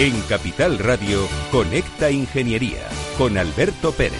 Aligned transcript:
En 0.00 0.18
Capital 0.22 0.78
Radio, 0.78 1.28
Conecta 1.50 2.10
Ingeniería 2.10 2.88
con 3.18 3.36
Alberto 3.36 3.92
Pérez. 3.92 4.18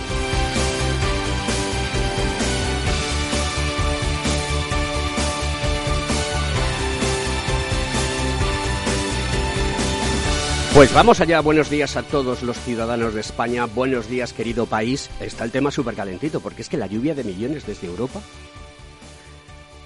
Pues 10.74 10.92
vamos 10.92 11.22
allá, 11.22 11.40
buenos 11.40 11.70
días 11.70 11.96
a 11.96 12.02
todos 12.02 12.42
los 12.42 12.58
ciudadanos 12.58 13.14
de 13.14 13.22
España, 13.22 13.64
buenos 13.64 14.06
días 14.06 14.34
querido 14.34 14.66
país. 14.66 15.08
Está 15.18 15.44
el 15.44 15.50
tema 15.50 15.70
súper 15.70 15.94
calentito, 15.94 16.40
porque 16.40 16.60
es 16.60 16.68
que 16.68 16.76
la 16.76 16.88
lluvia 16.88 17.14
de 17.14 17.24
millones 17.24 17.64
desde 17.64 17.86
Europa, 17.86 18.20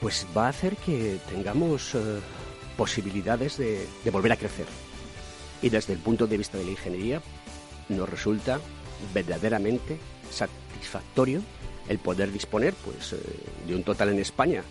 pues 0.00 0.26
va 0.36 0.46
a 0.46 0.48
hacer 0.48 0.74
que 0.74 1.20
tengamos 1.30 1.94
eh, 1.94 2.18
posibilidades 2.76 3.58
de, 3.58 3.86
de 4.02 4.10
volver 4.10 4.32
a 4.32 4.36
crecer. 4.36 4.66
Y 5.62 5.68
desde 5.68 5.92
el 5.92 5.98
punto 5.98 6.26
de 6.26 6.36
vista 6.36 6.58
de 6.58 6.64
la 6.64 6.70
ingeniería, 6.70 7.22
nos 7.88 8.08
resulta 8.08 8.60
verdaderamente 9.12 9.98
satisfactorio 10.30 11.42
el 11.88 11.98
poder 11.98 12.32
disponer 12.32 12.74
pues, 12.84 13.12
eh, 13.12 13.18
de 13.66 13.74
un 13.74 13.82
total 13.82 14.10
en 14.10 14.18
España 14.18 14.62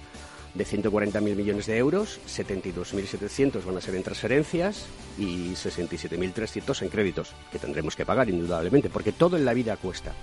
de 0.54 0.66
140.000 0.66 1.36
millones 1.36 1.66
de 1.66 1.78
euros, 1.78 2.20
72.700 2.28 3.66
van 3.66 3.78
a 3.78 3.82
ser 3.82 3.96
en 3.96 4.04
transferencias 4.04 4.86
y 5.18 5.54
67.300 5.54 6.82
en 6.84 6.90
créditos, 6.90 7.34
que 7.52 7.60
tendremos 7.60 7.96
que 7.96 8.06
pagar 8.06 8.30
indudablemente, 8.30 8.90
porque 8.90 9.12
todo 9.12 9.36
en 9.36 9.46
la 9.46 9.54
vida 9.54 9.78
cuesta. 9.78 10.14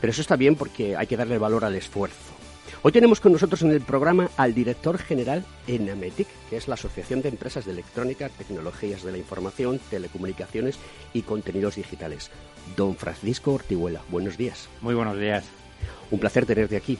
Pero 0.00 0.10
eso 0.10 0.20
está 0.20 0.36
bien 0.36 0.56
porque 0.56 0.96
hay 0.96 1.06
que 1.06 1.16
darle 1.16 1.38
valor 1.38 1.64
al 1.64 1.74
esfuerzo. 1.74 2.37
Hoy 2.82 2.92
tenemos 2.92 3.20
con 3.20 3.32
nosotros 3.32 3.62
en 3.62 3.70
el 3.70 3.80
programa 3.80 4.30
al 4.36 4.54
director 4.54 4.98
general 4.98 5.44
en 5.66 5.90
Ametic, 5.90 6.28
que 6.48 6.56
es 6.56 6.68
la 6.68 6.74
Asociación 6.74 7.22
de 7.22 7.28
Empresas 7.28 7.64
de 7.64 7.72
Electrónica, 7.72 8.28
Tecnologías 8.28 9.02
de 9.02 9.12
la 9.12 9.18
Información, 9.18 9.80
Telecomunicaciones 9.90 10.78
y 11.12 11.22
Contenidos 11.22 11.76
Digitales, 11.76 12.30
don 12.76 12.96
Francisco 12.96 13.52
Ortiguela. 13.54 14.02
Buenos 14.10 14.36
días. 14.36 14.68
Muy 14.80 14.94
buenos 14.94 15.18
días. 15.18 15.44
Un 16.10 16.18
placer 16.18 16.46
tenerte 16.46 16.76
aquí. 16.76 16.98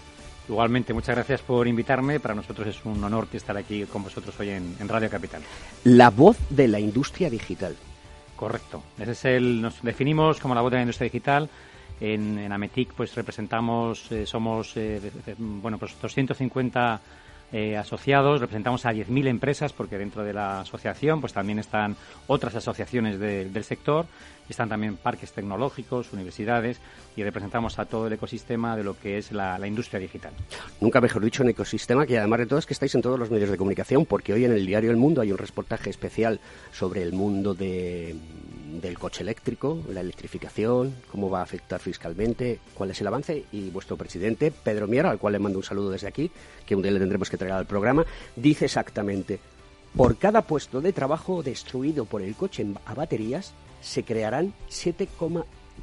Igualmente, 0.49 0.95
muchas 0.95 1.15
gracias 1.15 1.43
por 1.43 1.69
invitarme. 1.69 2.21
Para 2.21 2.35
nosotros 2.35 2.69
es 2.69 2.85
un 2.85 3.03
honor 3.05 3.29
estar 3.33 3.57
aquí 3.57 3.85
con 3.85 4.03
vosotros 4.03 4.35
hoy 4.41 4.51
en, 4.51 4.77
en 4.81 4.89
Radio 4.89 5.11
Capital. 5.11 5.43
La 5.85 6.11
voz 6.11 6.39
de 6.49 6.69
la 6.69 6.81
industria 6.81 7.29
digital. 7.29 7.77
Correcto. 8.35 8.83
Ese 8.99 9.13
es 9.13 9.25
el, 9.25 9.61
nos 9.61 9.83
definimos 9.83 10.41
como 10.41 10.55
la 10.55 10.63
voz 10.63 10.71
de 10.71 10.77
la 10.77 10.83
industria 10.83 11.07
digital. 11.07 11.51
En, 12.01 12.39
en 12.39 12.53
Ametic, 12.53 12.93
pues 12.95 13.15
representamos, 13.15 14.11
eh, 14.13 14.25
somos, 14.27 14.77
eh, 14.77 15.01
bueno, 15.39 15.79
pues 15.79 15.95
250 16.01 17.01
eh, 17.51 17.77
asociados, 17.79 18.41
representamos 18.41 18.85
a 18.85 18.93
10.000 18.93 19.27
empresas, 19.27 19.73
porque 19.73 19.97
dentro 19.99 20.23
de 20.23 20.35
la 20.35 20.61
asociación, 20.61 21.21
pues 21.21 21.33
también 21.33 21.59
están 21.59 21.97
otras 22.27 22.55
asociaciones 22.55 23.19
de- 23.19 23.49
del 23.49 23.65
sector, 23.65 24.05
están 24.51 24.69
también 24.69 24.97
parques 24.97 25.33
tecnológicos, 25.33 26.13
universidades, 26.13 26.79
y 27.17 27.23
representamos 27.23 27.79
a 27.79 27.87
todo 27.87 28.07
el 28.07 28.13
ecosistema 28.13 28.77
de 28.77 28.85
lo 28.85 28.99
que 28.99 29.17
es 29.19 29.33
la, 29.33 29.59
la 29.59 29.67
industria 29.67 29.99
digital. 29.99 30.33
Nunca 30.81 31.01
mejor 31.01 31.25
dicho, 31.25 31.43
un 31.43 31.49
ecosistema 31.49 32.07
que 32.07 32.19
además 32.19 32.41
de 32.41 32.47
todo 32.47 32.59
es 32.59 32.67
que 32.67 32.75
estáis 32.75 32.95
en 32.95 33.03
todos 33.03 33.19
los 33.19 33.31
medios 33.31 33.51
de 33.51 33.57
comunicación, 33.57 34.05
porque 34.07 34.33
hoy 34.35 34.45
en 34.45 34.53
el 34.53 34.67
diario 34.67 34.91
El 34.91 34.97
Mundo 34.99 35.23
hay 35.23 35.33
un 35.33 35.39
reportaje 35.39 35.89
especial 35.91 36.41
sobre 36.71 37.03
el 37.03 37.13
mundo 37.15 37.55
de- 37.55 38.15
del 38.69 38.99
coche 38.99 39.23
eléctrico, 39.23 39.83
la 39.91 40.01
electrificación, 40.01 40.95
cómo 41.11 41.31
va 41.31 41.41
a 41.41 41.45
afectar 41.45 41.81
fiscalmente, 41.81 42.61
cuál 42.75 42.91
es 42.91 43.01
el 43.01 43.07
avance. 43.07 43.45
Y 43.53 43.71
vuestro 43.71 43.97
presidente, 43.97 44.51
Pedro 44.51 44.87
Mier, 44.87 45.07
al 45.07 45.19
cual 45.19 45.33
le 45.33 45.39
mando 45.39 45.59
un 45.59 45.65
saludo 45.65 45.91
desde 45.91 46.09
aquí, 46.09 46.31
que 46.67 46.77
un 46.77 46.83
día 46.83 46.93
le 46.93 47.01
tendremos 47.01 47.31
que 47.31 47.39
traer 47.39 47.55
al 47.55 47.67
programa, 47.67 48.05
dice 48.37 48.67
exactamente, 48.67 49.41
por 49.97 50.19
cada 50.19 50.43
puesto 50.43 50.81
de 50.81 50.93
trabajo 50.93 51.43
destruido 51.43 52.05
por 52.05 52.23
el 52.23 52.35
coche 52.35 52.67
a 52.85 52.95
baterías, 52.95 53.55
se 53.81 54.03
crearán 54.03 54.53
7, 54.69 55.09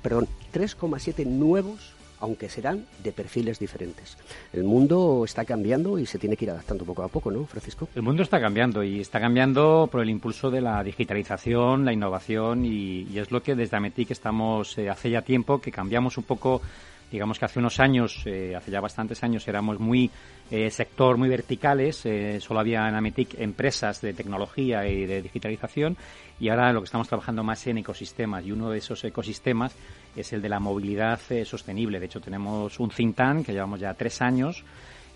perdón, 0.02 0.28
3,7 0.53 1.25
nuevos 1.25 1.94
aunque 2.25 2.50
serán 2.50 2.86
de 3.03 3.12
perfiles 3.12 3.59
diferentes. 3.59 4.18
El 4.52 4.63
mundo 4.63 5.24
está 5.25 5.46
cambiando 5.46 6.00
y 6.00 6.08
se 6.08 6.18
tiene 6.18 6.36
que 6.36 6.46
ir 6.46 6.52
adaptando 6.52 6.84
poco 6.84 7.03
a 7.03 7.08
poco, 7.08 7.30
¿no, 7.30 7.46
Francisco? 7.46 7.88
El 7.94 8.02
mundo 8.02 8.24
está 8.24 8.41
cambiando 8.41 8.84
y 8.84 9.00
está 9.00 9.19
cambiando 9.19 9.88
por 9.91 10.02
el 10.02 10.09
impulso 10.09 10.50
de 10.50 10.59
la 10.59 10.84
digitalización, 10.84 11.85
la 11.85 11.94
innovación 11.94 12.66
y, 12.66 13.06
es 13.16 13.31
lo 13.31 13.44
que 13.44 13.53
desde 13.53 13.78
Ametic 13.78 14.09
estamos 14.09 14.75
eh, 14.80 14.90
hace 14.90 15.12
ya 15.12 15.22
tiempo 15.22 15.62
que 15.62 15.72
cambiamos 15.72 16.18
un 16.18 16.24
poco, 16.24 16.62
digamos 17.11 17.39
que 17.39 17.45
hace 17.45 17.59
unos 17.59 17.79
años, 17.79 18.21
eh, 18.25 18.53
hace 18.55 18.71
ya 18.71 18.81
bastantes 18.81 19.23
años 19.23 19.47
éramos 19.47 19.79
muy 19.79 20.09
eh, 20.51 20.69
sector, 20.69 21.17
muy 21.17 21.29
verticales, 21.29 22.05
eh, 22.05 22.39
solo 22.41 22.59
había 22.59 22.88
en 22.88 22.95
Ametic 22.95 23.39
empresas 23.39 24.01
de 24.01 24.13
tecnología 24.13 24.88
y 24.88 25.05
de 25.05 25.21
digitalización 25.21 25.97
y 26.39 26.49
ahora 26.49 26.73
lo 26.73 26.81
que 26.81 26.85
estamos 26.85 27.07
trabajando 27.07 27.43
más 27.43 27.66
en 27.67 27.77
ecosistemas 27.77 28.45
y 28.45 28.51
uno 28.51 28.69
de 28.69 28.79
esos 28.79 29.03
ecosistemas 29.03 29.75
es 30.16 30.33
el 30.33 30.41
de 30.41 30.49
la 30.49 30.59
movilidad 30.59 31.19
eh, 31.29 31.45
sostenible. 31.45 31.99
De 31.99 32.05
hecho 32.07 32.19
tenemos 32.21 32.79
un 32.79 32.89
think 32.89 33.16
tank 33.16 33.45
que 33.45 33.53
llevamos 33.53 33.79
ya 33.79 33.93
tres 33.93 34.22
años 34.22 34.63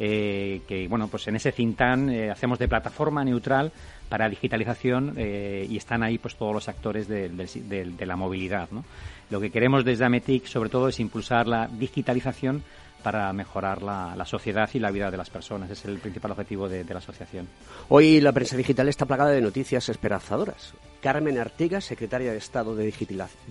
eh, 0.02 0.62
que 0.68 0.88
bueno 0.88 1.08
pues 1.10 1.28
en 1.28 1.36
ese 1.36 1.52
think 1.52 1.76
tank 1.78 2.10
eh, 2.10 2.30
hacemos 2.32 2.58
de 2.58 2.68
plataforma 2.70 3.24
neutral 3.24 3.72
para 4.08 4.30
digitalización 4.30 5.14
eh, 5.18 5.68
y 5.70 5.76
están 5.78 6.04
ahí 6.04 6.18
pues 6.18 6.36
todos 6.38 6.54
los 6.54 6.70
actores 6.70 7.08
de, 7.08 7.28
del- 7.30 7.70
del- 7.70 7.98
de 7.98 8.06
la 8.06 8.16
movilidad 8.16 8.70
¿no? 8.72 8.86
Lo 9.30 9.40
que 9.40 9.52
queremos 9.52 9.86
desde 9.86 10.06
Ametic 10.06 10.46
sobre 10.46 10.70
todo 10.70 10.88
es 10.88 11.00
impulsar 11.00 11.48
la 11.48 11.68
digitalización 11.68 12.64
para 13.04 13.32
mejorar 13.32 13.82
la, 13.82 14.26
sociedad 14.26 14.70
y 14.74 14.80
la 14.80 14.92
vida 14.92 15.10
de 15.10 15.18
las 15.18 15.30
personas 15.30 15.70
es 15.70 15.86
el 15.86 16.00
principal 16.00 16.32
objetivo 16.32 16.68
de, 16.68 16.84
de 16.84 16.94
la 16.94 17.00
asociación 17.00 17.48
Hoy 17.88 18.20
la 18.20 18.34
prensa 18.34 18.58
digital 18.58 18.90
está 18.90 19.06
plagada 19.06 19.32
de 19.32 19.42
noticias 19.42 19.90
esperanzadoras. 19.90 20.74
Carmen 21.02 21.38
Artigas, 21.38 21.86
secretaria 21.86 22.32
de 22.32 22.38
Estado 22.38 22.76
de 22.76 22.94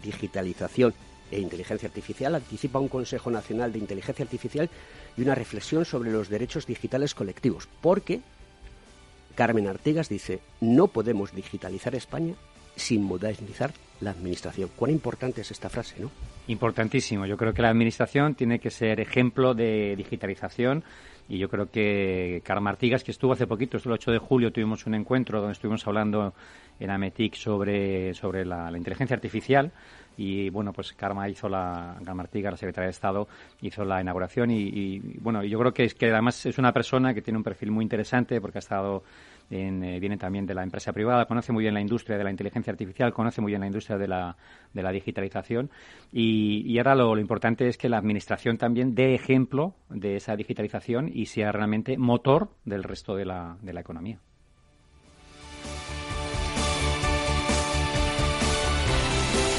Digitalización 0.03 0.94
e 1.31 1.41
Inteligencia 1.41 1.88
Artificial, 1.88 2.34
anticipa 2.34 2.78
un 2.78 2.88
Consejo 2.88 3.31
Nacional 3.31 3.72
de 3.72 3.78
Inteligencia 3.78 4.22
Artificial 4.22 4.69
y 5.17 5.22
una 5.22 5.34
reflexión 5.34 5.84
sobre 5.84 6.11
los 6.11 6.28
derechos 6.28 6.67
digitales 6.67 7.15
colectivos, 7.15 7.69
porque 7.81 8.21
Carmen 9.34 9.67
Artigas 9.67 10.09
dice, 10.09 10.41
no 10.61 10.88
podemos 10.88 11.34
digitalizar 11.34 11.94
España 11.94 12.34
sin 12.78 13.03
modernizar 13.03 13.72
la 14.00 14.11
administración. 14.11 14.71
Cuán 14.77 14.91
importante 14.91 15.41
es 15.41 15.50
esta 15.50 15.69
frase, 15.69 16.00
¿no? 16.00 16.11
Importantísimo. 16.47 17.27
Yo 17.27 17.37
creo 17.37 17.53
que 17.53 17.62
la 17.62 17.71
Administración 17.71 18.34
tiene 18.34 18.59
que 18.59 18.71
ser 18.71 19.00
ejemplo 19.00 19.55
de 19.55 19.94
digitalización 19.97 20.84
y 21.28 21.38
yo 21.38 21.49
creo 21.49 21.71
que 21.71 22.41
Carmen 22.44 22.69
Artigas, 22.69 23.05
que 23.05 23.11
estuvo 23.11 23.33
hace 23.33 23.47
poquito, 23.47 23.77
el 23.77 23.93
8 23.93 24.12
de 24.12 24.19
julio, 24.19 24.50
tuvimos 24.50 24.87
un 24.87 24.94
encuentro 24.94 25.41
donde 25.41 25.53
estuvimos 25.53 25.87
hablando 25.87 26.33
en 26.81 26.91
Ametic 26.91 27.34
sobre, 27.34 28.15
sobre 28.15 28.47
la, 28.47 28.72
inteligencia 28.75 29.15
artificial 29.15 29.71
y 30.17 30.49
bueno, 30.49 30.72
pues 30.72 30.94
Karma 30.94 31.28
hizo 31.28 31.49
la, 31.49 31.97
Carmen 32.03 32.25
Artigas, 32.25 32.53
la 32.53 32.56
secretaria 32.56 32.87
de 32.87 32.93
Estado, 32.93 33.28
hizo 33.61 33.84
la 33.84 34.00
inauguración 34.00 34.50
y, 34.50 34.62
y, 34.62 34.99
bueno, 35.21 35.44
yo 35.44 35.59
creo 35.59 35.75
que 35.75 35.84
es 35.84 35.94
que 35.94 36.11
además 36.11 36.47
es 36.47 36.56
una 36.56 36.73
persona 36.73 37.12
que 37.12 37.20
tiene 37.20 37.37
un 37.37 37.44
perfil 37.44 37.70
muy 37.70 37.82
interesante 37.82 38.41
porque 38.41 38.58
ha 38.58 38.61
estado 38.61 39.03
eh, 39.50 39.99
viene 40.00 40.17
también 40.17 40.47
de 40.47 40.55
la 40.55 40.62
empresa 40.62 40.93
privada, 40.93 41.27
conoce 41.27 41.53
muy 41.53 41.62
bien 41.62 41.75
la 41.75 41.81
industria 41.81 42.19
de 42.19 42.25
la 42.25 42.31
inteligencia 42.31 42.71
artificial, 42.71 43.12
conoce 43.12 43.41
muy 43.41 43.53
bien 43.53 43.61
la 43.61 43.67
industria 43.67 43.99
de 43.99 44.09
la, 44.09 44.37
de 44.73 44.83
la 44.83 44.93
digitalización 44.93 45.71
y, 46.12 46.62
y 46.71 46.79
ahora 46.79 46.95
lo, 46.95 47.15
lo 47.15 47.21
importante 47.21 47.69
es 47.69 47.79
que 47.79 47.89
la 47.89 47.99
administración 47.99 48.59
también 48.59 48.95
dé 48.95 49.15
ejemplo 49.15 49.75
de 49.89 50.17
esa 50.17 50.37
digitalización 50.37 51.11
y 51.12 51.27
sea 51.27 51.53
realmente 51.53 51.97
motor 51.97 52.50
del 52.65 52.83
resto 52.83 53.17
de 53.17 53.25
la, 53.25 53.56
de 53.62 53.73
la 53.73 53.81
economía. 53.81 54.21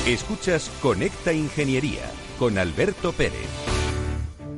Escuchas 0.07 0.69
Conecta 0.81 1.33
Ingeniería 1.33 2.01
con 2.39 2.57
Alberto 2.57 3.11
Pérez. 3.11 3.78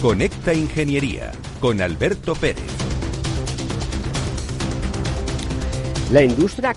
Conecta 0.00 0.54
Ingeniería 0.54 1.30
con 1.60 1.78
Alberto 1.82 2.34
Pérez. 2.34 2.64
La 6.10 6.22
industria 6.22 6.74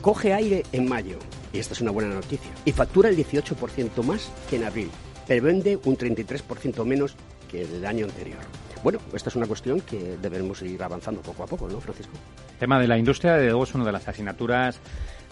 coge 0.00 0.34
aire 0.34 0.64
en 0.72 0.88
mayo, 0.88 1.16
y 1.52 1.60
esta 1.60 1.74
es 1.74 1.80
una 1.80 1.92
buena 1.92 2.12
noticia, 2.12 2.50
y 2.64 2.72
factura 2.72 3.08
el 3.08 3.16
18% 3.16 4.02
más 4.02 4.32
que 4.50 4.56
en 4.56 4.64
abril, 4.64 4.90
pero 5.28 5.44
vende 5.44 5.78
un 5.84 5.96
33% 5.96 6.84
menos 6.84 7.14
que 7.48 7.62
el 7.62 7.86
año 7.86 8.06
anterior. 8.06 8.40
Bueno, 8.82 8.98
esta 9.14 9.28
es 9.28 9.36
una 9.36 9.46
cuestión 9.46 9.80
que 9.82 10.16
debemos 10.20 10.60
ir 10.62 10.82
avanzando 10.82 11.20
poco 11.22 11.44
a 11.44 11.46
poco, 11.46 11.68
¿no, 11.68 11.80
Francisco? 11.80 12.14
El 12.54 12.58
tema 12.58 12.80
de 12.80 12.88
la 12.88 12.98
industria, 12.98 13.34
de 13.36 13.46
luego, 13.46 13.62
es 13.62 13.74
una 13.76 13.84
de 13.84 13.92
las 13.92 14.08
asignaturas 14.08 14.80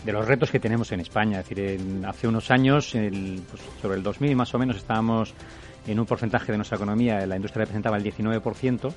de 0.04 0.12
los 0.12 0.24
retos 0.24 0.52
que 0.52 0.60
tenemos 0.60 0.92
en 0.92 1.00
España. 1.00 1.40
Es 1.40 1.48
decir, 1.48 1.80
hace 2.06 2.28
unos 2.28 2.52
años, 2.52 2.94
el, 2.94 3.42
pues, 3.50 3.60
sobre 3.82 3.96
el 3.96 4.04
2000 4.04 4.36
más 4.36 4.54
o 4.54 4.58
menos, 4.58 4.76
estábamos 4.76 5.34
en 5.86 6.00
un 6.00 6.06
porcentaje 6.06 6.52
de 6.52 6.58
nuestra 6.58 6.76
economía, 6.76 7.26
la 7.26 7.36
industria 7.36 7.64
representaba 7.64 7.96
el 7.96 8.04
19%, 8.04 8.92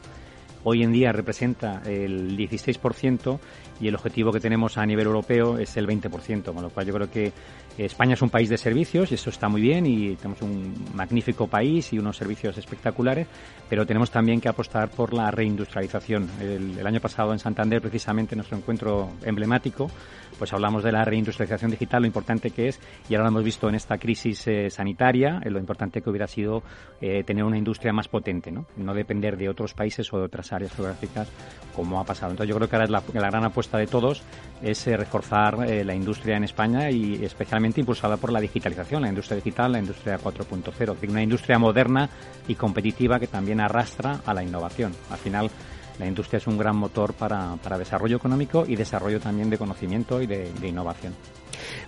hoy 0.64 0.84
en 0.84 0.92
día 0.92 1.12
representa 1.12 1.82
el 1.86 2.38
16% 2.38 3.40
y 3.80 3.88
el 3.88 3.96
objetivo 3.96 4.32
que 4.32 4.40
tenemos 4.40 4.78
a 4.78 4.86
nivel 4.86 5.08
europeo 5.08 5.58
es 5.58 5.78
el 5.78 5.88
20%, 5.88 6.54
con 6.54 6.62
lo 6.62 6.70
cual 6.70 6.86
yo 6.86 6.94
creo 6.94 7.12
que 7.12 7.32
España 7.78 8.14
es 8.14 8.22
un 8.22 8.30
país 8.30 8.50
de 8.50 8.58
servicios 8.58 9.12
y 9.12 9.16
eso 9.16 9.30
está 9.30 9.50
muy 9.50 9.62
bien 9.62 9.86
y 9.86 10.16
tenemos 10.16 10.42
un 10.42 10.74
magnífico 10.96 11.48
país 11.48 11.94
y 11.94 12.00
unos 12.00 12.18
servicios 12.18 12.58
espectaculares, 12.58 13.28
pero 13.70 13.86
tenemos 13.86 14.10
también 14.10 14.42
que 14.42 14.50
apostar 14.50 14.90
por 14.90 15.14
la 15.14 15.30
reindustrialización. 15.30 16.28
El, 16.42 16.80
el 16.80 16.88
año 16.88 17.00
pasado 17.00 17.34
en 17.34 17.40
Santander, 17.40 17.82
precisamente, 17.82 18.36
nuestro 18.36 18.58
encuentro 18.58 19.12
emblemático, 19.24 19.92
pues 20.38 20.54
hablamos 20.54 20.84
de 20.84 20.92
la 20.92 21.04
reindustrialización 21.04 21.72
digital, 21.72 22.02
lo 22.02 22.08
importante 22.08 22.52
que 22.52 22.70
es, 22.70 22.80
y 23.10 23.16
ahora 23.16 23.26
lo 23.26 23.30
hemos 23.30 23.44
visto 23.44 23.68
en 23.70 23.76
esta 23.76 23.98
crisis 23.98 24.48
eh, 24.48 24.70
sanitaria, 24.70 25.42
eh, 25.44 25.50
lo 25.50 25.60
importante 25.60 26.02
que 26.02 26.10
hubiera 26.10 26.28
sido 26.28 26.64
eh, 27.02 27.24
tener 27.24 27.44
una 27.44 27.58
industria 27.58 27.94
más 27.94 28.08
potente, 28.08 28.52
¿no? 28.52 28.66
no 28.78 28.94
depender 28.94 29.38
de 29.38 29.50
otros 29.50 29.74
países 29.74 30.12
o 30.14 30.18
de 30.18 30.26
otras 30.26 30.54
áreas 30.54 30.74
geográficas 30.74 31.28
como 31.76 32.00
ha 32.00 32.04
pasado. 32.04 32.32
Entonces 32.32 32.50
yo 32.50 32.56
creo 32.56 32.70
que 32.70 32.76
ahora 32.76 32.86
es 32.86 32.92
la, 32.92 33.04
la 33.14 33.30
gran 33.30 33.44
apuesta 33.46 33.67
de 33.76 33.88
todos 33.88 34.22
es 34.62 34.86
reforzar 34.86 35.58
la 35.58 35.94
industria 35.94 36.38
en 36.38 36.44
España 36.44 36.90
y 36.90 37.24
especialmente 37.24 37.80
impulsada 37.80 38.18
por 38.18 38.32
la 38.32 38.40
digitalización, 38.40 39.04
la 39.04 39.10
industria 39.10 39.36
digital, 39.36 39.72
la 39.72 39.80
industria 39.80 40.18
4.0, 40.20 41.10
una 41.10 41.22
industria 41.22 41.60
moderna 41.60 42.10
y 42.48 42.56
competitiva 42.56 43.20
que 43.20 43.28
también 43.28 43.60
arrastra 43.60 44.22
a 44.26 44.34
la 44.34 44.44
innovación. 44.44 44.94
Al 45.12 45.18
final 45.18 45.52
la 46.00 46.08
industria 46.08 46.38
es 46.38 46.48
un 46.48 46.58
gran 46.58 46.78
motor 46.78 47.14
para, 47.14 47.56
para 47.58 47.78
desarrollo 47.78 48.18
económico 48.18 48.66
y 48.68 48.76
desarrollo 48.76 49.20
también 49.20 49.50
de 49.50 49.58
conocimiento 49.58 50.22
y 50.22 50.28
de, 50.28 50.52
de 50.54 50.68
innovación. 50.68 51.14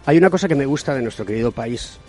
Hay 0.06 0.18
una 0.18 0.30
cosa 0.30 0.48
que 0.48 0.56
me 0.56 0.66
gusta 0.66 0.94
de 0.94 1.02
nuestro 1.02 1.26
querido 1.26 1.52
país, 1.52 2.00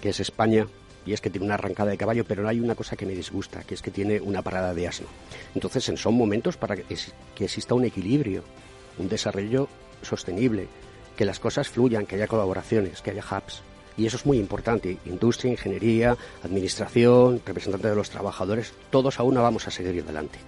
que 0.00 0.10
es 0.10 0.20
España, 0.20 0.66
y 1.06 1.12
es 1.12 1.20
que 1.20 1.30
tiene 1.30 1.46
una 1.46 1.54
arrancada 1.54 1.90
de 1.90 1.96
caballo, 1.96 2.24
pero 2.24 2.48
hay 2.48 2.60
una 2.60 2.74
cosa 2.74 2.96
que 2.96 3.06
me 3.06 3.14
disgusta, 3.14 3.62
que 3.62 3.74
es 3.74 3.82
que 3.82 3.90
tiene 3.90 4.20
una 4.20 4.42
parada 4.42 4.72
de 4.72 4.88
asno. 4.88 5.06
Entonces, 5.54 5.84
son 5.96 6.14
momentos 6.14 6.56
para 6.56 6.76
que 6.76 6.84
exista 7.38 7.74
un 7.74 7.84
equilibrio, 7.84 8.42
un 8.98 9.08
desarrollo 9.08 9.68
sostenible, 10.02 10.68
que 11.16 11.24
las 11.24 11.40
cosas 11.40 11.68
fluyan, 11.68 12.06
que 12.06 12.16
haya 12.16 12.26
colaboraciones, 12.26 13.00
que 13.00 13.10
haya 13.10 13.22
hubs. 13.22 13.62
Y 13.96 14.06
eso 14.06 14.16
es 14.16 14.26
muy 14.26 14.38
importante. 14.38 14.98
Industria, 15.06 15.52
ingeniería, 15.52 16.16
administración, 16.42 17.40
representantes 17.46 17.90
de 17.90 17.96
los 17.96 18.10
trabajadores, 18.10 18.72
todos 18.90 19.20
a 19.20 19.22
una 19.22 19.40
vamos 19.40 19.68
a 19.68 19.70
seguir 19.70 20.02
adelante. 20.02 20.38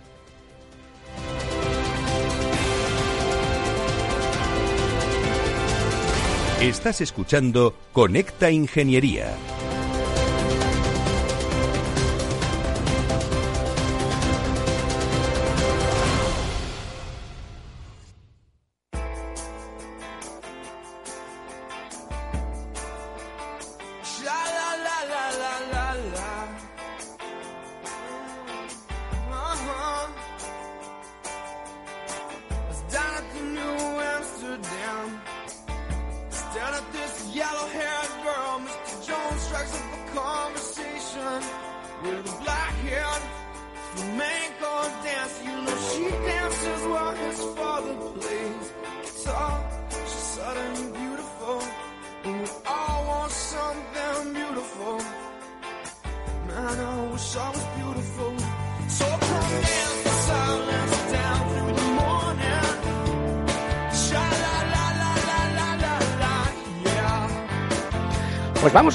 Estás 6.61 7.03
escuchando 7.03 7.75
Conecta 7.93 8.50
Ingeniería. 8.50 9.37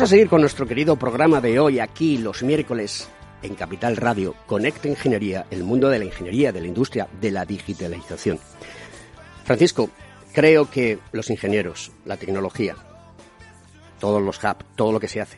Vamos 0.02 0.14
a 0.14 0.16
seguir 0.16 0.30
con 0.30 0.42
nuestro 0.42 0.66
querido 0.66 0.96
programa 0.96 1.42
de 1.42 1.60
hoy 1.60 1.78
aquí 1.78 2.18
los 2.18 2.42
miércoles 2.42 3.08
en 3.44 3.54
Capital 3.54 3.96
Radio. 3.98 4.34
Conecta 4.48 4.88
Ingeniería, 4.88 5.46
el 5.52 5.64
mundo 5.64 5.90
de 5.90 6.00
la 6.00 6.06
ingeniería, 6.06 6.52
de 6.52 6.60
la 6.60 6.66
industria, 6.66 7.08
de 7.22 7.30
la 7.30 7.46
digitalización. 7.46 8.40
Francisco, 9.44 9.92
creo 10.34 10.68
que 10.72 10.98
los 11.12 11.30
ingenieros, 11.30 11.92
la 12.04 12.18
tecnología, 12.18 12.76
todos 14.00 14.24
los 14.24 14.44
hubs, 14.44 14.66
todo 14.76 14.92
lo 14.92 15.00
que 15.00 15.08
se 15.08 15.22
hace, 15.22 15.38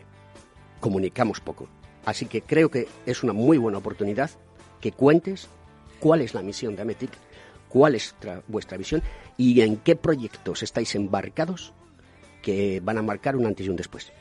comunicamos 0.79 1.41
poco. 1.41 1.67
Así 2.05 2.27
que 2.27 2.41
creo 2.41 2.71
que 2.71 2.87
es 3.05 3.21
una 3.21 3.33
muy 3.33 3.57
buena 3.57 3.79
oportunidad 3.79 4.31
que 4.79 4.93
cuentes 4.93 5.49
cuál 5.99 6.21
es 6.21 6.33
la 6.33 6.41
misión 6.41 6.77
de 6.77 6.83
Ametic, 6.83 7.11
cuál 7.67 7.95
es 7.95 8.15
vuestra 8.47 8.77
visión 8.77 9.03
y 9.35 9.59
en 9.59 9.75
qué 9.75 9.97
proyectos 9.97 10.63
estáis 10.63 10.95
embarcados 10.95 11.73
que 12.41 12.79
van 12.81 12.97
a 12.97 13.01
marcar 13.01 13.35
un 13.35 13.45
antes 13.45 13.65
y 13.65 13.69
un 13.69 13.75
después. 13.75 14.13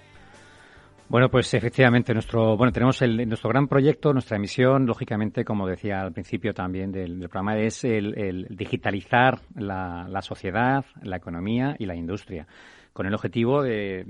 Bueno, 1.09 1.29
pues 1.29 1.53
efectivamente, 1.53 2.15
nuestro, 2.15 2.57
bueno, 2.57 2.73
tenemos 2.73 3.03
el, 3.03 3.29
nuestro 3.29 3.51
gran 3.51 3.69
proyecto, 3.69 4.13
nuestra 4.13 4.39
misión, 4.39 4.87
lógicamente, 4.87 5.45
como 5.45 5.67
decía 5.67 6.01
al 6.01 6.13
principio 6.13 6.55
también 6.55 6.91
del, 6.91 7.19
programa, 7.29 7.59
es 7.59 7.85
el, 7.85 8.47
digitalizar 8.49 9.41
la, 9.55 10.07
la 10.09 10.23
sociedad, 10.23 10.85
la 11.03 11.17
economía 11.17 11.77
y 11.79 11.85
la 11.85 11.95
industria 11.95 12.47
con 12.93 13.07
el 13.07 13.15
objetivo 13.15 13.63
de, 13.63 14.05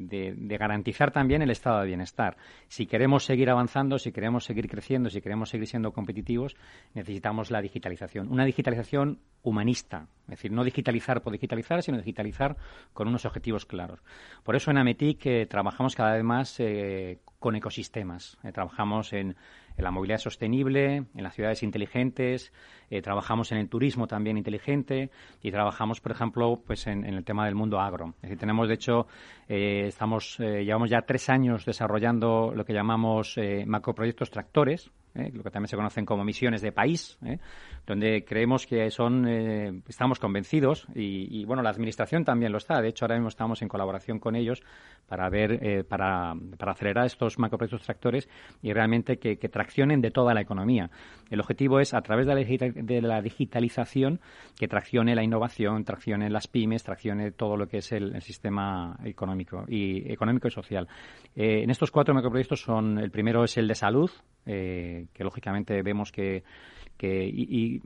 garantizar 0.58 1.10
también 1.10 1.42
el 1.42 1.50
estado 1.50 1.80
de 1.80 1.86
bienestar. 1.86 2.36
Si 2.68 2.86
queremos 2.86 3.24
seguir 3.24 3.50
avanzando, 3.50 3.98
si 3.98 4.12
queremos 4.12 4.44
seguir 4.44 4.68
creciendo, 4.68 5.10
si 5.10 5.20
queremos 5.20 5.50
seguir 5.50 5.66
siendo 5.66 5.92
competitivos, 5.92 6.56
necesitamos 6.94 7.50
la 7.50 7.60
digitalización. 7.60 8.30
Una 8.30 8.44
digitalización 8.44 9.20
humanista, 9.42 10.06
es 10.24 10.28
decir, 10.28 10.52
no 10.52 10.64
digitalizar 10.64 11.22
por 11.22 11.32
digitalizar, 11.32 11.82
sino 11.82 11.98
digitalizar 11.98 12.56
con 12.92 13.08
unos 13.08 13.24
objetivos 13.24 13.66
claros. 13.66 14.00
Por 14.42 14.56
eso 14.56 14.70
en 14.70 14.78
Ametic 14.78 15.26
eh, 15.26 15.46
trabajamos 15.46 15.94
cada 15.94 16.14
vez 16.14 16.24
más 16.24 16.60
eh, 16.60 17.18
con 17.38 17.56
ecosistemas. 17.56 18.38
Eh, 18.44 18.52
trabajamos 18.52 19.12
en 19.12 19.36
en 19.76 19.84
la 19.84 19.90
movilidad 19.90 20.18
sostenible, 20.18 21.04
en 21.14 21.22
las 21.22 21.34
ciudades 21.34 21.62
inteligentes, 21.62 22.52
eh, 22.90 23.00
trabajamos 23.00 23.52
en 23.52 23.58
el 23.58 23.68
turismo 23.68 24.06
también 24.06 24.36
inteligente 24.36 25.10
y 25.42 25.50
trabajamos, 25.50 26.00
por 26.00 26.12
ejemplo, 26.12 26.62
pues 26.66 26.86
en, 26.86 27.04
el 27.04 27.24
tema 27.24 27.46
del 27.46 27.54
mundo 27.54 27.80
agro. 27.80 28.14
Es 28.16 28.22
decir, 28.22 28.38
tenemos, 28.38 28.68
de 28.68 28.74
hecho, 28.74 29.06
eh, 29.48 29.84
estamos, 29.86 30.38
eh, 30.40 30.64
llevamos 30.64 30.90
ya 30.90 31.02
tres 31.02 31.28
años 31.30 31.64
desarrollando 31.64 32.52
lo 32.54 32.64
que 32.64 32.74
llamamos 32.74 33.38
macroproyectos 33.66 34.30
tractores, 34.30 34.90
¿eh? 35.14 35.30
lo 35.32 35.42
que 35.42 35.50
también 35.50 35.68
se 35.68 35.76
conocen 35.76 36.04
como 36.04 36.24
misiones 36.24 36.62
de 36.62 36.72
país, 36.72 37.18
¿eh? 37.24 37.38
donde 37.86 38.24
creemos 38.24 38.66
que 38.66 38.90
son, 38.90 39.26
eh, 39.28 39.82
estamos 39.88 40.18
convencidos 40.18 40.86
y, 40.94 41.44
bueno, 41.44 41.62
la 41.62 41.70
administración 41.70 42.24
también 42.24 42.52
lo 42.52 42.58
está. 42.58 42.80
De 42.80 42.88
hecho, 42.88 43.04
ahora 43.04 43.16
mismo 43.16 43.28
estamos 43.28 43.62
en 43.62 43.68
colaboración 43.68 44.18
con 44.18 44.36
ellos 44.36 44.62
para 45.08 45.28
ver, 45.28 45.84
para, 45.86 46.34
para, 46.56 46.72
acelerar 46.72 47.06
estos 47.06 47.38
macroproyectos 47.38 47.82
tractores 47.82 48.28
y 48.62 48.72
realmente 48.72 49.18
que, 49.18 49.36
traccionen 49.48 50.00
de 50.00 50.10
toda 50.10 50.32
la 50.32 50.40
economía. 50.40 50.90
El 51.28 51.40
objetivo 51.40 51.80
es, 51.80 51.92
a 51.92 52.00
través 52.00 52.26
de 52.26 53.02
la, 53.02 53.20
digitalización, 53.20 54.20
que 54.58 54.68
traccione 54.68 55.14
la 55.14 55.22
innovación, 55.22 55.84
traccione 55.84 56.30
las 56.30 56.46
pymes, 56.46 56.82
traccione 56.84 57.32
todo 57.32 57.56
lo 57.56 57.66
que 57.66 57.78
es 57.78 57.92
el, 57.92 58.20
sistema 58.22 58.96
económico 59.04 59.64
y 59.68 60.10
económico 60.10 60.48
y 60.48 60.50
social. 60.50 60.86
en 61.34 61.70
estos 61.70 61.90
cuatro 61.90 62.14
macroproyectos 62.14 62.60
son, 62.60 62.98
el 62.98 63.10
primero 63.10 63.44
es 63.44 63.56
el 63.56 63.66
de 63.66 63.74
salud, 63.74 64.10
eh, 64.46 65.06
que 65.12 65.24
lógicamente 65.24 65.82
vemos 65.82 66.10
que, 66.10 66.42
que, 66.96 67.24
y, 67.24 67.80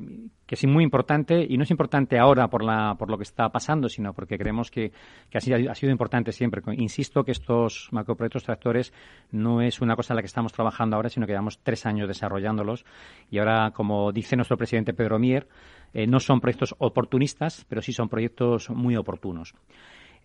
que 0.47 0.55
es 0.55 0.67
muy 0.67 0.85
importante 0.85 1.47
y 1.49 1.57
no 1.57 1.65
es 1.65 1.71
importante 1.71 2.19
ahora 2.19 2.49
por, 2.49 2.63
la, 2.63 2.97
por 2.99 3.11
lo 3.11 3.17
que 3.17 3.23
está 3.23 3.49
pasando, 3.51 3.89
sino 3.89 4.13
porque 4.13 4.39
creemos 4.39 4.71
que, 4.71 4.93
que 5.31 5.39
ha, 5.39 5.41
sido, 5.41 5.71
ha 5.71 5.75
sido 5.75 5.93
importante 5.93 6.33
siempre. 6.33 6.63
Insisto 6.77 7.25
que 7.25 7.33
estos 7.33 7.89
macroproyectos 7.93 8.45
tractores 8.45 8.93
no 9.31 9.63
es 9.63 9.81
una 9.81 9.97
cosa 9.97 10.13
en 10.13 10.17
la 10.17 10.23
que 10.23 10.27
estamos 10.27 10.53
trabajando 10.53 10.97
ahora, 10.97 11.09
sino 11.09 11.27
que 11.27 11.33
llevamos 11.33 11.61
tres 11.63 11.87
años 11.87 12.09
desarrollándolos 12.09 12.85
y 13.31 13.39
ahora, 13.39 13.71
como 13.73 14.13
dice 14.13 14.37
nuestro 14.37 14.57
presidente 14.57 14.93
Pedro 14.95 15.19
Mier, 15.19 15.49
eh, 15.95 16.07
no 16.07 16.21
son 16.21 16.41
proyectos 16.41 16.75
oportunistas, 16.79 17.65
pero 17.69 17.81
sí 17.81 17.93
son 17.93 18.09
proyectos 18.09 18.71
muy 18.71 18.97
oportunos. 18.97 19.55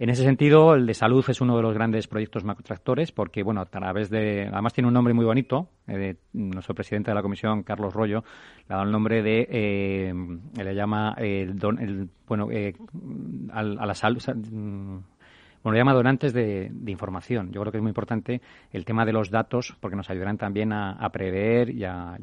En 0.02 0.10
ese 0.10 0.24
sentido, 0.24 0.74
el 0.74 0.88
de 0.88 0.96
salud 0.96 1.24
es 1.30 1.42
uno 1.42 1.56
de 1.56 1.62
los 1.62 1.76
grandes 1.76 2.08
proyectos 2.08 2.44
macrotractores 2.44 3.12
porque, 3.12 3.44
bueno, 3.44 3.62
a 3.62 3.66
través 3.66 4.10
de, 4.10 4.50
además 4.52 4.74
tiene 4.74 4.88
un 4.88 4.96
nombre 4.96 5.14
muy 5.14 5.26
bonito, 5.26 5.70
eh, 5.88 6.16
nuestro 6.34 6.74
presidente 6.74 7.12
de 7.12 7.16
la 7.16 7.22
comisión, 7.22 7.62
Carlos 7.62 7.94
Rollo, 7.94 8.24
le 8.68 8.74
ha 8.74 8.78
dado 8.78 8.86
el 8.86 8.92
nombre 8.92 9.22
de, 9.22 9.48
eh, 9.52 10.12
le 10.56 10.74
llama, 10.74 11.14
eh, 11.20 11.44
el, 11.44 12.10
bueno, 12.26 12.50
a 13.54 13.62
la 13.62 13.94
salud, 13.94 14.24
bueno, 15.64 15.78
llama 15.78 15.94
donantes 15.94 16.34
de, 16.34 16.72
información. 16.88 17.52
Yo 17.52 17.62
creo 17.62 17.72
que 17.72 17.78
es 17.78 17.82
muy 17.82 17.90
importante 17.90 18.42
el 18.72 18.84
tema 18.86 19.06
de 19.06 19.14
los 19.14 19.30
datos 19.30 19.76
porque 19.80 19.96
nos 19.96 20.10
ayudarán 20.10 20.38
también 20.38 20.74
a, 20.74 21.10
prever 21.12 21.70
y 21.70 21.84
a, 21.84 22.18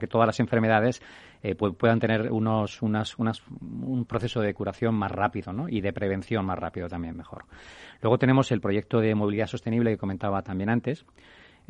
que 0.00 0.06
todas 0.06 0.26
las 0.26 0.40
enfermedades 0.40 1.02
eh, 1.42 1.54
puedan 1.54 2.00
tener 2.00 2.32
unos, 2.32 2.80
unas, 2.82 3.18
unas, 3.18 3.42
un 3.60 4.04
proceso 4.06 4.40
de 4.40 4.54
curación 4.54 4.94
más 4.94 5.10
rápido 5.10 5.52
¿no? 5.52 5.68
y 5.68 5.80
de 5.80 5.92
prevención 5.92 6.44
más 6.44 6.58
rápido 6.58 6.88
también 6.88 7.16
mejor. 7.16 7.44
Luego 8.00 8.18
tenemos 8.18 8.50
el 8.50 8.60
proyecto 8.60 9.00
de 9.00 9.14
movilidad 9.14 9.46
sostenible 9.46 9.90
que 9.90 9.98
comentaba 9.98 10.42
también 10.42 10.70
antes. 10.70 11.04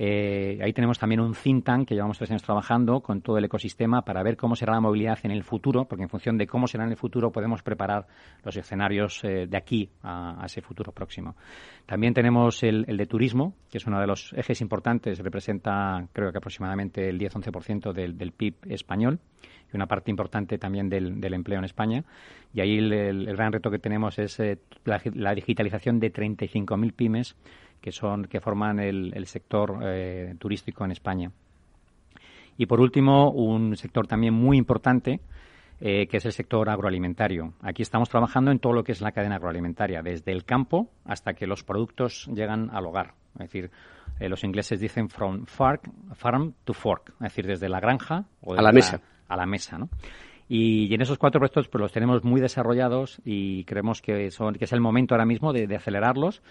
Eh, 0.03 0.59
ahí 0.63 0.73
tenemos 0.73 0.99
también 0.99 1.21
un 1.21 1.35
think 1.35 1.63
tank 1.63 1.87
que 1.87 1.95
llevamos 1.95 2.17
tres 2.17 2.31
años 2.31 2.43
trabajando 2.43 3.03
con 3.03 3.21
todo 3.21 3.37
el 3.37 3.45
ecosistema 3.45 4.01
para 4.01 4.23
ver 4.23 4.39
cómo 4.39 4.57
será 4.57 4.73
la 4.73 4.81
movilidad 4.81 5.19
en 5.25 5.31
el 5.31 5.43
futuro, 5.43 5.85
porque 5.85 6.05
en 6.05 6.09
función 6.09 6.39
de 6.39 6.47
cómo 6.47 6.67
será 6.67 6.85
en 6.85 6.91
el 6.93 6.97
futuro 6.97 7.31
podemos 7.31 7.63
preparar 7.63 8.07
los 8.43 8.57
escenarios 8.57 9.23
eh, 9.25 9.47
de 9.47 9.57
aquí 9.59 9.91
a, 10.03 10.43
ese 10.47 10.63
futuro 10.63 10.91
próximo. 10.93 11.37
También 11.85 12.15
tenemos 12.15 12.63
el, 12.63 12.87
de 12.87 13.07
turismo, 13.07 13.53
que 13.71 13.77
es 13.77 13.87
uno 13.87 14.01
de 14.01 14.07
los 14.07 14.33
ejes 14.33 14.63
importantes, 14.63 15.19
representa 15.19 16.09
creo 16.15 16.33
que 16.33 16.39
aproximadamente 16.39 17.07
el 17.07 17.19
10-11% 17.19 17.93
del, 17.93 18.17
del 18.17 18.33
PIB 18.33 18.55
español 18.71 19.21
y 19.71 19.77
una 19.77 19.87
parte 19.87 20.11
importante 20.11 20.57
también 20.57 20.89
del, 20.89 21.35
empleo 21.35 21.59
en 21.59 21.67
España. 21.67 22.05
Y 22.55 22.63
ahí 22.63 22.79
el, 22.79 23.27
gran 23.37 23.53
reto 23.53 23.71
que 23.71 23.79
tenemos 23.79 24.19
es 24.19 24.41
eh, 24.41 24.61
la, 24.87 24.99
la, 25.13 25.35
digitalización 25.35 26.01
de 26.01 26.11
35.000 26.11 26.95
pymes 26.95 27.37
que 27.81 27.93
son 27.93 28.25
que 28.25 28.41
forman 28.41 28.79
el, 28.81 29.27
sector 29.27 29.81
eh, 29.83 30.35
turístico 30.39 30.85
en 30.85 30.93
España. 30.93 31.31
Y 32.57 32.67
por 32.67 32.81
último, 32.81 33.31
un 33.31 33.75
sector 33.77 34.07
también 34.07 34.35
muy 34.35 34.59
importante, 34.59 35.21
eh, 35.81 36.07
que 36.09 36.19
es 36.19 36.27
el 36.27 36.33
sector 36.33 36.69
agroalimentario. 36.69 37.55
Aquí 37.63 37.81
estamos 37.81 38.11
trabajando 38.11 38.51
en 38.51 38.59
todo 38.59 38.75
lo 38.75 38.85
que 38.85 38.93
es 38.93 39.01
la 39.01 39.13
cadena 39.13 39.37
agroalimentaria, 39.37 40.03
desde 40.03 40.31
el 40.31 40.45
campo 40.45 40.91
hasta 41.07 41.33
que 41.33 41.47
los 41.47 41.65
productos 41.65 42.27
llegan 42.35 42.69
al 42.71 42.85
hogar. 42.85 43.15
Es 43.35 43.51
decir, 43.51 43.71
eh, 44.19 44.29
los 44.29 44.45
ingleses 44.45 44.79
dicen 44.79 45.09
from 45.09 45.47
farm 45.47 46.53
to 46.65 46.75
fork, 46.75 47.15
es 47.15 47.21
decir, 47.21 47.47
desde 47.47 47.71
la 47.71 47.81
granja 47.81 48.27
o 48.43 48.53
a 48.53 48.61
la 48.61 48.73
mesa. 48.73 49.01
a 49.27 49.37
la 49.39 49.47
mesa, 49.47 49.79
¿no? 49.79 49.89
Y, 50.47 50.93
en 50.93 51.01
esos 51.01 51.17
cuatro 51.17 51.39
proyectos 51.39 51.69
pues 51.69 51.81
los 51.81 51.93
tenemos 51.93 52.25
muy 52.25 52.43
desarrollados 52.43 53.23
y 53.25 53.65
creemos 53.65 54.03
que, 54.03 54.31
son, 54.33 54.55
que 54.55 54.65
es 54.65 54.73
el 54.73 54.81
momento 54.81 55.15
ahora 55.15 55.25
mismo 55.25 55.53
de 55.55 55.75
acelerarlos 55.75 56.43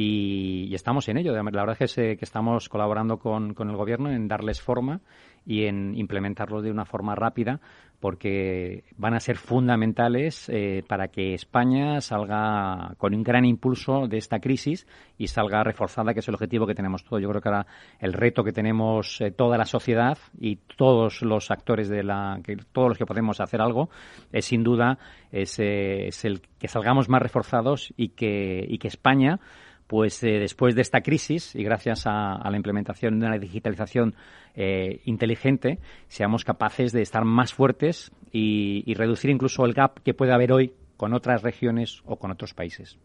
y, 0.00 0.72
estamos 0.74 1.08
en 1.08 1.18
ello. 1.18 1.32
La 1.32 1.42
verdad 1.42 1.76
es 1.80 1.94
que, 1.94 2.16
que 2.16 2.24
estamos 2.24 2.68
colaborando 2.68 3.18
con, 3.18 3.52
con, 3.54 3.68
el 3.68 3.76
Gobierno 3.76 4.12
en 4.12 4.28
darles 4.28 4.62
forma 4.62 5.00
y 5.44 5.64
en 5.64 5.94
implementarlos 5.96 6.62
de 6.62 6.70
una 6.70 6.84
forma 6.84 7.16
rápida 7.16 7.60
porque 7.98 8.84
van 8.96 9.14
a 9.14 9.20
ser 9.20 9.38
fundamentales 9.38 10.48
eh, 10.48 10.84
para 10.86 11.08
que 11.08 11.34
España 11.34 12.00
salga 12.00 12.94
con 12.96 13.12
un 13.12 13.24
gran 13.24 13.44
impulso 13.44 14.06
de 14.06 14.18
esta 14.18 14.38
crisis 14.38 14.86
y 15.16 15.26
salga 15.26 15.64
reforzada, 15.64 16.14
que 16.14 16.20
es 16.20 16.28
el 16.28 16.34
objetivo 16.34 16.66
que 16.66 16.76
tenemos 16.76 17.02
todos. 17.02 17.20
Yo 17.20 17.28
creo 17.28 17.40
que 17.40 17.48
ahora 17.48 17.66
el 17.98 18.12
reto 18.12 18.44
que 18.44 18.52
tenemos 18.52 19.20
eh, 19.20 19.32
toda 19.32 19.58
la 19.58 19.64
sociedad 19.64 20.16
y 20.38 20.56
todos 20.76 21.22
los 21.22 21.50
actores 21.50 21.88
de 21.88 22.04
la, 22.04 22.38
que, 22.44 22.56
todos 22.72 22.90
los 22.90 22.98
que 22.98 23.06
podemos 23.06 23.40
hacer 23.40 23.60
algo, 23.60 23.90
es 24.30 24.44
sin 24.44 24.62
duda 24.62 24.98
es, 25.32 25.58
eh, 25.58 26.06
es 26.06 26.24
el 26.24 26.42
que 26.60 26.68
salgamos 26.68 27.08
más 27.08 27.20
reforzados 27.20 27.92
y 27.96 28.10
que, 28.10 28.64
y 28.68 28.78
que 28.78 28.86
España 28.86 29.40
pues 29.88 30.22
eh, 30.22 30.38
después 30.38 30.74
de 30.74 30.82
esta 30.82 31.00
crisis 31.00 31.54
y 31.56 31.64
gracias 31.64 32.02
a, 32.06 32.48
la 32.48 32.56
implementación 32.56 33.18
de 33.18 33.26
una 33.26 33.38
digitalización 33.38 34.14
eh, 34.54 35.00
inteligente, 35.06 35.78
seamos 36.08 36.44
capaces 36.44 36.92
de 36.92 37.02
estar 37.02 37.24
más 37.24 37.54
fuertes 37.54 38.12
y, 38.30 38.94
reducir 38.94 39.30
incluso 39.30 39.64
el 39.64 39.72
gap 39.72 40.00
que 40.02 40.14
puede 40.14 40.32
haber 40.32 40.52
hoy 40.52 40.74
con 40.96 41.14
otras 41.14 41.42
regiones 41.42 42.02
o 42.04 42.16
con 42.16 42.30
otros 42.30 42.52
países. 42.52 42.98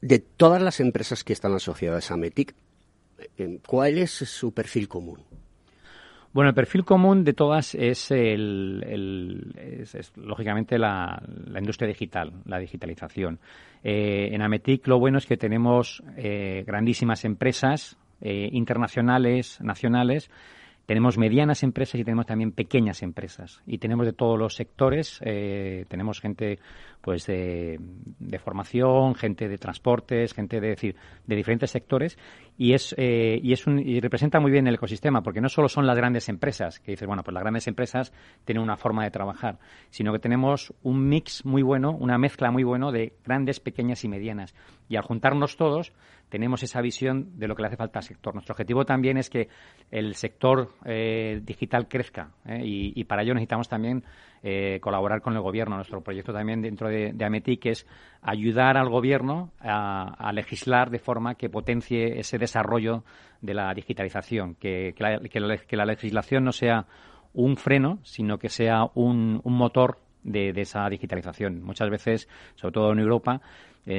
De 0.00 0.20
todas 0.20 0.62
las 0.62 0.78
empresas 0.78 1.24
que 1.24 1.32
están 1.32 1.52
asociadas 1.52 2.12
a 2.12 2.16
METIC, 2.16 2.54
eh, 3.36 3.58
¿cuál 3.66 3.98
es 3.98 4.12
su 4.12 4.52
perfil 4.52 4.86
común? 4.86 5.24
Bueno, 6.38 6.50
el 6.50 6.54
perfil 6.54 6.84
común 6.84 7.24
de 7.24 7.32
todas 7.32 7.74
es, 7.74 8.12
el, 8.12 9.42
lógicamente 10.14 10.78
la, 10.78 11.20
industria 11.58 11.88
digital, 11.88 12.32
la 12.44 12.60
digitalización. 12.60 13.40
Eh, 13.82 14.28
en 14.30 14.40
Ametic 14.42 14.86
lo 14.86 15.00
bueno 15.00 15.18
es 15.18 15.26
que 15.26 15.36
tenemos 15.36 16.00
eh, 16.16 16.62
grandísimas 16.64 17.24
empresas 17.24 17.98
eh, 18.20 18.50
internacionales, 18.52 19.60
nacionales, 19.60 20.30
tenemos 20.88 21.18
medianas 21.18 21.62
empresas 21.64 22.00
y 22.00 22.04
tenemos 22.04 22.24
también 22.24 22.50
pequeñas 22.50 23.02
empresas. 23.02 23.60
Y 23.66 23.76
tenemos 23.76 24.06
de 24.06 24.14
todos 24.14 24.38
los 24.38 24.54
sectores. 24.54 25.20
Eh, 25.22 25.84
tenemos 25.86 26.18
gente 26.18 26.60
pues 27.08 27.24
de, 27.24 27.78
formación, 28.38 29.14
gente 29.14 29.48
de 29.48 29.56
transportes, 29.56 30.34
gente 30.34 30.60
de, 30.60 30.68
decir, 30.68 30.94
de 31.26 31.36
diferentes 31.36 31.70
sectores. 31.70 32.18
Y, 32.58 32.74
es, 32.74 32.94
eh, 32.98 33.40
y, 33.42 33.54
es 33.54 33.66
un, 33.66 33.78
y 33.78 33.98
representa 33.98 34.40
muy 34.40 34.50
bien 34.50 34.66
el 34.66 34.74
ecosistema, 34.74 35.22
porque 35.22 35.40
no 35.40 35.48
solo 35.48 35.70
son 35.70 35.86
las 35.86 35.96
grandes 35.96 36.28
empresas, 36.28 36.80
que 36.80 36.90
dices, 36.90 37.08
bueno, 37.08 37.22
pues 37.22 37.32
las 37.32 37.42
grandes 37.42 37.66
empresas 37.66 38.12
tienen 38.44 38.62
una 38.62 38.76
forma 38.76 39.04
de 39.04 39.10
trabajar, 39.10 39.58
sino 39.88 40.12
que 40.12 40.18
tenemos 40.18 40.74
un 40.82 41.08
mix 41.08 41.46
muy 41.46 41.62
bueno, 41.62 41.92
una 41.92 42.18
mezcla 42.18 42.50
muy 42.50 42.62
bueno 42.62 42.92
de 42.92 43.14
grandes, 43.24 43.58
pequeñas 43.58 44.04
y 44.04 44.08
medianas. 44.08 44.54
Y 44.90 44.96
al 44.96 45.02
juntarnos 45.02 45.56
todos, 45.56 45.94
tenemos 46.28 46.62
esa 46.62 46.82
visión 46.82 47.38
de 47.38 47.48
lo 47.48 47.56
que 47.56 47.62
le 47.62 47.68
hace 47.68 47.76
falta 47.78 48.00
al 48.00 48.04
sector. 48.04 48.34
Nuestro 48.34 48.52
objetivo 48.52 48.84
también 48.84 49.16
es 49.16 49.30
que 49.30 49.48
el 49.90 50.14
sector 50.14 50.72
eh, 50.84 51.40
digital 51.42 51.88
crezca 51.88 52.32
¿eh? 52.44 52.60
y, 52.62 53.04
para 53.04 53.22
ello 53.22 53.32
necesitamos 53.32 53.66
también 53.66 54.04
colaborar 54.80 55.20
con 55.20 55.34
el 55.34 55.40
gobierno. 55.40 55.76
Nuestro 55.76 56.00
proyecto 56.00 56.32
también 56.32 56.62
dentro 56.62 56.88
de, 56.88 56.97
de 57.14 57.24
Ametic 57.24 57.66
es 57.66 57.86
ayudar 58.22 58.76
al 58.76 58.88
gobierno 58.88 59.50
a, 59.60 60.30
legislar 60.32 60.90
de 60.90 60.98
forma 60.98 61.34
que 61.36 61.48
potencie 61.48 62.18
ese 62.18 62.38
desarrollo 62.38 63.04
de 63.40 63.54
la 63.54 63.72
digitalización, 63.74 64.54
que, 64.56 64.94
la, 64.98 65.84
legislación 65.86 66.44
no 66.44 66.52
sea 66.52 66.86
un 67.32 67.56
freno, 67.56 67.98
sino 68.02 68.38
que 68.38 68.48
sea 68.48 68.86
un, 68.94 69.40
motor 69.44 69.98
de, 70.24 70.50
esa 70.56 70.88
digitalización. 70.88 71.62
Muchas 71.62 71.90
veces, 71.90 72.28
sobre 72.56 72.72
todo 72.72 72.92
en 72.92 72.98
Europa, 72.98 73.40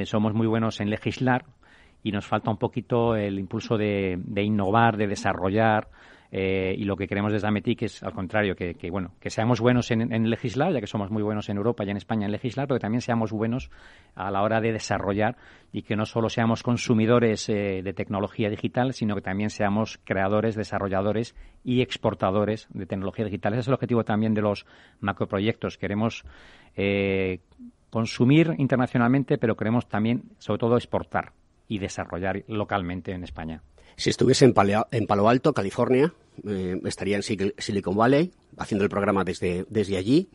somos 0.04 0.34
muy 0.34 0.46
buenos 0.46 0.80
en 0.80 0.90
legislar, 0.90 1.44
y 2.02 2.12
nos 2.12 2.26
falta 2.26 2.50
un 2.50 2.56
poquito 2.56 3.14
el 3.14 3.38
impulso 3.38 3.76
de, 3.76 4.18
innovar, 4.36 4.96
de 4.96 5.06
desarrollar. 5.06 5.88
Eh, 6.32 6.76
y 6.78 6.84
lo 6.84 6.96
que 6.96 7.08
queremos 7.08 7.32
desde 7.32 7.48
Ametic 7.48 7.82
es, 7.82 8.02
al 8.02 8.12
contrario, 8.12 8.54
que, 8.54 8.74
bueno, 8.90 9.14
que 9.18 9.30
seamos 9.30 9.60
buenos 9.60 9.90
en, 9.90 10.30
legislar, 10.30 10.72
ya 10.72 10.80
que 10.80 10.86
somos 10.86 11.10
muy 11.10 11.22
buenos 11.22 11.48
en 11.48 11.56
Europa 11.56 11.84
y 11.84 11.90
en 11.90 11.96
España 11.96 12.26
en 12.26 12.32
legislar, 12.32 12.68
pero 12.68 12.78
que 12.78 12.82
también 12.82 13.00
seamos 13.00 13.32
buenos 13.32 13.70
a 14.14 14.30
la 14.30 14.42
hora 14.42 14.60
de 14.60 14.72
desarrollar 14.72 15.36
y 15.72 15.82
que 15.82 15.96
no 15.96 16.06
solo 16.06 16.28
seamos 16.28 16.62
consumidores 16.62 17.48
eh, 17.48 17.82
de 17.82 17.92
tecnología 17.92 18.48
digital, 18.48 18.92
sino 18.92 19.16
que 19.16 19.22
también 19.22 19.50
seamos 19.50 19.98
creadores, 20.04 20.54
desarrolladores 20.54 21.34
y 21.64 21.80
exportadores 21.80 22.68
de 22.70 22.86
tecnología 22.86 23.24
digital. 23.24 23.54
Ese 23.54 23.60
es 23.60 23.68
el 23.68 23.74
objetivo 23.74 24.04
también 24.04 24.34
de 24.34 24.42
los 24.42 24.66
macroproyectos. 25.00 25.78
Queremos 25.78 26.24
eh, 26.76 27.40
consumir 27.90 28.54
internacionalmente, 28.58 29.36
pero 29.36 29.56
queremos 29.56 29.88
también, 29.88 30.22
sobre 30.38 30.58
todo, 30.60 30.76
exportar 30.76 31.32
y 31.66 31.78
desarrollar 31.78 32.44
localmente 32.46 33.12
en 33.12 33.24
España. 33.24 33.62
Si 34.00 34.08
estuviese 34.08 34.46
en, 34.46 34.54
Palo 34.54 35.28
Alto, 35.28 35.52
California, 35.52 36.14
eh, 36.48 36.80
estaría 36.86 37.16
en 37.16 37.22
Silicon 37.22 37.94
Valley 37.94 38.32
haciendo 38.56 38.84
el 38.84 38.88
programa 38.88 39.24
desde, 39.24 39.66
desde 39.68 39.98
allí 39.98 40.30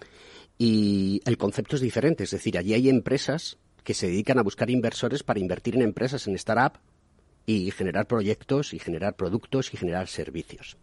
y 0.60 1.20
el 1.26 1.40
concepto 1.40 1.76
es 1.76 1.82
diferente. 1.82 2.26
Es 2.26 2.30
decir, 2.30 2.60
allí 2.60 2.76
hay 2.76 2.90
empresas 2.90 3.58
que 3.84 3.96
se 3.96 4.06
dedican 4.06 4.38
a 4.38 4.44
buscar 4.44 4.70
inversores 4.70 5.24
para 5.24 5.40
invertir 5.40 5.74
en 5.74 5.82
empresas, 5.82 6.28
en 6.28 6.36
startup 6.36 6.78
y 7.48 7.72
generar 7.72 8.06
proyectos 8.06 8.72
y 8.76 8.78
generar 8.78 9.16
productos 9.16 9.74
y 9.74 9.78
generar 9.78 10.10
servicios. 10.10 10.78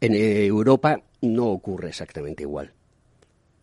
En 0.00 0.16
Europa 0.16 1.04
no 1.20 1.46
ocurre 1.50 1.90
exactamente 1.90 2.42
igual, 2.42 2.72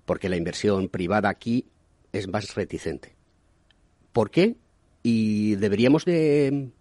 porque 0.06 0.30
la 0.30 0.38
inversión 0.38 0.88
privada 0.88 1.28
aquí 1.28 1.66
es 2.14 2.30
más 2.30 2.56
reticente. 2.56 3.18
¿Por 4.14 4.32
qué? 4.32 4.56
y 5.10 5.56
deberíamos 5.56 6.04
de 6.04 6.72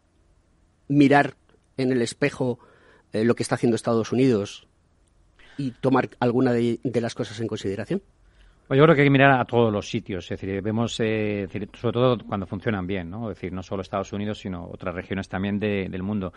mirar 0.89 1.35
en 1.77 1.93
el 1.93 2.03
espejo 2.03 2.59
eh, 3.13 3.25
lo 3.25 3.35
que 3.35 3.43
está 3.43 3.55
haciendo 3.55 3.77
Estados 3.77 4.13
Unidos 4.13 4.67
y 5.59 5.71
tomar 5.71 6.11
alguna 6.21 6.53
de, 6.53 6.79
las 7.01 7.15
cosas 7.15 7.41
en 7.41 7.47
consideración? 7.47 8.03
Pues 8.67 8.79
yo 8.79 8.85
creo 8.85 8.97
que 8.97 9.03
hay 9.03 9.07
que 9.07 9.13
mirar 9.13 9.41
a 9.41 9.45
todos 9.45 9.73
los 9.73 9.89
sitios, 9.89 10.25
es 10.25 10.41
decir, 10.41 10.61
vemos, 10.61 10.99
eh, 10.99 11.47
sobre 11.75 11.93
todo 11.93 12.19
cuando 12.27 12.47
funcionan 12.47 12.85
bien, 12.85 13.09
¿no? 13.09 13.31
Es 13.31 13.37
decir, 13.37 13.53
no 13.53 13.63
solo 13.63 13.83
Estados 13.83 14.13
Unidos, 14.13 14.41
sino 14.41 14.69
otras 14.69 14.93
regiones 14.93 15.29
también 15.29 15.61
del 15.61 16.03
mundo. 16.03 16.33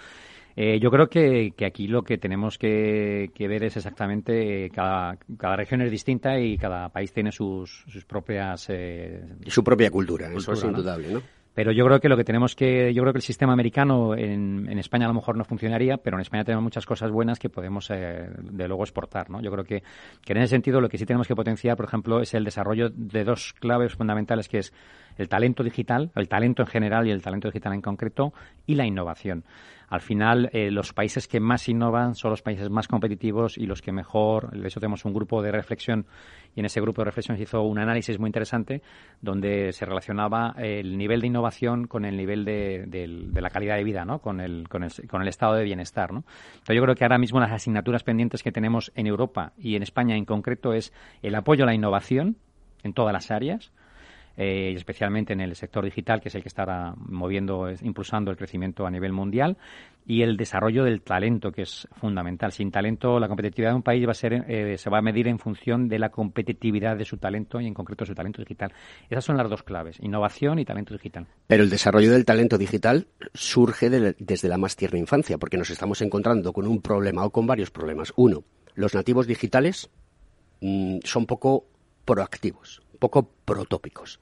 Eh, 0.55 0.79
yo 0.79 0.91
creo 0.91 1.09
que, 1.09 1.53
aquí 1.65 1.87
lo 1.87 2.03
que 2.03 2.19
tenemos 2.19 2.59
que, 2.59 3.31
ver 3.35 3.63
es 3.63 3.77
exactamente 3.77 4.69
cada, 4.69 5.17
cada, 5.39 5.55
región 5.55 5.81
es 5.81 5.89
distinta 5.89 6.39
y 6.39 6.55
cada 6.55 6.89
país 6.89 7.11
tiene 7.11 7.31
sus, 7.31 7.83
sus 7.87 8.05
propias... 8.05 8.69
y 8.69 9.49
su 9.49 9.63
propia 9.63 9.89
cultura, 9.89 10.31
eso 10.31 10.53
es 10.53 10.63
indudable, 10.63 11.11
¿no? 11.11 11.21
Pero 11.59 11.73
yo 11.73 11.83
creo 11.83 11.99
que 11.99 12.07
lo 12.07 12.15
que 12.15 12.23
tenemos 12.23 12.55
que, 12.55 12.93
yo 12.93 13.01
creo 13.01 13.11
que 13.11 13.17
el 13.17 13.21
sistema 13.21 13.51
americano 13.51 14.15
en, 14.15 14.79
España 14.79 15.03
a 15.03 15.07
lo 15.09 15.13
mejor 15.13 15.35
no 15.35 15.43
funcionaría, 15.43 15.97
pero 15.97 16.15
en 16.15 16.21
España 16.21 16.45
tenemos 16.45 16.63
muchas 16.63 16.85
cosas 16.85 17.11
buenas 17.11 17.37
que 17.37 17.49
podemos 17.49 17.91
eh, 17.91 18.29
de 18.39 18.65
luego 18.69 18.83
exportar, 18.83 19.29
¿no? 19.29 19.41
Yo 19.41 19.51
creo 19.51 19.65
que, 19.65 19.83
que 20.23 20.31
en 20.31 20.37
ese 20.37 20.51
sentido 20.51 20.79
lo 20.79 20.87
que 20.87 20.97
sí 20.97 21.05
tenemos 21.05 21.27
que 21.27 21.35
potenciar, 21.35 21.75
por 21.75 21.85
ejemplo, 21.85 22.21
es 22.21 22.33
el 22.33 22.45
desarrollo 22.45 22.89
de 22.89 23.25
dos 23.25 23.53
claves 23.59 23.93
fundamentales 23.93 24.47
que 24.47 24.59
es 24.59 24.73
el 25.17 25.27
talento 25.27 25.61
digital, 25.61 26.11
el 26.15 26.29
talento 26.29 26.61
en 26.61 26.67
general 26.69 27.05
y 27.07 27.11
el 27.11 27.21
talento 27.21 27.49
digital 27.49 27.73
en 27.73 27.81
concreto, 27.81 28.31
y 28.65 28.75
la 28.75 28.85
innovación. 28.85 29.43
Al 29.89 30.01
final, 30.01 30.49
eh, 30.53 30.71
los 30.71 30.93
países 30.93 31.27
que 31.27 31.39
más 31.39 31.67
innovan 31.67 32.15
son 32.15 32.31
los 32.31 32.41
países 32.41 32.69
más 32.69 32.87
competitivos 32.87 33.57
y 33.57 33.65
los 33.65 33.81
que 33.81 33.91
mejor. 33.91 34.51
De 34.51 34.67
hecho, 34.67 34.79
tenemos 34.79 35.05
un 35.05 35.13
grupo 35.13 35.41
de 35.41 35.51
reflexión 35.51 36.05
y 36.55 36.59
en 36.59 36.65
ese 36.65 36.81
grupo 36.81 37.01
de 37.01 37.05
reflexión 37.05 37.37
se 37.37 37.43
hizo 37.43 37.61
un 37.61 37.79
análisis 37.79 38.19
muy 38.19 38.27
interesante 38.27 38.81
donde 39.21 39.71
se 39.73 39.85
relacionaba 39.85 40.53
el 40.57 40.97
nivel 40.97 41.21
de 41.21 41.27
innovación 41.27 41.87
con 41.87 42.05
el 42.05 42.17
nivel 42.17 42.45
de, 42.45 43.31
la 43.33 43.49
calidad 43.49 43.77
de 43.77 43.83
vida, 43.83 44.05
¿no? 44.05 44.19
Con 44.19 44.39
el, 44.39 44.67
con, 44.69 44.83
el, 44.83 44.91
con 45.07 45.21
el 45.21 45.27
estado 45.27 45.55
de 45.55 45.63
bienestar, 45.63 46.13
¿no? 46.13 46.23
Entonces, 46.53 46.75
yo 46.75 46.83
creo 46.83 46.95
que 46.95 47.03
ahora 47.03 47.17
mismo 47.17 47.39
las 47.39 47.51
asignaturas 47.51 48.03
pendientes 48.03 48.43
que 48.43 48.51
tenemos 48.51 48.91
en 48.95 49.07
Europa 49.07 49.53
y 49.57 49.75
en 49.75 49.83
España 49.83 50.15
en 50.15 50.25
concreto 50.25 50.73
es 50.73 50.93
el 51.21 51.35
apoyo 51.35 51.63
a 51.63 51.67
la 51.67 51.73
innovación 51.73 52.37
en 52.83 52.93
todas 52.93 53.13
las 53.13 53.31
áreas, 53.31 53.71
eh, 54.37 54.73
especialmente 54.75 55.33
en 55.33 55.41
el 55.41 55.55
sector 55.55 55.83
digital, 55.83 56.21
que 56.21 56.29
es 56.29 56.35
el 56.35 56.41
que 56.41 56.47
está 56.47 56.93
moviendo, 56.97 57.69
impulsando 57.81 58.31
el 58.31 58.37
crecimiento 58.37 58.85
a 58.85 58.91
nivel 58.91 59.11
mundial, 59.11 59.57
y 60.05 60.23
el 60.23 60.37
desarrollo 60.37 60.85
del 60.85 61.01
talento, 61.01 61.51
que 61.51 61.63
es 61.63 61.87
fundamental. 61.99 62.51
Sin 62.51 62.71
talento, 62.71 63.19
la 63.19 63.27
competitividad 63.27 63.71
de 63.71 63.75
un 63.75 63.83
país 63.83 64.07
va 64.07 64.11
a 64.11 64.15
ser, 64.15 64.45
eh, 64.47 64.77
se 64.77 64.89
va 64.89 64.99
a 64.99 65.01
medir 65.01 65.27
en 65.27 65.39
función 65.39 65.87
de 65.87 65.99
la 65.99 66.09
competitividad 66.09 66.97
de 66.97 67.05
su 67.05 67.17
talento 67.17 67.61
y, 67.61 67.67
en 67.67 67.73
concreto, 67.73 68.05
su 68.05 68.15
talento 68.15 68.41
digital. 68.41 68.73
Esas 69.09 69.25
son 69.25 69.37
las 69.37 69.49
dos 69.49 69.61
claves, 69.61 69.99
innovación 70.01 70.57
y 70.57 70.65
talento 70.65 70.93
digital. 70.93 71.27
Pero 71.45 71.63
el 71.63 71.69
desarrollo 71.69 72.11
del 72.11 72.25
talento 72.25 72.57
digital 72.57 73.07
surge 73.33 73.89
desde 73.89 74.47
la 74.47 74.57
más 74.57 74.75
tierna 74.75 74.99
infancia, 74.99 75.37
porque 75.37 75.57
nos 75.57 75.69
estamos 75.69 76.01
encontrando 76.01 76.53
con 76.53 76.65
un 76.65 76.81
problema 76.81 77.25
o 77.25 77.29
con 77.29 77.45
varios 77.45 77.69
problemas. 77.69 78.13
Uno, 78.15 78.43
los 78.73 78.95
nativos 78.95 79.27
digitales 79.27 79.89
mm, 80.61 80.99
son 81.03 81.25
poco 81.25 81.65
proactivos 82.05 82.81
poco 82.99 83.29
protópicos. 83.45 84.19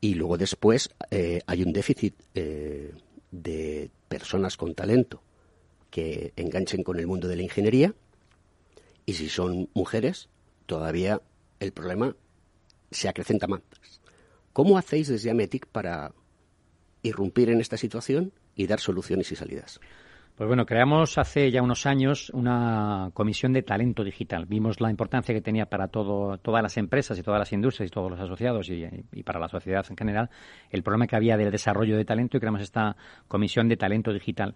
Y 0.00 0.14
luego 0.14 0.38
después 0.38 0.90
eh, 1.10 1.42
hay 1.46 1.62
un 1.62 1.72
déficit 1.72 2.14
eh, 2.34 2.94
de 3.30 3.90
personas 4.08 4.56
con 4.56 4.74
talento 4.74 5.22
que 5.90 6.32
enganchen 6.36 6.82
con 6.82 6.98
el 6.98 7.06
mundo 7.06 7.28
de 7.28 7.36
la 7.36 7.42
ingeniería. 7.42 7.94
Y 9.04 9.14
si 9.14 9.28
son 9.28 9.68
mujeres, 9.74 10.28
todavía 10.66 11.20
el 11.60 11.72
problema 11.72 12.16
se 12.90 13.08
acrecenta 13.08 13.46
más. 13.46 13.60
¿Cómo 14.52 14.78
hacéis 14.78 15.08
desde 15.08 15.30
Ametic 15.30 15.66
para 15.66 16.12
irrumpir 17.02 17.50
en 17.50 17.60
esta 17.60 17.76
situación 17.76 18.32
y 18.54 18.66
dar 18.66 18.80
soluciones 18.80 19.30
y 19.32 19.36
salidas? 19.36 19.80
Pues 20.36 20.48
bueno, 20.48 20.64
creamos 20.64 21.18
hace 21.18 21.50
ya 21.50 21.60
unos 21.60 21.84
años 21.84 22.30
una 22.30 23.10
comisión 23.12 23.52
de 23.52 23.62
talento 23.62 24.02
digital. 24.02 24.46
Vimos 24.46 24.80
la 24.80 24.88
importancia 24.88 25.34
que 25.34 25.42
tenía 25.42 25.66
para 25.66 25.88
todo, 25.88 26.38
todas 26.38 26.62
las 26.62 26.78
empresas 26.78 27.18
y 27.18 27.22
todas 27.22 27.38
las 27.38 27.52
industrias 27.52 27.90
y 27.90 27.92
todos 27.92 28.10
los 28.10 28.18
asociados 28.18 28.70
y, 28.70 29.22
para 29.24 29.38
la 29.38 29.48
sociedad 29.48 29.84
en 29.90 29.96
general 29.96 30.30
el 30.70 30.82
problema 30.82 31.06
que 31.06 31.16
había 31.16 31.36
del 31.36 31.50
desarrollo 31.50 31.98
de 31.98 32.06
talento 32.06 32.38
y 32.38 32.40
creamos 32.40 32.62
esta 32.62 32.96
comisión 33.28 33.68
de 33.68 33.76
talento 33.76 34.10
digital. 34.10 34.54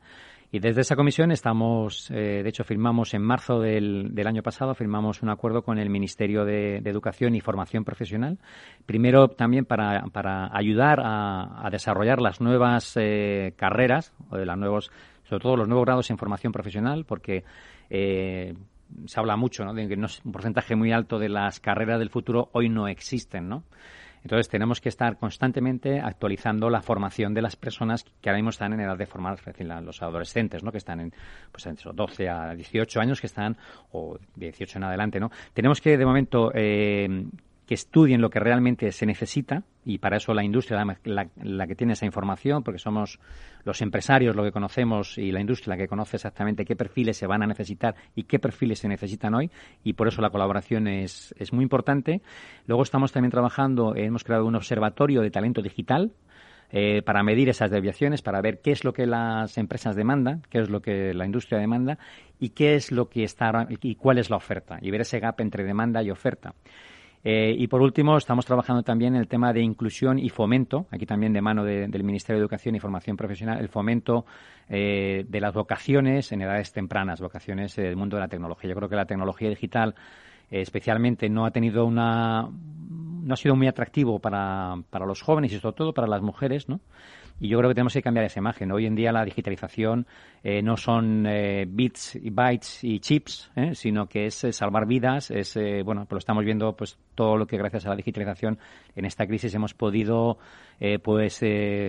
Y 0.50 0.60
desde 0.60 0.80
esa 0.80 0.96
comisión 0.96 1.32
estamos, 1.32 2.10
eh, 2.10 2.42
de 2.42 2.48
hecho, 2.48 2.64
firmamos 2.64 3.12
en 3.14 3.22
marzo 3.22 3.60
del, 3.60 4.14
año 4.26 4.42
pasado, 4.42 4.74
firmamos 4.74 5.22
un 5.22 5.28
acuerdo 5.28 5.62
con 5.62 5.78
el 5.78 5.90
Ministerio 5.90 6.44
de, 6.44 6.76
Educación 6.76 7.34
y 7.34 7.40
Formación 7.40 7.84
Profesional. 7.84 8.38
Primero 8.86 9.28
también 9.28 9.64
para, 9.64 10.04
para 10.12 10.48
ayudar 10.56 11.00
a, 11.04 11.68
desarrollar 11.70 12.20
las 12.20 12.40
nuevas 12.40 12.96
eh, 12.96 13.54
carreras, 13.56 14.14
o 14.30 14.36
de 14.36 14.46
las 14.46 14.56
nuevos 14.56 14.92
sobre 15.28 15.42
todo 15.42 15.56
los 15.56 15.68
nuevos 15.68 15.84
grados 15.84 16.10
en 16.10 16.18
formación 16.18 16.52
profesional, 16.52 17.04
porque 17.04 17.44
eh, 17.90 18.54
se 19.06 19.20
habla 19.20 19.36
mucho 19.36 19.64
¿no? 19.64 19.74
de 19.74 19.88
que 19.88 19.94
un 19.94 20.32
porcentaje 20.32 20.76
muy 20.76 20.92
alto 20.92 21.18
de 21.18 21.28
las 21.28 21.60
carreras 21.60 21.98
del 21.98 22.10
futuro 22.10 22.48
hoy 22.52 22.68
no 22.68 22.88
existen, 22.88 23.48
¿no? 23.48 23.64
Entonces 24.22 24.48
tenemos 24.48 24.80
que 24.80 24.88
estar 24.88 25.18
constantemente 25.18 26.00
actualizando 26.00 26.68
la 26.68 26.82
formación 26.82 27.32
de 27.32 27.42
las 27.42 27.54
personas 27.54 28.04
que 28.20 28.28
ahora 28.28 28.38
mismo 28.38 28.50
están 28.50 28.72
en 28.72 28.80
edad 28.80 28.98
de 28.98 29.06
formar, 29.06 29.34
es 29.34 29.44
decir, 29.44 29.66
los 29.66 30.02
adolescentes, 30.02 30.64
¿no? 30.64 30.72
Que 30.72 30.78
están 30.78 30.98
en, 30.98 31.12
pues, 31.52 31.64
entre 31.66 31.92
12 31.92 32.28
a 32.28 32.54
18 32.56 33.00
años, 33.00 33.20
que 33.20 33.28
están, 33.28 33.56
o 33.92 34.18
18 34.34 34.78
en 34.78 34.84
adelante, 34.84 35.20
¿no? 35.20 35.30
Tenemos 35.54 35.80
que, 35.80 35.96
de 35.96 36.04
momento, 36.04 36.50
eh, 36.54 37.06
que 37.66 37.74
estudien 37.74 38.20
lo 38.20 38.30
que 38.30 38.38
realmente 38.38 38.92
se 38.92 39.06
necesita 39.06 39.64
y 39.84 39.98
para 39.98 40.16
eso 40.16 40.32
la 40.34 40.44
industria 40.44 40.84
la, 41.04 41.28
la, 41.36 41.66
que 41.66 41.74
tiene 41.74 41.94
esa 41.94 42.06
información 42.06 42.62
porque 42.62 42.78
somos 42.78 43.18
los 43.64 43.82
empresarios 43.82 44.36
lo 44.36 44.44
que 44.44 44.52
conocemos 44.52 45.18
y 45.18 45.32
la 45.32 45.40
industria 45.40 45.74
la 45.74 45.78
que 45.78 45.88
conoce 45.88 46.16
exactamente 46.16 46.64
qué 46.64 46.76
perfiles 46.76 47.16
se 47.16 47.26
van 47.26 47.42
a 47.42 47.46
necesitar 47.46 47.96
y 48.14 48.24
qué 48.24 48.38
perfiles 48.38 48.78
se 48.78 48.88
necesitan 48.88 49.34
hoy 49.34 49.50
y 49.82 49.94
por 49.94 50.08
eso 50.08 50.22
la 50.22 50.30
colaboración 50.30 50.86
es, 50.86 51.34
es 51.38 51.52
muy 51.52 51.62
importante. 51.62 52.22
Luego 52.66 52.82
estamos 52.82 53.12
también 53.12 53.30
trabajando, 53.30 53.94
hemos 53.96 54.24
creado 54.24 54.46
un 54.46 54.54
observatorio 54.54 55.20
de 55.22 55.30
talento 55.30 55.62
digital 55.62 56.12
eh, 56.70 57.02
para 57.02 57.22
medir 57.22 57.48
esas 57.48 57.70
desviaciones, 57.70 58.22
para 58.22 58.40
ver 58.40 58.60
qué 58.60 58.72
es 58.72 58.84
lo 58.84 58.92
que 58.92 59.06
las 59.06 59.56
empresas 59.56 59.94
demandan, 59.94 60.42
qué 60.50 60.58
es 60.58 60.68
lo 60.68 60.82
que 60.82 61.14
la 61.14 61.24
industria 61.24 61.58
demanda 61.58 61.98
y 62.40 62.50
qué 62.50 62.74
es 62.74 62.90
lo 62.90 63.08
que 63.08 63.22
está 63.22 63.68
y 63.80 63.94
cuál 63.94 64.18
es 64.18 64.30
la 64.30 64.36
oferta 64.36 64.78
y 64.80 64.90
ver 64.90 65.02
ese 65.02 65.20
gap 65.20 65.40
entre 65.40 65.64
demanda 65.64 66.02
y 66.02 66.10
oferta. 66.10 66.54
Eh, 67.28 67.56
y 67.58 67.66
por 67.66 67.82
último, 67.82 68.16
estamos 68.16 68.46
trabajando 68.46 68.84
también 68.84 69.16
en 69.16 69.20
el 69.20 69.26
tema 69.26 69.52
de 69.52 69.60
inclusión 69.60 70.16
y 70.16 70.28
fomento, 70.28 70.86
aquí 70.92 71.06
también 71.06 71.32
de 71.32 71.42
mano 71.42 71.64
del 71.64 72.04
Ministerio 72.04 72.38
de 72.38 72.42
Educación 72.42 72.76
y 72.76 72.78
Formación 72.78 73.16
Profesional, 73.16 73.58
el 73.58 73.68
fomento 73.68 74.24
eh, 74.68 75.24
de 75.28 75.40
las 75.40 75.52
vocaciones 75.52 76.30
en 76.30 76.42
edades 76.42 76.72
tempranas, 76.72 77.20
vocaciones 77.20 77.74
del 77.74 77.96
mundo 77.96 78.16
de 78.16 78.20
la 78.20 78.28
tecnología. 78.28 78.70
Yo 78.70 78.76
creo 78.76 78.88
que 78.88 78.94
la 78.94 79.06
tecnología 79.06 79.48
digital 79.48 79.96
especialmente 80.52 81.28
no 81.28 81.46
ha 81.46 81.50
tenido 81.50 81.84
una 81.84 82.48
no 82.48 83.34
ha 83.34 83.36
sido 83.36 83.56
muy 83.56 83.66
atractivo 83.66 84.20
para, 84.20 84.76
para 84.88 85.04
los 85.04 85.20
jóvenes 85.20 85.52
y 85.52 85.58
sobre 85.58 85.74
todo 85.74 85.92
para 85.92 86.06
las 86.06 86.22
mujeres, 86.22 86.68
¿no? 86.68 86.78
Y 87.38 87.48
yo 87.48 87.58
creo 87.58 87.68
que 87.68 87.74
tenemos 87.74 87.92
que 87.92 88.02
cambiar 88.02 88.24
esa 88.24 88.40
imagen. 88.40 88.72
Hoy 88.72 88.86
en 88.86 88.94
día 88.94 89.12
la 89.12 89.22
digitalización 89.22 90.06
eh, 90.42 90.62
no 90.62 90.78
son 90.78 91.26
eh, 91.26 91.66
bits 91.68 92.16
y 92.16 92.30
bytes 92.30 92.82
y 92.82 92.98
chips, 92.98 93.50
¿eh? 93.56 93.74
sino 93.74 94.06
que 94.06 94.26
es 94.26 94.46
salvar 94.52 94.86
vidas. 94.86 95.30
Es 95.30 95.58
bueno, 95.84 96.06
pues 96.06 96.12
lo 96.12 96.18
estamos 96.18 96.44
viendo, 96.44 96.74
pues 96.74 96.98
todo 97.14 97.36
lo 97.36 97.46
que 97.46 97.58
gracias 97.58 97.84
a 97.84 97.90
la 97.90 97.96
digitalización 97.96 98.58
en 98.94 99.04
esta 99.04 99.26
crisis 99.26 99.54
hemos 99.54 99.74
podido, 99.74 100.38
pues 101.02 101.42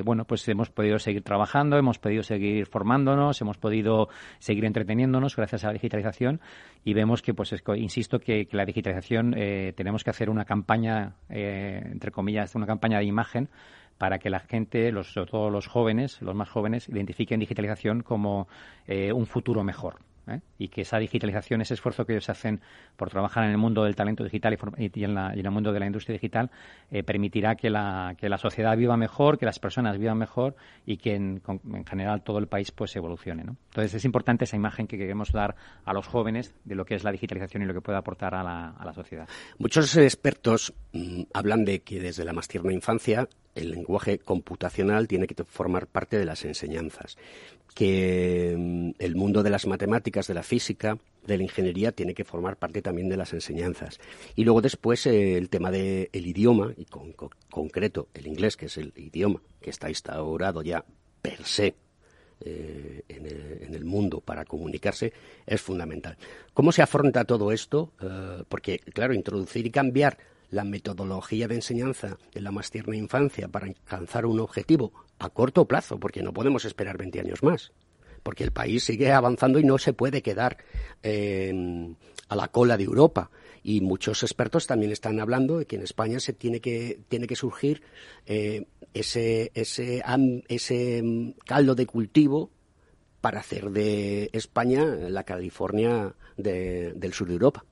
bueno, 0.04 0.26
pues 0.26 0.48
hemos 0.50 0.70
podido 0.70 1.00
seguir 1.00 1.22
trabajando, 1.22 1.78
hemos 1.78 2.00
podido 2.00 2.24
seguir 2.24 2.66
formándonos, 2.68 3.40
hemos 3.42 3.58
podido 3.58 4.10
seguir 4.40 4.66
entreteniéndonos 4.66 5.36
gracias 5.36 5.64
a 5.64 5.68
la 5.68 5.74
digitalización 5.74 6.40
y 6.84 6.94
vemos 6.94 7.22
que, 7.22 7.34
pues 7.34 7.54
insisto 7.76 8.20
que, 8.20 8.48
que 8.48 8.58
la 8.58 8.66
digitalización 8.66 9.32
tenemos 9.76 10.04
que 10.04 10.10
hacer 10.10 10.30
una 10.30 10.46
campaña, 10.46 11.16
entre 11.30 12.12
comillas, 12.12 12.56
una 12.56 12.66
campaña 12.66 13.00
de 13.00 13.06
imagen 13.06 13.50
para 13.98 14.20
que 14.20 14.30
la 14.30 14.40
gente, 14.40 14.92
los, 14.92 15.14
sobre 15.14 15.32
todo 15.32 15.50
los 15.50 15.68
jóvenes, 15.68 16.22
los 16.22 16.36
más 16.36 16.50
jóvenes, 16.50 16.90
identifiquen 16.90 17.40
digitalización 17.40 18.04
como 18.04 18.48
eh, 18.88 19.12
un 19.12 19.26
futuro 19.26 19.64
mejor. 19.64 19.98
¿Eh? 20.28 20.42
y 20.58 20.70
que 20.70 20.82
esa 20.82 20.98
digitalización, 20.98 21.62
ese 21.62 21.74
esfuerzo 21.74 22.06
que 22.06 22.14
ellos 22.14 22.30
hacen 22.30 22.62
por 22.96 23.10
trabajar 23.10 23.46
en 23.46 23.52
el 23.52 23.58
mundo 23.58 23.84
del 23.84 23.96
talento 23.96 24.24
digital 24.24 24.58
y, 24.78 25.04
en, 25.04 25.18
el 25.18 25.52
mundo 25.52 25.72
de 25.72 25.80
la 25.80 25.86
industria 25.86 26.14
digital, 26.14 26.50
eh, 26.92 27.04
permitirá 27.04 27.56
que 27.56 27.70
la, 27.70 28.16
que 28.18 28.30
la 28.30 28.38
sociedad 28.38 28.76
viva 28.78 28.98
mejor, 28.98 29.38
que 29.38 29.46
las 29.46 29.60
personas 29.60 29.98
vivan 29.98 30.18
mejor 30.18 30.56
y 30.86 30.98
que 30.98 31.16
en, 31.16 31.42
general 31.88 32.24
todo 32.24 32.40
el 32.40 32.48
país 32.48 32.72
pues 32.72 32.96
evolucione. 32.96 33.42
Entonces 33.42 33.94
es 33.94 34.06
importante 34.06 34.46
esa 34.46 34.56
imagen 34.56 34.88
que 34.88 34.98
queremos 34.98 35.32
dar 35.32 35.56
a 35.86 35.94
los 35.94 36.08
jóvenes 36.08 36.54
de 36.66 36.76
lo 36.76 36.86
que 36.86 36.96
es 36.96 37.04
la 37.04 37.12
digitalización 37.12 37.64
y 37.64 37.66
lo 37.66 37.74
que 37.74 37.82
puede 37.82 37.98
aportar 37.98 38.36
a 38.36 38.44
la, 38.44 38.70
a 38.70 38.86
la 38.86 38.94
sociedad. 38.94 39.28
Muchos 39.58 39.96
expertos 39.98 40.74
mm, 40.94 41.24
hablan 41.34 41.66
de 41.66 41.82
que 41.82 42.00
desde 42.00 42.26
la 42.26 42.34
más 42.34 42.48
tierna 42.48 42.74
infancia 42.74 43.28
el 43.58 43.72
lenguaje 43.72 44.20
computacional 44.20 45.08
tiene 45.08 45.28
que 45.28 45.44
formar 45.44 45.88
parte 45.88 46.18
de 46.18 46.26
las 46.26 46.46
enseñanzas, 46.46 47.18
que 47.78 48.56
mm, 48.58 48.90
el 48.98 49.16
mundo 49.16 49.44
de 49.44 49.52
las 49.52 49.68
matemáticas, 49.68 50.26
de 50.26 50.34
la 50.34 50.42
física, 50.42 50.98
de 51.28 51.38
la 51.38 51.44
ingeniería 51.44 51.92
tiene 51.92 52.16
que 52.16 52.24
formar 52.24 52.58
parte 52.58 52.82
también 52.82 53.08
de 53.08 53.18
las 53.18 53.34
enseñanzas. 53.34 54.00
Y 54.36 54.46
luego 54.46 54.62
después 54.62 55.06
eh, 55.06 55.38
el 55.38 55.48
tema 55.50 55.70
del 55.70 56.10
idioma, 56.12 56.74
y 56.76 56.86
con, 56.86 57.14
concreto 57.52 58.08
el 58.16 58.26
inglés, 58.26 58.58
que 58.58 58.66
es 58.66 58.78
el 58.80 58.94
idioma 58.96 59.44
que 59.62 59.70
está 59.70 59.90
instaurado 59.90 60.64
ya 60.64 60.84
per 61.22 61.44
se 61.44 61.76
eh, 62.40 63.04
en, 63.10 63.76
el, 63.76 63.86
mundo 63.86 64.22
para 64.22 64.44
comunicarse 64.44 65.14
es 65.46 65.62
fundamental. 65.62 66.18
¿Cómo 66.56 66.72
se 66.72 66.82
afronta 66.82 67.26
todo 67.26 67.52
esto? 67.52 67.94
Eh, 68.02 68.44
porque, 68.50 68.80
claro, 68.80 69.14
introducir 69.14 69.68
y 69.68 69.70
cambiar 69.70 70.18
la 70.50 70.64
metodología 70.64 71.48
de 71.48 71.56
enseñanza 71.56 72.18
en 72.34 72.44
la 72.44 72.52
más 72.52 72.72
tierna 72.72 72.96
infancia 72.96 73.48
para 73.48 73.68
alcanzar 73.68 74.26
un 74.26 74.40
objetivo 74.40 74.94
a 75.20 75.30
corto 75.30 75.66
plazo, 75.66 76.00
porque 76.00 76.24
no 76.24 76.34
podemos 76.34 76.66
esperar 76.66 76.98
20 76.98 77.20
años 77.20 77.44
más, 77.44 77.72
porque 78.24 78.44
el 78.44 78.52
país 78.52 78.84
sigue 78.84 79.12
avanzando 79.12 79.60
y 79.60 79.64
no 79.64 79.78
se 79.78 79.94
puede 79.94 80.22
quedar 80.22 80.58
a 81.04 82.36
la 82.36 82.48
cola 82.50 82.78
de 82.78 82.84
Europa. 82.84 83.32
Y 83.64 83.82
muchos 83.82 84.24
expertos 84.24 84.68
también 84.68 84.92
están 84.92 85.20
hablando 85.20 85.60
de 85.60 85.66
que 85.66 85.76
en 85.76 85.82
España 85.82 86.20
se 86.20 86.34
tiene 86.34 86.62
que, 86.62 87.00
tiene 87.10 87.28
que 87.28 87.36
surgir 87.36 87.82
eh, 88.26 88.66
ese, 88.94 89.52
ese, 89.56 90.02
ese 90.48 91.02
mm, 91.04 91.32
caldo 91.46 91.76
de 91.76 91.86
cultivo 91.86 92.52
para 93.20 93.40
hacer 93.40 93.72
de 93.72 94.30
España 94.32 94.86
la 94.86 95.24
California 95.24 96.16
del 96.38 97.14
sur 97.14 97.28
de 97.28 97.34
Europa. 97.34 97.66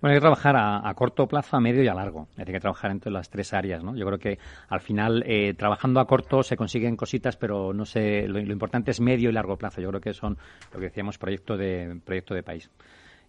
Bueno, 0.00 0.12
hay 0.12 0.18
que 0.18 0.20
trabajar 0.20 0.54
a, 0.56 0.94
corto 0.94 1.26
plazo, 1.26 1.56
a 1.56 1.60
medio 1.60 1.82
y 1.82 1.88
a 1.88 1.94
largo. 1.94 2.28
Hay 2.36 2.44
que 2.44 2.60
trabajar 2.60 2.92
entre 2.92 3.10
las 3.10 3.30
tres 3.30 3.52
áreas, 3.52 3.82
¿no? 3.82 3.96
Yo 3.96 4.06
creo 4.06 4.18
que 4.18 4.38
al 4.68 4.80
final, 4.80 5.24
eh, 5.26 5.54
trabajando 5.54 5.98
a 5.98 6.06
corto 6.06 6.44
se 6.44 6.56
consiguen 6.56 6.96
cositas, 6.96 7.36
pero 7.36 7.72
no 7.72 7.84
sé, 7.84 8.28
lo, 8.28 8.40
lo, 8.40 8.52
importante 8.52 8.92
es 8.92 9.00
medio 9.00 9.28
y 9.28 9.32
largo 9.32 9.56
plazo. 9.56 9.80
Yo 9.80 9.88
creo 9.88 10.00
que 10.00 10.14
son 10.14 10.38
lo 10.72 10.78
que 10.78 10.86
decíamos 10.86 11.18
proyecto 11.18 11.56
de 11.56 12.00
proyecto 12.04 12.34
de 12.34 12.44
país. 12.44 12.70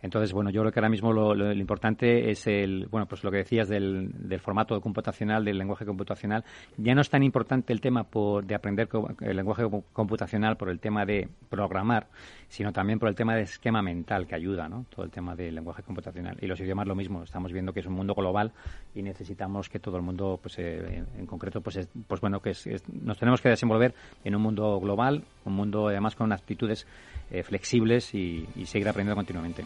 Entonces, 0.01 0.31
bueno, 0.31 0.49
yo 0.49 0.61
creo 0.61 0.71
que 0.71 0.79
ahora 0.79 0.89
mismo 0.89 1.11
lo, 1.11 1.51
importante 1.51 2.31
es 2.31 2.47
el, 2.47 2.87
bueno, 2.89 3.05
pues 3.05 3.23
lo 3.23 3.31
que 3.31 3.37
decías 3.37 3.67
del, 3.67 4.11
del, 4.13 4.39
formato 4.39 4.79
computacional, 4.79 5.43
del 5.43 5.57
lenguaje 5.57 5.85
computacional. 5.85 6.45
Ya 6.77 6.95
no 6.95 7.01
es 7.01 7.09
tan 7.09 7.21
importante 7.21 7.73
el 7.73 7.81
tema 7.81 8.05
por, 8.05 8.45
de 8.45 8.55
aprender 8.55 8.87
el 9.21 9.35
lenguaje 9.35 9.63
computacional 9.91 10.55
por 10.55 10.69
el 10.69 10.79
tema 10.79 11.05
de 11.05 11.27
programar, 11.49 12.07
sino 12.47 12.71
también 12.71 12.97
por 12.97 13.09
el 13.09 13.15
tema 13.15 13.35
de 13.35 13.41
esquema 13.41 13.81
mental 13.81 14.25
que 14.25 14.35
ayuda, 14.35 14.69
¿no? 14.69 14.85
Todo 14.89 15.03
el 15.03 15.11
tema 15.11 15.35
del 15.35 15.55
lenguaje 15.55 15.83
computacional. 15.83 16.37
Y 16.39 16.47
los 16.47 16.59
idiomas 16.61 16.87
lo 16.87 16.95
mismo. 16.95 17.23
Estamos 17.23 17.51
viendo 17.51 17.73
que 17.73 17.81
es 17.81 17.85
un 17.85 17.93
mundo 17.93 18.15
global 18.15 18.53
y 18.95 19.01
necesitamos 19.01 19.67
que 19.67 19.79
todo 19.79 19.97
el 19.97 20.03
mundo, 20.03 20.39
pues 20.41 20.59
eh, 20.59 21.03
en, 21.17 21.25
concreto, 21.25 21.59
pues, 21.59 21.89
pues 22.07 22.21
bueno, 22.21 22.39
que 22.39 22.53
nos 22.93 23.17
tenemos 23.17 23.41
que 23.41 23.49
desenvolver 23.49 23.93
en 24.23 24.35
un 24.35 24.41
mundo 24.41 24.79
global, 24.79 25.23
un 25.43 25.53
mundo 25.53 25.89
además 25.89 26.15
con 26.15 26.31
actitudes 26.31 26.87
eh, 27.31 27.43
flexibles 27.43 28.15
y 28.15 28.47
seguir 28.65 28.87
aprendiendo 28.87 29.15
continuamente. 29.15 29.65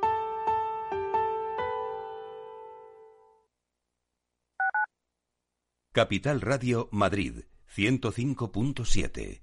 Capital 5.93 6.39
Radio 6.39 6.87
Madrid 6.93 7.41
105.7. 7.75 9.41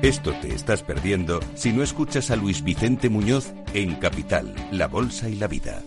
Esto 0.00 0.32
te 0.40 0.54
estás 0.54 0.84
perdiendo 0.84 1.40
si 1.56 1.72
no 1.72 1.82
escuchas 1.82 2.30
a 2.30 2.36
Luis 2.36 2.62
Vicente 2.62 3.08
Muñoz 3.08 3.52
en 3.74 3.96
Capital, 3.96 4.54
La 4.70 4.86
Bolsa 4.86 5.28
y 5.28 5.34
la 5.34 5.48
Vida. 5.48 5.82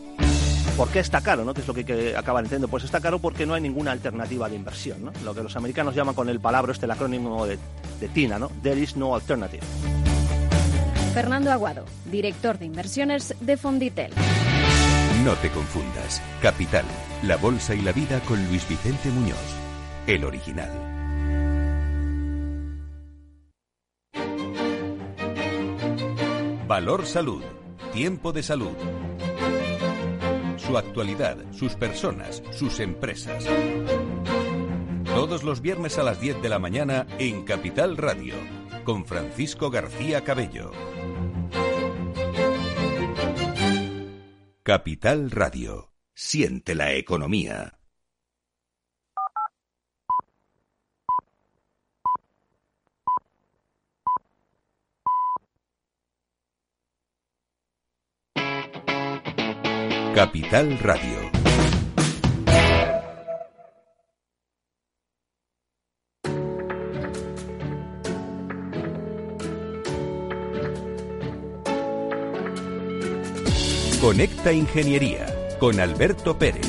¿Por 0.76 0.90
qué 0.90 1.00
está 1.00 1.22
caro? 1.22 1.46
¿no? 1.46 1.54
¿Qué 1.54 1.62
es 1.62 1.68
lo 1.70 1.74
que, 1.74 2.14
acaban 2.18 2.44
entendiendo? 2.44 2.68
Pues 2.68 2.84
está 2.84 3.00
caro 3.00 3.20
porque 3.20 3.46
no 3.46 3.54
hay 3.54 3.62
ninguna 3.62 3.94
alternativa 3.94 4.50
de 4.50 4.58
inversión. 4.58 5.06
¿no? 5.06 5.14
Lo 5.24 5.34
que 5.34 5.44
los 5.44 5.56
americanos 5.56 5.96
llaman 5.96 6.14
con 6.14 6.28
el 6.28 6.42
palabra, 6.42 6.74
este 6.74 6.86
el 6.86 6.92
acrónimo 6.92 7.46
de, 7.46 7.58
de 8.02 8.08
TINA, 8.10 8.38
¿no? 8.38 8.50
There 8.62 8.82
is 8.82 8.98
no 8.98 9.16
alternative. 9.16 9.64
Fernando 11.14 11.54
Aguado, 11.54 11.86
director 12.12 12.60
de 12.60 12.66
inversiones 12.66 13.34
de 13.40 13.56
Fonditel. 13.56 14.12
No 15.30 15.36
te 15.36 15.52
confundas. 15.52 16.24
Capital, 16.42 16.86
la 17.22 17.38
bolsa 17.38 17.76
y 17.76 17.82
la 17.82 17.92
vida 17.92 18.20
con 18.22 18.44
Luis 18.48 18.68
Vicente 18.68 19.12
Muñoz, 19.12 19.38
el 20.08 20.26
original. 20.26 20.72
Valor 26.68 27.06
Salud. 27.06 27.44
Tiempo 27.94 28.34
de 28.34 28.42
salud. 28.42 28.74
Su 30.58 30.80
actualidad, 30.80 31.38
sus 31.52 31.76
personas, 31.76 32.42
sus 32.50 32.80
empresas. 32.80 33.46
Todos 35.06 35.44
los 35.44 35.62
viernes 35.62 36.00
a 36.00 36.04
las 36.04 36.20
10 36.20 36.42
de 36.42 36.50
la 36.50 36.58
mañana 36.58 37.06
en 37.20 37.44
Capital 37.44 37.98
Radio, 37.98 38.34
con 38.84 39.06
Francisco 39.06 39.70
García 39.70 40.24
Cabello. 40.24 40.72
Capital 44.70 45.32
Radio. 45.32 45.96
Siente 46.14 46.76
la 46.76 46.94
economía. 46.94 47.80
Capital 60.14 60.78
Radio 60.78 61.29
Conecta 74.02 74.54
Ingeniería 74.54 75.26
con 75.60 75.78
Alberto 75.78 76.38
Pérez. 76.38 76.66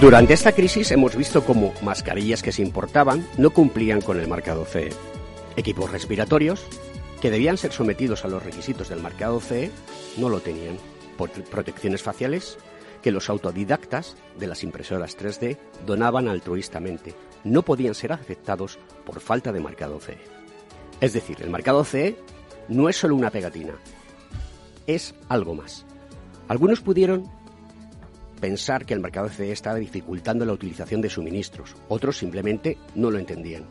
Durante 0.00 0.32
esta 0.32 0.52
crisis 0.52 0.90
hemos 0.90 1.14
visto 1.16 1.44
cómo 1.44 1.74
mascarillas 1.82 2.42
que 2.42 2.50
se 2.50 2.62
importaban 2.62 3.26
no 3.36 3.50
cumplían 3.50 4.00
con 4.00 4.18
el 4.18 4.26
marcado 4.26 4.64
CE. 4.64 4.88
Equipos 5.56 5.92
respiratorios, 5.92 6.64
que 7.20 7.30
debían 7.30 7.58
ser 7.58 7.72
sometidos 7.72 8.24
a 8.24 8.28
los 8.28 8.42
requisitos 8.42 8.88
del 8.88 9.02
marcado 9.02 9.38
CE, 9.38 9.70
no 10.16 10.30
lo 10.30 10.40
tenían. 10.40 10.78
Protecciones 11.16 12.02
faciales, 12.02 12.58
que 13.02 13.12
los 13.12 13.28
autodidactas 13.28 14.16
de 14.38 14.46
las 14.46 14.62
impresoras 14.62 15.18
3D 15.18 15.58
donaban 15.84 16.28
altruistamente, 16.28 17.14
no 17.44 17.62
podían 17.62 17.94
ser 17.94 18.12
aceptados 18.12 18.78
por 19.04 19.20
falta 19.20 19.52
de 19.52 19.60
marcado 19.60 20.00
CE. 20.00 20.18
Es 21.00 21.12
decir, 21.12 21.38
el 21.40 21.50
marcado 21.50 21.84
CE 21.84 22.16
no 22.68 22.88
es 22.88 22.96
solo 22.96 23.16
una 23.16 23.30
pegatina, 23.30 23.74
es 24.86 25.14
algo 25.28 25.54
más. 25.54 25.84
Algunos 26.48 26.80
pudieron 26.80 27.28
pensar 28.40 28.86
que 28.86 28.94
el 28.94 29.00
mercado 29.00 29.28
CE 29.28 29.52
estaba 29.52 29.76
dificultando 29.76 30.44
la 30.44 30.52
utilización 30.52 31.00
de 31.00 31.10
suministros, 31.10 31.74
otros 31.88 32.18
simplemente 32.18 32.78
no 32.94 33.10
lo 33.10 33.18
entendían. 33.18 33.64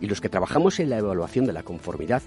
Y 0.00 0.06
los 0.06 0.20
que 0.20 0.28
trabajamos 0.28 0.78
en 0.80 0.90
la 0.90 0.98
evaluación 0.98 1.44
de 1.44 1.52
la 1.52 1.62
conformidad 1.62 2.22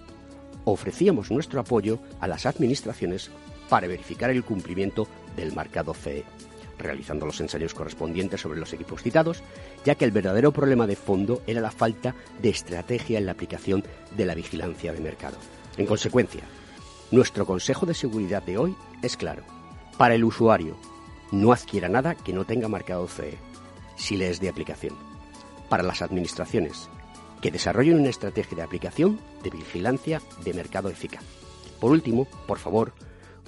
ofrecíamos 0.66 1.32
nuestro 1.32 1.60
apoyo 1.60 2.00
a 2.20 2.28
las 2.28 2.46
administraciones 2.46 3.32
para 3.72 3.88
verificar 3.88 4.30
el 4.30 4.44
cumplimiento 4.44 5.08
del 5.34 5.54
marcado 5.54 5.94
CE, 5.94 6.26
realizando 6.78 7.26
los 7.26 7.40
ensayos 7.40 7.74
correspondientes 7.74 8.42
sobre 8.42 8.60
los 8.60 8.74
equipos 8.74 9.02
citados, 9.02 9.42
ya 9.86 9.96
que 9.96 10.04
el 10.04 10.12
verdadero 10.12 10.52
problema 10.52 10.88
de 10.88 10.98
fondo 10.98 11.42
era 11.48 11.62
la 11.62 11.72
falta 11.72 12.14
de 12.42 12.50
estrategia 12.50 13.18
en 13.18 13.26
la 13.26 13.32
aplicación 13.32 13.82
de 14.18 14.26
la 14.26 14.36
vigilancia 14.36 14.92
de 14.92 15.00
mercado. 15.00 15.38
En 15.78 15.86
consecuencia, 15.86 16.42
nuestro 17.12 17.46
consejo 17.46 17.86
de 17.86 17.94
seguridad 17.94 18.44
de 18.44 18.58
hoy 18.58 18.76
es 19.02 19.16
claro. 19.16 19.44
Para 19.98 20.16
el 20.16 20.26
usuario, 20.26 20.76
no 21.32 21.54
adquiera 21.54 21.88
nada 21.88 22.16
que 22.16 22.34
no 22.34 22.44
tenga 22.44 22.68
marcado 22.68 23.08
CE, 23.08 23.38
si 23.96 24.18
le 24.18 24.30
es 24.30 24.42
de 24.42 24.50
aplicación. 24.50 24.98
Para 25.70 25.84
las 25.84 26.02
administraciones, 26.02 26.90
que 27.42 27.52
desarrollen 27.52 28.02
una 28.02 28.10
estrategia 28.10 28.58
de 28.58 28.64
aplicación 28.64 29.18
de 29.44 29.50
vigilancia 29.50 30.22
de 30.44 30.54
mercado 30.54 30.90
eficaz. 30.90 31.24
Por 31.80 31.92
último, 31.92 32.28
por 32.46 32.60
favor, 32.60 32.92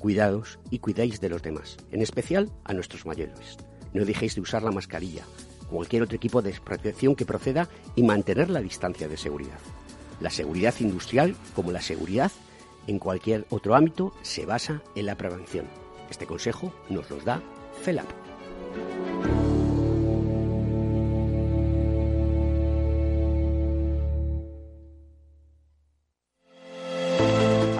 cuidados 0.03 0.59
y 0.69 0.79
cuidáis 0.79 1.21
de 1.21 1.29
los 1.29 1.41
demás, 1.41 1.77
en 1.89 2.01
especial 2.01 2.51
a 2.65 2.73
nuestros 2.73 3.05
mayores. 3.05 3.55
No 3.93 4.03
dejéis 4.03 4.35
de 4.35 4.41
usar 4.41 4.61
la 4.61 4.71
mascarilla, 4.73 5.23
cualquier 5.69 6.03
otro 6.03 6.17
equipo 6.17 6.41
de 6.41 6.51
protección 6.61 7.15
que 7.15 7.25
proceda 7.25 7.69
y 7.95 8.03
mantener 8.03 8.49
la 8.49 8.59
distancia 8.59 9.07
de 9.07 9.15
seguridad. 9.15 9.59
La 10.19 10.29
seguridad 10.29 10.75
industrial, 10.81 11.37
como 11.55 11.71
la 11.71 11.81
seguridad 11.81 12.33
en 12.85 12.99
cualquier 12.99 13.45
otro 13.49 13.75
ámbito, 13.75 14.13
se 14.23 14.45
basa 14.45 14.81
en 14.93 15.05
la 15.05 15.15
prevención. 15.15 15.67
Este 16.09 16.25
consejo 16.25 16.73
nos 16.89 17.09
los 17.09 17.23
da 17.23 17.41
CELAP. 17.85 19.12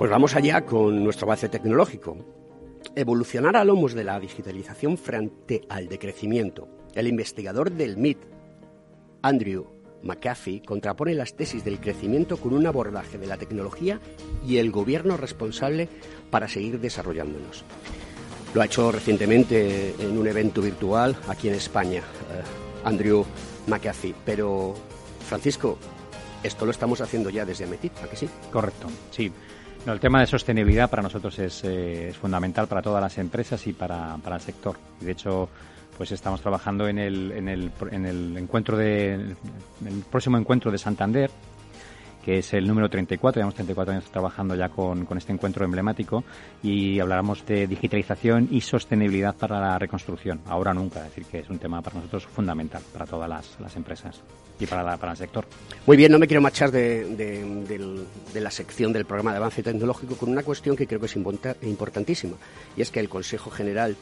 Pues 0.00 0.10
vamos 0.10 0.34
allá 0.34 0.64
con 0.64 1.04
nuestro 1.04 1.26
avance 1.26 1.50
tecnológico. 1.50 2.16
Evolucionar 2.96 3.54
a 3.54 3.64
lomos 3.64 3.92
de 3.92 4.02
la 4.02 4.18
digitalización 4.18 4.96
frente 4.96 5.60
al 5.68 5.88
decrecimiento. 5.88 6.68
El 6.94 7.06
investigador 7.06 7.70
del 7.70 7.98
MIT, 7.98 8.16
Andrew 9.20 9.66
McAfee, 10.02 10.62
contrapone 10.62 11.12
las 11.12 11.34
tesis 11.34 11.64
del 11.64 11.80
crecimiento 11.80 12.38
con 12.38 12.54
un 12.54 12.66
abordaje 12.66 13.18
de 13.18 13.26
la 13.26 13.36
tecnología 13.36 14.00
y 14.42 14.56
el 14.56 14.70
gobierno 14.70 15.18
responsable 15.18 15.90
para 16.30 16.48
seguir 16.48 16.80
desarrollándonos. 16.80 17.66
Lo 18.54 18.62
ha 18.62 18.64
hecho 18.64 18.90
recientemente 18.90 19.94
en 19.98 20.16
un 20.16 20.26
evento 20.26 20.62
virtual 20.62 21.14
aquí 21.28 21.48
en 21.48 21.56
España, 21.56 21.98
eh, 21.98 22.84
Andrew 22.84 23.26
McAfee. 23.66 24.14
Pero, 24.24 24.74
Francisco, 25.28 25.76
esto 26.42 26.64
lo 26.64 26.70
estamos 26.70 27.02
haciendo 27.02 27.28
ya 27.28 27.44
desde 27.44 27.64
Ametit, 27.64 27.92
¿a 28.02 28.08
que 28.08 28.16
sí? 28.16 28.30
Correcto, 28.50 28.88
sí. 29.10 29.30
El 29.86 30.00
tema 30.00 30.20
de 30.20 30.26
sostenibilidad 30.26 30.90
para 30.90 31.02
nosotros 31.02 31.38
eh, 31.38 32.08
es, 32.08 32.16
fundamental 32.16 32.66
para 32.66 32.82
todas 32.82 33.02
las 33.02 33.16
empresas 33.18 33.66
y 33.66 33.72
para, 33.72 34.16
para 34.18 34.36
el 34.36 34.42
sector. 34.42 34.76
De 35.00 35.12
hecho, 35.12 35.48
pues 35.96 36.12
estamos 36.12 36.40
trabajando 36.40 36.88
en 36.88 36.98
el, 36.98 37.32
en 37.32 37.48
el, 37.48 37.70
en 37.90 38.06
el 38.06 38.36
encuentro 38.36 38.76
de, 38.76 39.14
el 39.14 40.04
próximo 40.10 40.38
encuentro 40.38 40.70
de 40.70 40.78
Santander, 40.78 41.30
que 42.24 42.38
es 42.38 42.52
el 42.54 42.66
número 42.66 42.88
34. 42.88 43.40
Llevamos 43.40 43.54
34 43.54 43.92
años 43.92 44.10
trabajando 44.10 44.54
ya 44.54 44.68
con, 44.68 45.06
este 45.16 45.32
encuentro 45.32 45.64
emblemático 45.64 46.24
y 46.62 47.00
hablaremos 47.00 47.44
de 47.46 47.66
digitalización 47.66 48.48
y 48.50 48.60
sostenibilidad 48.60 49.34
para 49.34 49.60
la 49.60 49.78
reconstrucción. 49.78 50.40
Ahora 50.46 50.74
nunca, 50.74 51.00
es 51.00 51.06
decir, 51.06 51.24
que 51.24 51.38
es 51.40 51.50
un 51.50 51.58
tema 51.58 51.82
para 51.82 51.96
nosotros 51.96 52.26
fundamental 52.26 52.82
para 52.92 53.06
todas 53.06 53.28
las, 53.28 53.76
empresas 53.76 54.22
y 54.58 54.66
para, 54.66 54.96
para 54.96 55.12
el 55.12 55.18
sector. 55.18 55.46
Muy 55.86 55.96
bien, 55.96 56.12
no 56.12 56.18
me 56.18 56.26
quiero 56.26 56.40
marchar 56.40 56.70
de, 56.70 58.16
la 58.34 58.50
sección 58.50 58.92
del 58.92 59.04
programa 59.04 59.32
de 59.32 59.38
avance 59.38 59.62
tecnológico 59.62 60.16
con 60.16 60.30
una 60.30 60.42
cuestión 60.42 60.76
que 60.76 60.86
creo 60.86 61.00
que 61.00 61.06
es 61.06 61.16
importantísima 61.16 62.36
y 62.76 62.82
es 62.82 62.90
que 62.90 63.00
el 63.00 63.08
Consejo 63.08 63.50
General 63.50 63.96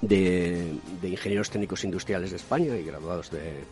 de, 0.00 0.74
Ingenieros 1.02 1.50
Técnicos 1.50 1.84
Industriales 1.84 2.30
de 2.30 2.36
España 2.36 2.76
y 2.76 2.84
graduados 2.84 3.30
de, 3.30 3.64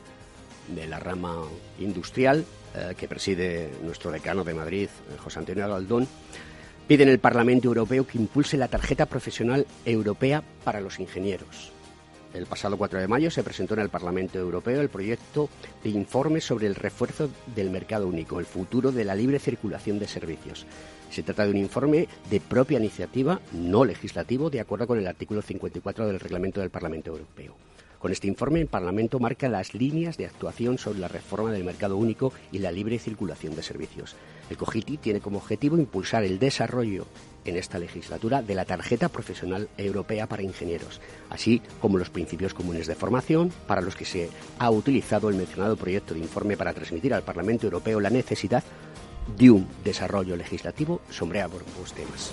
de 0.69 0.87
la 0.87 0.99
rama 0.99 1.37
industrial 1.79 2.45
eh, 2.75 2.95
que 2.97 3.09
preside 3.09 3.71
nuestro 3.83 4.11
decano 4.11 4.45
de 4.45 4.55
Madrid, 4.55 4.89
eh, 4.89 5.19
José 5.19 5.41
Antonio 5.41 5.69
Galdón, 5.69 6.09
pide 6.89 7.03
en 7.03 7.09
el 7.09 7.19
Parlamento 7.19 7.69
Europeo 7.69 8.07
que 8.07 8.19
impulse 8.19 8.57
la 8.57 8.69
tarjeta 8.69 9.07
profesional 9.07 9.67
europea 9.85 10.43
para 10.65 10.81
los 10.81 10.99
ingenieros. 10.99 11.73
el 12.35 12.47
pasado 12.47 12.79
4 12.79 12.99
de 12.99 13.09
mayo 13.09 13.31
se 13.31 13.43
presentó 13.43 13.75
en 13.75 13.81
el 13.81 13.91
Parlamento 13.91 14.39
Europeo 14.39 14.81
el 14.81 14.89
proyecto 14.89 15.51
de 15.85 15.91
informe 15.91 16.41
sobre 16.41 16.67
el 16.67 16.75
refuerzo 16.75 17.29
del 17.55 17.69
mercado 17.69 18.09
único, 18.09 18.41
el 18.41 18.47
futuro 18.47 18.91
de 18.91 19.05
la 19.05 19.15
libre 19.15 19.39
circulación 19.39 19.99
de 19.99 20.09
servicios. 20.09 20.65
Se 21.11 21.23
trata 21.23 21.45
de 21.45 21.51
un 21.51 21.59
informe 21.59 22.09
de 22.31 22.41
propia 22.41 22.79
iniciativa, 22.79 23.39
no 23.53 23.85
legislativo, 23.85 24.49
de 24.49 24.61
acuerdo 24.61 24.87
con 24.87 24.99
el 24.99 25.07
artículo 25.07 25.43
54 25.43 26.07
del 26.07 26.21
Reglamento 26.21 26.61
del 26.61 26.71
Parlamento 26.71 27.11
Europeo. 27.11 27.55
Con 28.03 28.11
este 28.11 28.27
informe, 28.27 28.61
el 28.61 28.67
Parlamento 28.67 29.21
marca 29.21 29.49
las 29.49 29.75
líneas 29.75 30.17
de 30.17 30.27
actuación 30.27 30.77
sobre 30.77 30.99
la 30.99 31.07
reforma 31.07 31.53
del 31.53 31.63
mercado 31.63 31.97
único 31.97 32.33
y 32.51 32.59
la 32.59 32.73
libre 32.73 32.99
circulación 32.99 33.55
de 33.55 33.63
servicios. 33.63 34.17
El 34.51 34.57
COGITI 34.57 34.97
tiene 34.97 35.21
como 35.21 35.39
objetivo 35.39 35.79
impulsar 35.79 36.25
el 36.25 36.41
desarrollo 36.41 37.07
en 37.45 37.57
esta 37.57 37.79
legislatura 37.79 38.43
de 38.43 38.57
la 38.57 38.65
tarjeta 38.65 39.09
profesional 39.09 39.69
europea 39.79 40.27
para 40.27 40.43
ingenieros, 40.43 41.01
así 41.31 41.63
como 41.81 41.97
los 41.97 42.11
principios 42.11 42.55
comunes 42.55 42.89
de 42.89 42.97
formación 42.97 43.53
para 43.69 43.83
los 43.83 43.95
que 43.95 44.05
se 44.05 44.31
ha 44.59 44.69
utilizado 44.69 45.29
el 45.29 45.37
mencionado 45.37 45.77
proyecto 45.77 46.15
de 46.15 46.21
informe 46.21 46.57
para 46.57 46.75
transmitir 46.75 47.15
al 47.15 47.23
Parlamento 47.23 47.69
Europeo 47.69 48.01
la 48.01 48.11
necesidad 48.11 48.65
de 49.39 49.53
un 49.53 49.69
desarrollo 49.85 50.35
legislativo 50.35 51.03
sobre 51.09 51.41
ambos 51.41 51.63
temas. 51.95 52.33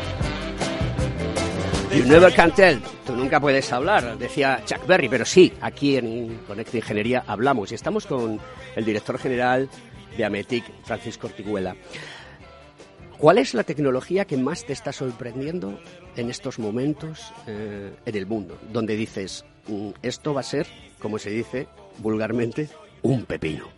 You 2.11 2.19
never 2.19 2.35
can 2.35 2.51
tell, 2.53 2.77
tú 3.05 3.15
nunca 3.15 3.39
puedes 3.39 3.71
hablar, 3.71 4.17
decía 4.17 4.61
Chuck 4.65 4.85
Berry, 4.85 5.07
pero 5.07 5.23
sí, 5.23 5.53
aquí 5.61 5.95
en 5.95 6.39
Conecta 6.45 6.75
Ingeniería 6.75 7.23
hablamos 7.25 7.71
y 7.71 7.75
estamos 7.75 8.05
con 8.05 8.37
el 8.75 8.83
director 8.83 9.17
general 9.17 9.69
de 10.17 10.25
Ametic, 10.25 10.65
Francisco 10.83 11.27
Ortiguela. 11.27 11.73
¿Cuál 13.17 13.37
es 13.37 13.53
la 13.53 13.63
tecnología 13.63 14.25
que 14.25 14.35
más 14.35 14.65
te 14.65 14.73
está 14.73 14.91
sorprendiendo 14.91 15.79
en 16.17 16.29
estos 16.29 16.59
momentos 16.59 17.31
eh, 17.47 17.93
en 18.05 18.15
el 18.17 18.25
mundo? 18.25 18.59
Donde 18.73 18.97
dices, 18.97 19.45
mm, 19.69 19.91
esto 20.01 20.33
va 20.33 20.41
a 20.41 20.43
ser, 20.43 20.67
como 20.99 21.17
se 21.17 21.29
dice 21.29 21.69
vulgarmente, 21.99 22.67
un 23.03 23.23
pepino. 23.23 23.69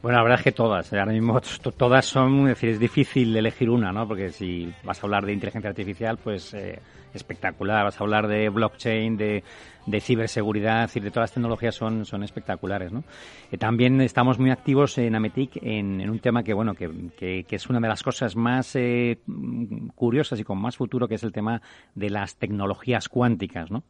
Bueno, 0.00 0.18
la 0.18 0.22
verdad 0.22 0.38
es 0.38 0.44
que 0.44 0.52
todas. 0.52 0.92
Ahora 0.92 1.06
mismo 1.06 1.40
todas 1.76 2.06
son, 2.06 2.42
es 2.42 2.48
decir, 2.50 2.70
es 2.70 2.78
difícil 2.78 3.36
elegir 3.36 3.68
una, 3.68 3.90
¿no? 3.90 4.06
Porque 4.06 4.30
si 4.30 4.72
vas 4.84 5.02
a 5.02 5.06
hablar 5.06 5.26
de 5.26 5.32
inteligencia 5.32 5.70
artificial, 5.70 6.18
pues 6.18 6.54
eh, 6.54 6.78
espectacular. 7.12 7.82
Vas 7.82 8.00
a 8.00 8.04
hablar 8.04 8.28
de 8.28 8.48
blockchain, 8.48 9.16
de, 9.16 9.42
de 9.86 10.00
ciberseguridad, 10.00 10.84
es 10.84 10.90
decir, 10.90 11.02
de 11.02 11.10
todas 11.10 11.30
las 11.30 11.34
tecnologías 11.34 11.74
son, 11.74 12.04
son 12.04 12.22
espectaculares, 12.22 12.92
¿no? 12.92 13.02
Eh, 13.50 13.58
también 13.58 14.00
estamos 14.00 14.38
muy 14.38 14.52
activos 14.52 14.98
en 14.98 15.16
Ametic 15.16 15.56
en, 15.62 16.00
en 16.00 16.10
un 16.10 16.20
tema 16.20 16.44
que, 16.44 16.54
bueno, 16.54 16.74
que, 16.74 16.88
que, 17.16 17.44
que, 17.44 17.56
es 17.56 17.68
una 17.68 17.80
de 17.80 17.88
las 17.88 18.04
cosas 18.04 18.36
más 18.36 18.76
eh, 18.76 19.18
curiosas 19.96 20.38
y 20.38 20.44
con 20.44 20.60
más 20.60 20.76
futuro, 20.76 21.08
que 21.08 21.16
es 21.16 21.24
el 21.24 21.32
tema 21.32 21.60
de 21.96 22.10
las 22.10 22.36
tecnologías 22.36 23.08
cuánticas, 23.08 23.70
¿no? 23.72 23.82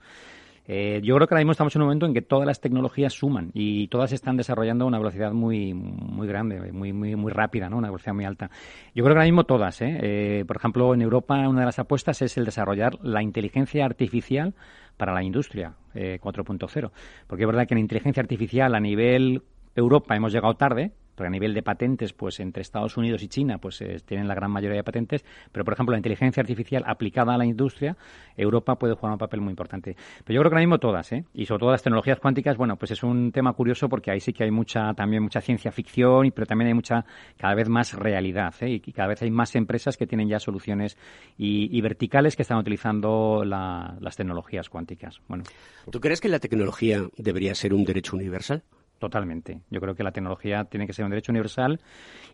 Eh, 0.70 1.00
yo 1.02 1.14
creo 1.14 1.26
que 1.26 1.34
ahora 1.34 1.40
mismo 1.40 1.52
estamos 1.52 1.74
en 1.74 1.80
un 1.80 1.86
momento 1.86 2.04
en 2.04 2.12
que 2.12 2.20
todas 2.20 2.46
las 2.46 2.60
tecnologías 2.60 3.14
suman 3.14 3.50
y 3.54 3.88
todas 3.88 4.12
están 4.12 4.36
desarrollando 4.36 4.84
a 4.84 4.88
una 4.88 4.98
velocidad 4.98 5.32
muy, 5.32 5.72
muy 5.72 6.28
grande, 6.28 6.72
muy, 6.72 6.92
muy, 6.92 7.16
muy 7.16 7.32
rápida, 7.32 7.70
¿no? 7.70 7.78
una 7.78 7.88
velocidad 7.88 8.12
muy 8.12 8.26
alta. 8.26 8.50
Yo 8.94 9.02
creo 9.02 9.14
que 9.14 9.20
ahora 9.20 9.24
mismo 9.24 9.44
todas. 9.44 9.80
¿eh? 9.80 9.98
Eh, 10.02 10.44
por 10.46 10.58
ejemplo, 10.58 10.92
en 10.92 11.00
Europa 11.00 11.48
una 11.48 11.60
de 11.60 11.66
las 11.66 11.78
apuestas 11.78 12.20
es 12.20 12.36
el 12.36 12.44
desarrollar 12.44 12.98
la 13.02 13.22
inteligencia 13.22 13.86
artificial 13.86 14.54
para 14.98 15.14
la 15.14 15.22
industria 15.22 15.74
4.0. 15.94 16.90
Porque 17.26 17.44
es 17.44 17.46
verdad 17.46 17.66
que 17.66 17.74
en 17.74 17.78
inteligencia 17.78 18.20
artificial 18.20 18.74
a 18.74 18.80
nivel 18.80 19.42
Europa 19.74 20.16
hemos 20.16 20.32
llegado 20.32 20.54
tarde, 20.54 20.92
porque 21.18 21.26
a 21.26 21.30
nivel 21.30 21.52
de 21.52 21.64
patentes, 21.64 22.12
pues 22.12 22.38
entre 22.38 22.62
Estados 22.62 22.96
Unidos 22.96 23.24
y 23.24 23.28
China, 23.28 23.58
pues 23.58 23.80
eh, 23.80 23.96
tienen 24.06 24.28
la 24.28 24.36
gran 24.36 24.52
mayoría 24.52 24.76
de 24.76 24.84
patentes, 24.84 25.24
pero 25.50 25.64
por 25.64 25.74
ejemplo 25.74 25.92
la 25.92 25.98
inteligencia 25.98 26.40
artificial 26.40 26.84
aplicada 26.86 27.34
a 27.34 27.38
la 27.38 27.44
industria, 27.44 27.96
Europa 28.36 28.76
puede 28.76 28.94
jugar 28.94 29.14
un 29.14 29.18
papel 29.18 29.40
muy 29.40 29.50
importante. 29.50 29.96
Pero 30.24 30.36
yo 30.36 30.40
creo 30.40 30.50
que 30.50 30.54
ahora 30.54 30.60
mismo 30.60 30.78
todas, 30.78 31.10
¿eh? 31.12 31.24
Y 31.34 31.46
sobre 31.46 31.60
todo 31.60 31.72
las 31.72 31.82
tecnologías 31.82 32.20
cuánticas, 32.20 32.56
bueno, 32.56 32.76
pues 32.76 32.92
es 32.92 33.02
un 33.02 33.32
tema 33.32 33.52
curioso 33.52 33.88
porque 33.88 34.12
ahí 34.12 34.20
sí 34.20 34.32
que 34.32 34.44
hay 34.44 34.52
mucha, 34.52 34.94
también 34.94 35.24
mucha 35.24 35.40
ciencia 35.40 35.72
ficción, 35.72 36.30
pero 36.32 36.46
también 36.46 36.68
hay 36.68 36.74
mucha, 36.74 37.04
cada 37.36 37.56
vez 37.56 37.68
más 37.68 37.94
realidad, 37.94 38.54
¿eh? 38.60 38.80
Y 38.84 38.92
cada 38.92 39.08
vez 39.08 39.20
hay 39.22 39.32
más 39.32 39.56
empresas 39.56 39.96
que 39.96 40.06
tienen 40.06 40.28
ya 40.28 40.38
soluciones 40.38 40.96
y, 41.36 41.80
verticales 41.80 42.36
que 42.36 42.42
están 42.42 42.58
utilizando 42.58 43.42
la, 43.44 43.96
las 44.00 44.16
tecnologías 44.16 44.68
cuánticas. 44.68 45.20
Bueno. 45.26 45.42
¿Tú 45.90 46.00
crees 46.00 46.20
que 46.20 46.28
la 46.28 46.38
tecnología 46.38 47.02
debería 47.16 47.56
ser 47.56 47.74
un 47.74 47.84
derecho 47.84 48.14
universal? 48.14 48.62
Totalmente. 48.98 49.60
Yo 49.70 49.80
creo 49.80 49.94
que 49.94 50.02
la 50.02 50.10
tecnología 50.10 50.64
tiene 50.64 50.86
que 50.86 50.92
ser 50.92 51.04
un 51.04 51.10
derecho 51.12 51.30
universal 51.30 51.80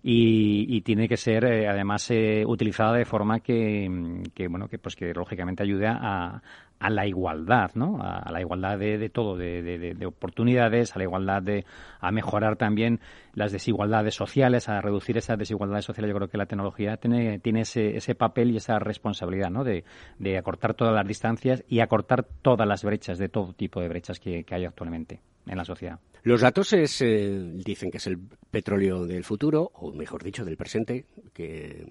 y, 0.03 0.65
y 0.75 0.81
tiene 0.81 1.09
que 1.09 1.19
ser, 1.19 1.45
eh, 1.45 1.69
además, 1.69 2.11
eh, 2.11 2.43
utilizada 2.47 2.95
de 2.95 3.05
forma 3.05 3.41
que, 3.41 4.23
que, 4.35 4.49
bueno, 4.49 4.69
que 4.69 4.79
pues 4.79 4.97
que 4.97 5.13
lógicamente 5.13 5.63
ayude 5.63 5.87
a, 5.87 6.43
a 6.85 6.91
la 6.91 7.07
igualdad, 7.07 7.71
¿no? 7.75 7.97
A, 8.03 8.31
la 8.31 8.43
igualdad 8.43 8.79
de, 8.79 9.09
todo, 9.09 9.39
de, 9.39 9.63
de, 9.63 9.95
de, 9.95 10.07
oportunidades, 10.07 10.95
a 10.95 10.99
la 10.99 11.05
igualdad 11.05 11.41
de, 11.41 11.65
a 11.99 12.13
mejorar 12.13 12.57
también 12.57 13.01
las 13.33 13.53
desigualdades 13.53 14.15
sociales, 14.15 14.69
a 14.69 14.83
reducir 14.83 15.17
esas 15.17 15.39
desigualdades 15.39 15.87
sociales. 15.87 16.11
Yo 16.11 16.17
creo 16.17 16.29
que 16.29 16.37
la 16.37 16.45
tecnología 16.45 16.99
tiene, 16.99 17.41
ese, 17.43 17.97
ese 17.97 18.15
papel 18.15 18.51
y 18.51 18.59
esa 18.59 18.79
responsabilidad, 18.79 19.49
¿no? 19.49 19.65
De, 19.65 19.83
acortar 20.37 20.75
todas 20.75 20.95
las 20.95 21.09
distancias 21.09 21.65
y 21.69 21.81
acortar 21.81 22.27
todas 22.43 22.69
las 22.69 22.85
brechas, 22.85 23.17
de 23.17 23.31
todo 23.31 23.55
tipo 23.55 23.81
de 23.81 23.89
brechas 23.89 24.21
que, 24.21 24.45
que 24.45 24.55
hay 24.55 24.67
actualmente 24.67 25.23
en 25.47 25.57
la 25.57 25.65
sociedad. 25.65 25.99
Los 26.23 26.41
datos 26.41 26.73
es, 26.73 27.03
eh, 27.03 27.53
dicen 27.65 27.91
que 27.91 27.99
es 27.99 28.07
el 28.07 28.19
petróleo 28.51 29.07
del 29.07 29.25
futuro, 29.25 29.71
o 29.75 29.93
mejor 29.93 30.23
dicho, 30.23 30.43
del 30.43 30.57
presente, 30.57 31.05
que, 31.35 31.87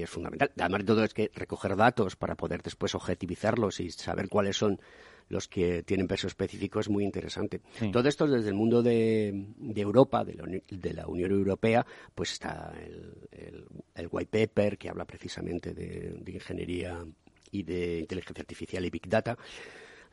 que, 0.00 0.04
es 0.04 0.10
fundamental. 0.10 0.50
Además 0.58 0.80
de 0.80 0.86
todo 0.86 1.04
es 1.04 1.14
que 1.14 1.30
recoger 1.34 1.76
datos 1.76 2.16
para 2.16 2.34
poder 2.36 2.62
después 2.62 2.94
objetivizarlos 2.94 3.80
y 3.80 3.90
saber 3.90 4.28
cuáles 4.28 4.56
son 4.56 4.80
los 5.28 5.46
que 5.46 5.84
tienen 5.84 6.08
peso 6.08 6.26
específico 6.26 6.80
es 6.80 6.88
muy 6.88 7.04
interesante. 7.04 7.60
Sí. 7.78 7.90
Todo 7.92 8.08
esto 8.08 8.26
desde 8.26 8.48
el 8.48 8.54
mundo 8.54 8.82
de, 8.82 9.46
de 9.56 9.80
Europa, 9.80 10.24
de 10.24 10.34
la, 10.34 10.44
de 10.44 10.92
la, 10.92 11.06
Unión 11.06 11.30
Europea, 11.30 11.86
pues 12.14 12.32
está 12.32 12.72
el, 12.84 13.14
el, 13.30 13.64
el, 13.94 14.08
white 14.10 14.48
paper 14.48 14.76
que 14.76 14.88
habla 14.88 15.04
precisamente 15.04 15.72
de, 15.72 16.16
de 16.20 16.32
ingeniería 16.32 17.04
y 17.52 17.62
de 17.62 18.00
inteligencia 18.00 18.42
artificial 18.42 18.84
y 18.84 18.90
big 18.90 19.08
data. 19.08 19.38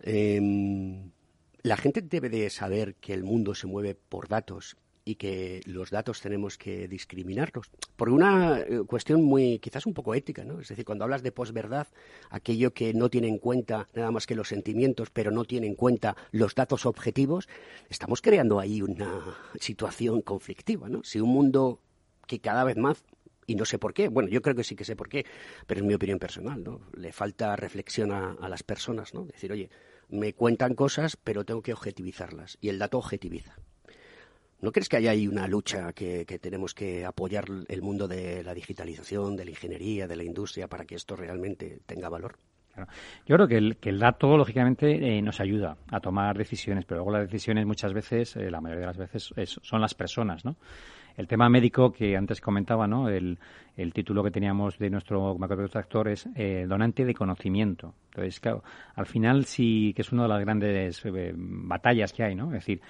Eh, 0.04 0.40
la 1.64 1.78
gente 1.78 2.02
debe 2.02 2.30
de 2.30 2.50
saber 2.50 2.96
que 2.96 3.14
el 3.14 3.24
mundo 3.24 3.56
se 3.56 3.68
mueve 3.68 3.96
por 3.96 4.28
datos 4.28 4.78
y 5.08 5.16
que 5.16 5.62
los 5.66 5.90
datos 5.90 6.20
tenemos 6.20 6.58
que 6.58 6.90
discriminarlos 6.90 7.72
por 7.96 8.10
una 8.10 8.60
eh, 8.60 8.82
cuestión 8.86 9.24
muy 9.24 9.58
quizás 9.60 9.86
un 9.86 9.94
poco 9.94 10.14
ética, 10.14 10.44
¿no? 10.44 10.60
Es 10.60 10.68
decir, 10.68 10.84
cuando 10.84 11.06
hablas 11.06 11.24
de 11.24 11.32
posverdad, 11.32 11.88
aquello 12.30 12.74
que 12.74 12.94
no 12.94 13.10
tiene 13.10 13.30
en 13.30 13.38
cuenta 13.38 13.88
nada 13.94 14.12
más 14.12 14.28
que 14.28 14.36
los 14.36 14.50
sentimientos, 14.50 15.10
pero 15.10 15.32
no 15.32 15.46
tiene 15.46 15.66
en 15.66 15.76
cuenta 15.76 16.18
los 16.32 16.56
datos 16.56 16.86
objetivos, 16.86 17.48
estamos 17.90 18.22
creando 18.22 18.60
ahí 18.60 18.82
una 18.82 19.38
situación 19.62 20.22
conflictiva, 20.22 20.90
¿no? 20.90 21.02
Si 21.06 21.22
un 21.22 21.30
mundo 21.30 21.80
que 22.28 22.40
cada 22.42 22.66
vez 22.66 22.76
más 22.76 23.06
y 23.46 23.56
no 23.56 23.64
sé 23.64 23.80
por 23.80 23.94
qué. 23.94 24.10
Bueno, 24.10 24.28
yo 24.28 24.42
creo 24.42 24.56
que 24.56 24.66
sí 24.66 24.76
que 24.76 24.84
sé 24.84 24.98
por 24.98 25.08
qué, 25.08 25.26
pero 25.68 25.80
es 25.80 25.88
mi 25.88 25.94
opinión 25.94 26.20
personal, 26.20 26.62
¿no? 26.62 26.82
Le 26.98 27.14
falta 27.14 27.56
reflexión 27.56 28.12
a, 28.12 28.34
a 28.34 28.50
las 28.50 28.64
personas, 28.64 29.14
¿no? 29.14 29.24
Decir, 29.24 29.54
oye, 29.54 29.70
me 30.10 30.34
cuentan 30.34 30.76
cosas, 30.76 31.16
pero 31.16 31.46
tengo 31.46 31.62
que 31.62 31.72
objetivizarlas. 31.72 32.58
Y 32.60 32.68
el 32.68 32.78
dato 32.78 32.98
objetiviza. 32.98 33.56
¿No 34.60 34.72
crees 34.72 34.90
que 34.90 34.98
hay 34.98 35.08
ahí 35.08 35.28
una 35.28 35.48
lucha 35.48 35.94
que, 35.94 36.26
tenemos 36.42 36.74
que 36.74 37.06
apoyar 37.06 37.46
el 37.68 37.82
mundo 37.82 38.08
de 38.08 38.44
la 38.44 38.54
digitalización, 38.54 39.36
de 39.36 39.46
la 39.46 39.52
ingeniería, 39.52 40.08
de 40.08 40.16
la 40.16 40.24
industria, 40.24 40.68
para 40.68 40.86
que 40.86 40.96
esto 40.96 41.16
realmente 41.16 41.80
tenga 41.86 42.10
valor? 42.10 42.38
Claro. 42.74 42.92
Yo 43.26 43.36
creo 43.36 43.48
que 43.48 43.58
el, 43.58 43.78
que 43.78 43.90
el 43.90 44.00
dato, 44.00 44.36
lógicamente, 44.36 45.18
eh, 45.18 45.22
nos 45.22 45.40
ayuda 45.40 45.78
a 45.92 46.00
tomar 46.00 46.38
decisiones, 46.38 46.86
pero 46.86 47.00
luego 47.00 47.18
las 47.18 47.30
decisiones 47.30 47.66
muchas 47.66 47.94
veces, 47.94 48.36
eh, 48.36 48.50
la 48.50 48.62
mayoría 48.62 48.82
de 48.82 48.88
las 48.88 48.98
veces, 48.98 49.34
es, 49.36 49.60
son 49.62 49.82
las 49.82 49.94
personas, 49.94 50.44
¿no? 50.44 50.58
El 51.18 51.28
tema 51.28 51.50
médico 51.50 51.92
que 51.92 52.16
antes 52.16 52.40
comentaba, 52.40 52.86
¿no? 52.88 53.10
El, 53.10 53.40
el 53.76 53.92
título 53.92 54.24
que 54.24 54.30
teníamos 54.30 54.78
de 54.78 54.92
nuestro 54.92 55.36
macrotractor 55.36 56.10
es 56.10 56.30
eh, 56.36 56.66
donante 56.70 57.06
de 57.06 57.16
conocimiento. 57.16 57.96
Entonces, 58.12 58.40
al 58.96 59.06
final 59.08 59.46
sí 59.46 59.94
que 59.96 60.04
es 60.04 60.12
una 60.12 60.24
de 60.24 60.30
las 60.30 60.42
grandes 60.42 61.04
eh, 61.06 61.34
batallas 61.36 62.14
que 62.14 62.24
hay, 62.24 62.36
¿no? 62.36 62.46
Es 62.48 62.66
decir, 62.66 62.82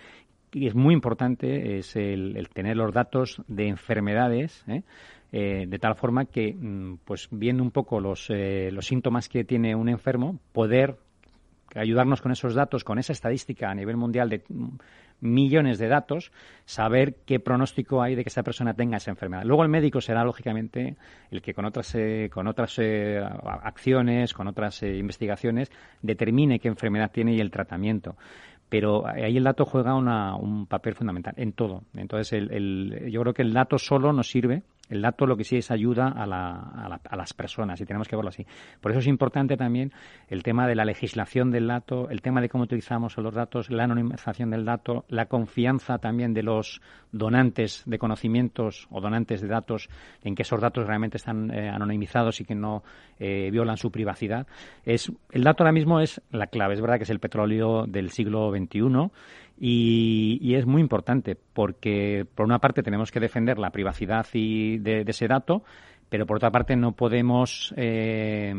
es 0.53 0.75
muy 0.75 0.93
importante 0.93 1.77
es 1.77 1.95
el, 1.95 2.47
tener 2.53 2.77
los 2.77 2.93
datos 2.93 3.41
de 3.47 3.67
enfermedades, 3.67 4.63
¿eh? 4.67 4.83
Eh, 5.31 5.65
de 5.67 5.79
tal 5.79 5.95
forma 5.95 6.25
que, 6.25 6.53
mm, 6.53 6.99
pues 7.03 7.27
viendo 7.31 7.61
un 7.61 7.71
poco 7.71 7.99
los, 7.99 8.29
eh, 8.29 8.69
los 8.71 8.87
síntomas 8.87 9.27
que 9.27 9.43
tiene 9.43 9.75
un 9.75 9.89
enfermo, 9.89 10.39
poder 10.53 10.95
ayudarnos 11.75 12.21
con 12.21 12.31
esos 12.31 12.55
datos, 12.55 12.85
con 12.85 12.97
esa 12.97 13.11
estadística 13.11 13.69
a 13.69 13.75
nivel 13.75 13.97
mundial 13.97 14.29
de 14.29 14.41
mm, 14.47 14.77
millones 15.19 15.79
de 15.79 15.89
datos, 15.89 16.31
saber 16.63 17.17
qué 17.25 17.41
pronóstico 17.41 18.01
hay 18.01 18.15
de 18.15 18.23
que 18.23 18.29
esa 18.29 18.41
persona 18.41 18.73
tenga 18.73 18.97
esa 18.97 19.11
enfermedad. 19.11 19.43
Luego 19.43 19.63
el 19.63 19.69
médico 19.69 19.99
será, 19.99 20.23
lógicamente, 20.23 20.95
el 21.29 21.41
que 21.41 21.53
con 21.53 21.65
otras, 21.65 21.93
eh, 21.95 22.29
con 22.31 22.47
otras 22.47 22.79
acciones, 23.43 24.33
con 24.33 24.47
otras 24.47 24.81
investigaciones, 24.83 25.71
determine 26.01 26.59
qué 26.59 26.69
enfermedad 26.69 27.11
tiene 27.11 27.33
y 27.33 27.41
el 27.41 27.51
tratamiento 27.51 28.15
pero 28.69 29.07
ahí 29.07 29.37
el 29.37 29.43
dato 29.43 29.65
juega 29.65 29.95
un 29.95 30.65
papel 30.67 30.95
fundamental 30.95 31.33
en 31.37 31.53
todo. 31.53 31.83
Entonces, 31.95 32.33
el, 32.33 33.09
yo 33.11 33.21
creo 33.21 33.33
que 33.33 33.41
el 33.41 33.53
dato 33.53 33.77
solo 33.77 34.11
nos 34.11 34.29
sirve 34.29 34.63
el 34.89 35.01
dato 35.01 35.25
lo 35.25 35.35
que 35.35 35.43
sí 35.43 35.57
es 35.57 35.71
ayuda 35.71 36.07
a, 36.07 36.23
a, 36.23 37.15
las 37.15 37.33
personas 37.33 37.79
y 37.81 37.85
tenemos 37.85 38.07
que 38.07 38.15
verlo 38.15 38.29
así. 38.29 38.45
Por 38.81 38.91
eso 38.91 38.99
es 38.99 39.07
importante 39.07 39.57
también 39.57 39.91
el 40.29 40.43
tema 40.43 40.67
de 40.67 40.75
la 40.75 40.85
legislación 40.85 41.51
del 41.51 41.67
dato, 41.67 42.09
el 42.09 42.21
tema 42.21 42.41
de 42.41 42.49
cómo 42.49 42.63
utilizamos 42.63 43.17
los 43.17 43.33
datos, 43.33 43.69
la 43.69 43.83
anonimización 43.83 44.49
del 44.49 44.65
dato, 44.65 45.05
la 45.09 45.25
confianza 45.25 45.97
también 45.97 46.33
de 46.33 46.43
los 46.43 46.81
donantes 47.11 47.83
de 47.85 47.97
conocimientos 47.97 48.87
o 48.91 49.01
donantes 49.01 49.41
de 49.41 49.47
datos 49.47 49.89
en 50.23 50.35
que 50.35 50.43
esos 50.43 50.61
datos 50.61 50.85
realmente 50.87 51.17
están 51.17 51.51
eh, 51.51 51.69
anonimizados 51.69 52.41
y 52.41 52.45
que 52.45 52.55
no 52.55 52.83
eh, 53.19 53.49
violan 53.51 53.77
su 53.77 53.91
privacidad. 53.91 54.47
Es, 54.85 55.11
el 55.31 55.43
dato 55.43 55.63
ahora 55.63 55.71
mismo 55.71 55.99
es 55.99 56.21
la 56.31 56.47
clave. 56.47 56.75
Es 56.75 56.81
verdad 56.81 56.97
que 56.97 57.03
es 57.03 57.09
el 57.09 57.19
petróleo 57.19 57.85
del 57.87 58.09
siglo 58.11 58.51
XXI 58.51 59.11
y, 59.59 60.53
es 60.55 60.65
muy 60.65 60.81
importante 60.81 61.37
porque, 61.53 62.25
por 62.35 62.45
una 62.45 62.59
parte, 62.59 62.83
tenemos 62.83 63.11
que 63.11 63.19
defender 63.19 63.57
la 63.57 63.71
privacidad 63.71 64.25
y 64.33 64.77
de, 64.77 65.03
ese 65.07 65.27
dato, 65.27 65.63
pero 66.09 66.25
por 66.25 66.37
otra 66.37 66.51
parte 66.51 66.75
no 66.75 66.91
podemos 66.93 67.73
eh, 67.75 68.53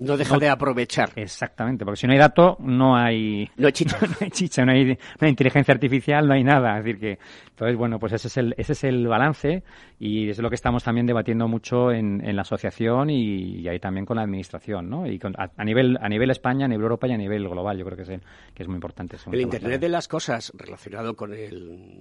no 0.00 0.16
deja 0.16 0.38
de 0.38 0.48
aprovechar. 0.48 1.10
Exactamente, 1.14 1.84
porque 1.84 2.00
si 2.00 2.06
no 2.06 2.14
hay 2.14 2.18
dato, 2.18 2.56
no 2.58 2.96
hay... 2.96 3.48
No 3.56 3.66
hay 3.66 3.72
chicha. 3.72 3.98
no 4.00 4.16
hay 4.18 4.30
chicha, 4.30 4.64
no 4.64 4.72
hay, 4.72 4.98
inteligencia 5.20 5.74
artificial, 5.74 6.26
no 6.26 6.32
hay 6.34 6.42
nada. 6.42 6.78
Es 6.78 6.84
decir 6.84 6.98
que, 6.98 7.18
entonces, 7.50 7.76
bueno, 7.76 7.98
pues 7.98 8.14
ese 8.14 8.28
es 8.28 8.36
el, 8.38 8.54
ese 8.56 8.72
es 8.72 8.84
el 8.84 9.06
balance 9.06 9.62
y 9.98 10.30
es 10.30 10.38
lo 10.38 10.48
que 10.48 10.54
estamos 10.54 10.82
también 10.82 11.06
debatiendo 11.06 11.46
mucho 11.48 11.92
en, 11.92 12.26
en 12.26 12.34
la 12.34 12.42
asociación 12.42 13.10
y, 13.10 13.68
ahí 13.68 13.78
también 13.78 14.06
con 14.06 14.16
la 14.16 14.22
administración, 14.22 14.88
¿no? 14.88 15.06
Y 15.06 15.20
a, 15.36 15.64
nivel 15.64 15.98
a 16.00 16.08
nivel 16.08 16.30
España, 16.30 16.64
a 16.64 16.68
nivel 16.68 16.84
Europa 16.84 17.06
y 17.06 17.12
a 17.12 17.18
nivel 17.18 17.46
global, 17.46 17.76
yo 17.76 17.84
creo 17.84 17.96
que 17.96 18.02
es, 18.02 18.20
que 18.54 18.62
es 18.62 18.68
muy 18.68 18.76
importante. 18.76 19.18
el 19.30 19.40
Internet 19.40 19.80
de 19.82 19.88
las 19.90 20.08
cosas 20.08 20.50
relacionado 20.56 21.14
con 21.14 21.34
el, 21.34 22.00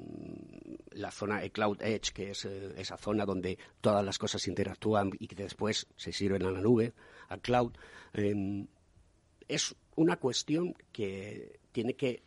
la 0.94 1.12
zona 1.12 1.42
Cloud 1.50 1.82
Edge, 1.82 2.14
que 2.14 2.32
es 2.32 2.46
eh, 2.46 2.74
esa 2.78 2.98
zona 2.98 3.26
donde 3.26 3.58
todas 3.82 4.06
las 4.06 4.18
cosas 4.18 4.48
interactúan 4.48 5.12
y 5.20 5.28
que 5.28 5.36
después 5.36 5.88
se 5.98 6.14
sirven 6.14 6.44
a 6.44 6.52
la 6.52 6.62
nube, 6.62 6.94
a 7.30 7.38
cloud, 7.38 7.74
em, 8.14 8.68
es 9.48 9.76
una 9.96 10.18
cuestión 10.18 10.76
que 10.92 11.60
tiene 11.72 11.96
que 11.96 12.24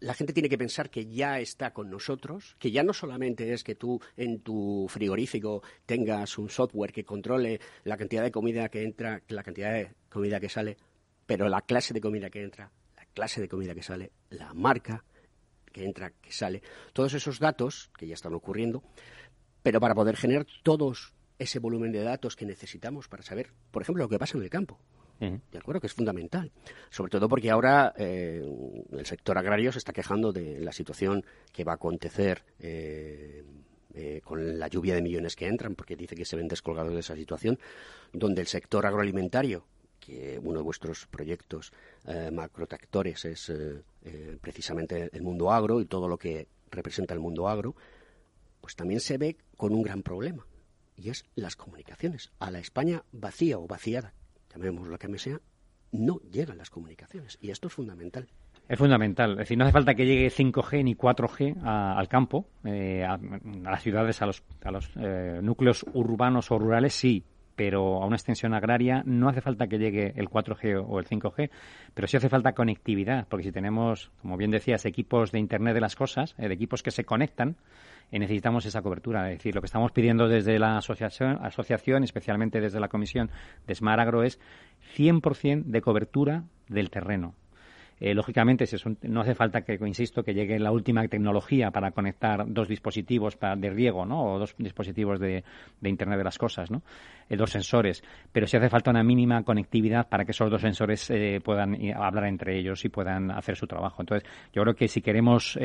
la 0.00 0.14
gente 0.14 0.32
tiene 0.32 0.48
que 0.48 0.58
pensar 0.58 0.90
que 0.90 1.06
ya 1.06 1.40
está 1.40 1.72
con 1.72 1.90
nosotros, 1.90 2.54
que 2.58 2.70
ya 2.70 2.82
no 2.82 2.92
solamente 2.92 3.52
es 3.52 3.64
que 3.64 3.74
tú 3.74 4.00
en 4.16 4.40
tu 4.40 4.86
frigorífico 4.88 5.62
tengas 5.86 6.38
un 6.38 6.50
software 6.50 6.92
que 6.92 7.04
controle 7.04 7.60
la 7.84 7.96
cantidad 7.96 8.22
de 8.22 8.30
comida 8.30 8.68
que 8.68 8.84
entra, 8.84 9.22
la 9.28 9.42
cantidad 9.42 9.72
de 9.72 9.90
comida 10.08 10.38
que 10.38 10.48
sale, 10.48 10.76
pero 11.26 11.48
la 11.48 11.62
clase 11.62 11.94
de 11.94 12.00
comida 12.00 12.30
que 12.30 12.42
entra, 12.42 12.70
la 12.96 13.06
clase 13.06 13.40
de 13.40 13.48
comida 13.48 13.74
que 13.74 13.82
sale, 13.82 14.12
la 14.30 14.54
marca 14.54 15.04
que 15.72 15.84
entra, 15.84 16.10
que 16.10 16.32
sale, 16.32 16.62
todos 16.92 17.14
esos 17.14 17.40
datos 17.40 17.90
que 17.98 18.06
ya 18.06 18.14
están 18.14 18.34
ocurriendo, 18.34 18.82
pero 19.62 19.80
para 19.80 19.94
poder 19.94 20.16
generar 20.16 20.46
todos 20.62 21.12
ese 21.38 21.58
volumen 21.58 21.92
de 21.92 22.02
datos 22.02 22.36
que 22.36 22.46
necesitamos 22.46 23.08
para 23.08 23.22
saber, 23.22 23.52
por 23.70 23.82
ejemplo, 23.82 24.04
lo 24.04 24.08
que 24.08 24.18
pasa 24.18 24.36
en 24.36 24.44
el 24.44 24.50
campo. 24.50 24.78
De 25.20 25.58
acuerdo, 25.58 25.80
que 25.80 25.88
es 25.88 25.94
fundamental. 25.94 26.52
Sobre 26.90 27.10
todo 27.10 27.28
porque 27.28 27.50
ahora 27.50 27.92
eh, 27.96 28.40
el 28.92 29.06
sector 29.06 29.36
agrario 29.36 29.72
se 29.72 29.78
está 29.78 29.92
quejando 29.92 30.32
de 30.32 30.60
la 30.60 30.70
situación 30.70 31.24
que 31.52 31.64
va 31.64 31.72
a 31.72 31.74
acontecer 31.74 32.44
eh, 32.60 33.42
eh, 33.94 34.20
con 34.22 34.60
la 34.60 34.68
lluvia 34.68 34.94
de 34.94 35.02
millones 35.02 35.34
que 35.34 35.48
entran, 35.48 35.74
porque 35.74 35.96
dice 35.96 36.14
que 36.14 36.24
se 36.24 36.36
ven 36.36 36.46
descolgados 36.46 36.94
de 36.94 37.00
esa 37.00 37.16
situación, 37.16 37.58
donde 38.12 38.42
el 38.42 38.46
sector 38.46 38.86
agroalimentario, 38.86 39.64
que 39.98 40.38
uno 40.40 40.60
de 40.60 40.64
vuestros 40.64 41.06
proyectos 41.06 41.72
macrotractores 42.32 43.24
es 43.24 43.52
precisamente 44.40 45.10
el 45.12 45.22
mundo 45.22 45.50
agro 45.50 45.80
y 45.80 45.86
todo 45.86 46.08
lo 46.08 46.16
que 46.16 46.46
representa 46.70 47.12
el 47.12 47.20
mundo 47.20 47.48
agro, 47.48 47.74
pues 48.60 48.76
también 48.76 49.00
se 49.00 49.18
ve 49.18 49.36
con 49.56 49.74
un 49.74 49.82
gran 49.82 50.02
problema 50.02 50.47
y 50.98 51.10
es 51.10 51.24
las 51.34 51.56
comunicaciones. 51.56 52.30
A 52.38 52.50
la 52.50 52.58
España 52.58 53.04
vacía 53.12 53.58
o 53.58 53.66
vaciada, 53.66 54.12
llamémoslo 54.52 54.98
que 54.98 55.08
me 55.08 55.18
sea, 55.18 55.40
no 55.92 56.20
llegan 56.30 56.58
las 56.58 56.70
comunicaciones 56.70 57.38
y 57.40 57.50
esto 57.50 57.68
es 57.68 57.74
fundamental. 57.74 58.28
Es 58.68 58.78
fundamental. 58.78 59.32
Es 59.32 59.38
decir, 59.38 59.56
no 59.56 59.64
hace 59.64 59.72
falta 59.72 59.94
que 59.94 60.04
llegue 60.04 60.28
5G 60.28 60.84
ni 60.84 60.94
4G 60.94 61.56
al 61.64 62.08
campo, 62.08 62.48
eh, 62.64 63.02
a, 63.02 63.18
las 63.62 63.82
ciudades, 63.82 64.20
a 64.20 64.26
los, 64.26 64.42
a 64.62 64.70
los 64.70 64.90
eh, 64.96 65.40
núcleos 65.42 65.86
urbanos 65.94 66.50
o 66.50 66.58
rurales, 66.58 66.92
sí, 66.92 67.24
pero 67.58 68.02
a 68.02 68.06
una 68.06 68.16
extensión 68.16 68.54
agraria 68.54 69.02
no 69.04 69.28
hace 69.28 69.40
falta 69.40 69.66
que 69.66 69.78
llegue 69.78 70.12
el 70.16 70.28
4G 70.28 70.84
o 70.86 70.98
el 71.00 71.06
5G, 71.06 71.50
pero 71.92 72.06
sí 72.06 72.16
hace 72.16 72.28
falta 72.28 72.52
conectividad, 72.52 73.26
porque 73.26 73.42
si 73.44 73.52
tenemos, 73.52 74.12
como 74.22 74.36
bien 74.36 74.52
decías, 74.52 74.84
equipos 74.84 75.32
de 75.32 75.40
Internet 75.40 75.74
de 75.74 75.80
las 75.80 75.96
cosas, 75.96 76.36
eh, 76.38 76.46
de 76.46 76.54
equipos 76.54 76.82
que 76.84 76.90
se 76.90 77.04
conectan, 77.04 77.56
eh, 78.10 78.18
necesitamos 78.18 78.66
esa 78.66 78.82
cobertura. 78.82 79.30
Es 79.30 79.38
decir, 79.38 79.54
lo 79.54 79.60
que 79.60 79.66
estamos 79.66 79.92
pidiendo 79.92 80.28
desde 80.28 80.58
la 80.58 80.78
asociación, 80.78 81.38
asociación 81.42 82.04
especialmente 82.04 82.60
desde 82.60 82.80
la 82.80 82.88
Comisión 82.88 83.30
de 83.66 83.74
Smart 83.74 84.00
Agro, 84.00 84.22
es 84.22 84.40
100% 84.96 85.64
de 85.64 85.80
cobertura 85.80 86.44
del 86.68 86.90
terreno. 86.90 87.34
Eh, 88.00 88.14
lógicamente, 88.14 88.64
no 89.02 89.20
hace 89.20 89.34
falta 89.34 89.62
que, 89.62 89.78
insisto, 89.86 90.22
que 90.22 90.34
llegue 90.34 90.58
la 90.58 90.70
última 90.70 91.06
tecnología 91.08 91.70
para 91.70 91.90
conectar 91.90 92.44
dos 92.46 92.68
dispositivos 92.68 93.36
de 93.56 93.70
riego, 93.70 94.06
¿no? 94.06 94.34
O 94.34 94.38
dos 94.38 94.54
dispositivos 94.58 95.18
de, 95.18 95.44
Internet 95.82 96.18
de 96.18 96.24
las 96.24 96.38
cosas, 96.38 96.70
¿no? 96.70 96.82
Eh, 97.28 97.36
dos 97.36 97.50
sensores. 97.50 98.02
Pero 98.30 98.46
sí 98.46 98.56
hace 98.56 98.68
falta 98.68 98.90
una 98.90 99.02
mínima 99.02 99.42
conectividad 99.42 100.08
para 100.08 100.24
que 100.24 100.32
esos 100.32 100.50
dos 100.50 100.60
sensores 100.60 101.10
eh, 101.10 101.40
puedan 101.42 101.76
hablar 101.94 102.26
entre 102.26 102.58
ellos 102.58 102.84
y 102.84 102.88
puedan 102.88 103.30
hacer 103.30 103.56
su 103.56 103.66
trabajo. 103.66 104.02
Entonces, 104.02 104.28
yo 104.52 104.62
creo 104.62 104.74
que 104.74 104.88
si 104.88 105.00
queremos, 105.00 105.58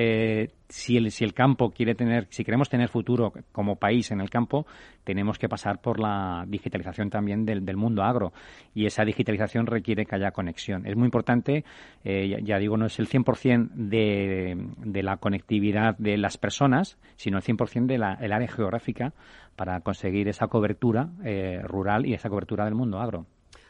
si, 0.67 0.97
el, 0.97 1.11
si 1.11 1.23
el 1.23 1.33
campo 1.33 1.69
quiere 1.71 1.93
tener, 1.93 2.27
si 2.29 2.43
queremos 2.43 2.69
tener 2.69 2.89
futuro 2.89 3.33
como 3.51 3.75
país 3.75 4.11
en 4.11 4.21
el 4.21 4.29
campo, 4.29 4.65
tenemos 5.03 5.37
que 5.37 5.49
pasar 5.49 5.81
por 5.81 5.99
la 5.99 6.45
digitalización 6.47 7.09
también 7.09 7.45
del, 7.45 7.65
del 7.65 7.77
mundo 7.77 8.03
agro. 8.03 8.33
Y 8.73 8.85
esa 8.85 9.03
digitalización 9.05 9.67
requiere 9.67 10.05
que 10.05 10.15
haya 10.15 10.31
conexión. 10.31 10.85
Es 10.85 10.95
muy 10.95 11.05
importante 11.05 11.63
ya, 12.27 12.57
digo, 12.57 12.77
no 12.77 12.85
es 12.85 12.99
el 12.99 13.07
100% 13.07 13.69
de, 13.73 14.55
de 14.77 15.03
la 15.03 15.17
conectividad 15.17 15.97
de 15.97 16.17
las 16.17 16.37
personas, 16.37 16.97
sino 17.15 17.37
el 17.37 17.43
100% 17.43 17.85
del 17.85 18.03
área 18.03 18.47
geográfica 18.47 19.13
para 19.55 19.79
conseguir 19.81 20.27
esa 20.27 20.47
cobertura 20.47 21.11
eh, 21.23 21.61
rural 21.63 22.05
y 22.05 22.13
esa 22.13 22.29
cobertura 22.29 22.65
del 22.65 22.75
mundo 22.75 22.99
agro. 22.99 23.25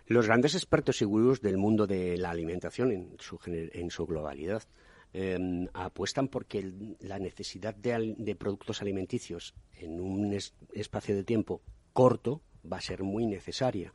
Los 0.08 0.28
grandes 0.28 0.56
expertos 0.56 1.02
y 1.02 1.06
del 1.42 1.58
mundo 1.58 1.88
de 1.88 2.18
la 2.18 2.30
alimentación 2.30 2.92
en 2.92 3.16
su, 3.20 3.40
en 3.46 3.90
su 3.90 4.06
globalidad 4.06 4.64
em, 5.14 5.68
apuestan 5.74 6.28
porque 6.28 6.74
la 7.00 7.20
necesidad 7.20 7.74
de, 7.74 8.16
de, 8.18 8.36
productos 8.36 8.82
alimenticios 8.82 9.54
en 9.78 10.02
un 10.02 10.38
espacio 10.74 11.16
de 11.16 11.24
tiempo 11.24 11.62
corto 11.94 12.42
va 12.70 12.78
a 12.78 12.82
ser 12.82 13.04
muy 13.04 13.26
necesaria. 13.26 13.94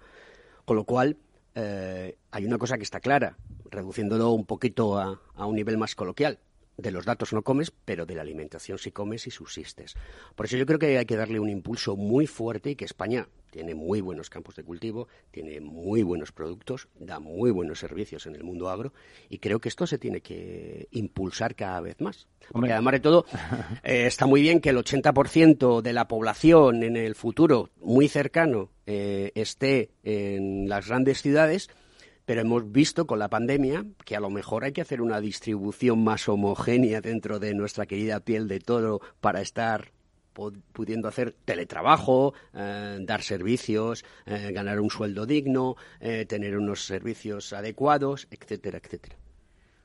Con 0.65 0.77
lo 0.77 0.85
cual, 0.85 1.17
eh, 1.59 2.17
hay 2.31 2.47
una 2.47 2.57
cosa 2.57 2.77
que 2.77 2.85
está 2.85 3.01
clara, 3.01 3.37
reduciéndolo 3.71 4.31
un 4.31 4.47
poquito 4.47 4.99
a, 4.99 5.21
a 5.35 5.47
un 5.47 5.57
nivel 5.57 5.77
más 5.77 5.95
coloquial 5.95 6.39
de 6.79 6.93
los 6.93 7.05
datos 7.05 7.33
no 7.33 7.43
comes, 7.43 7.73
pero 7.85 8.07
de 8.07 8.15
la 8.15 8.23
alimentación 8.23 8.79
sí 8.79 8.93
comes 8.93 9.27
y 9.27 9.31
subsistes. 9.31 9.97
Por 10.35 10.47
eso 10.47 10.57
yo 10.57 10.65
creo 10.65 10.79
que 10.79 10.97
hay 10.97 11.07
que 11.07 11.17
darle 11.17 11.41
un 11.41 11.51
impulso 11.51 11.97
muy 11.97 12.27
fuerte 12.27 12.71
y 12.71 12.77
que 12.77 12.85
España 12.85 13.29
tiene 13.51 13.75
muy 13.75 14.01
buenos 14.01 14.31
campos 14.31 14.55
de 14.55 14.63
cultivo, 14.63 15.09
tiene 15.33 15.61
muy 15.61 16.03
buenos 16.03 16.31
productos, 16.31 16.89
da 16.99 17.19
muy 17.19 17.51
buenos 17.51 17.81
servicios 17.81 18.27
en 18.27 18.37
el 18.37 18.45
mundo 18.45 18.69
agro 18.71 18.93
y 19.29 19.39
creo 19.39 19.59
que 19.59 19.69
esto 19.69 19.87
se 19.87 19.99
tiene 19.99 20.21
que 20.21 20.87
impulsar 20.93 21.57
cada 21.57 21.81
vez 21.81 22.01
más. 22.01 22.29
Porque 22.53 22.73
además 22.73 22.93
de 22.93 23.01
todo, 23.01 23.27
eh, 23.83 24.07
está 24.07 24.27
muy 24.27 24.41
bien 24.41 24.61
que 24.61 24.71
el 24.71 24.77
80% 24.77 25.83
de 25.83 25.93
la 25.93 26.07
población 26.07 26.85
en 26.85 26.97
el 26.97 27.17
futuro 27.17 27.71
muy 27.81 28.09
cercano 28.09 28.71
eh, 28.87 29.33
esté 29.35 29.91
en 30.05 30.69
las 30.69 30.87
grandes 30.87 31.23
ciudades, 31.23 31.69
pero 32.29 32.43
hemos 32.43 32.71
visto 32.71 33.07
con 33.07 33.19
la 33.19 33.31
pandemia 33.31 33.87
que 34.05 34.15
a 34.15 34.21
lo 34.21 34.29
mejor 34.29 34.65
hay 34.65 34.73
que 34.73 34.83
hacer 34.83 35.01
una 35.01 35.19
distribución 35.19 36.05
más 36.05 36.29
homogénea 36.29 37.01
dentro 37.01 37.39
de 37.39 37.55
nuestra 37.55 37.87
querida 37.87 38.21
piel 38.21 38.49
de 38.49 38.61
toro 38.61 39.01
para 39.23 39.41
estar 39.41 39.93
pudiendo 40.75 41.09
hacer 41.09 41.35
teletrabajo, 41.47 42.35
eh, 42.53 42.99
dar 43.01 43.23
servicios, 43.23 44.05
eh, 44.27 44.53
ganar 44.53 44.79
un 44.79 44.91
sueldo 44.91 45.25
digno, 45.25 45.77
eh, 46.01 46.27
tener 46.27 46.59
unos 46.59 46.85
servicios 46.85 47.55
adecuados, 47.55 48.29
etcétera, 48.31 48.77
etcétera. 48.77 49.17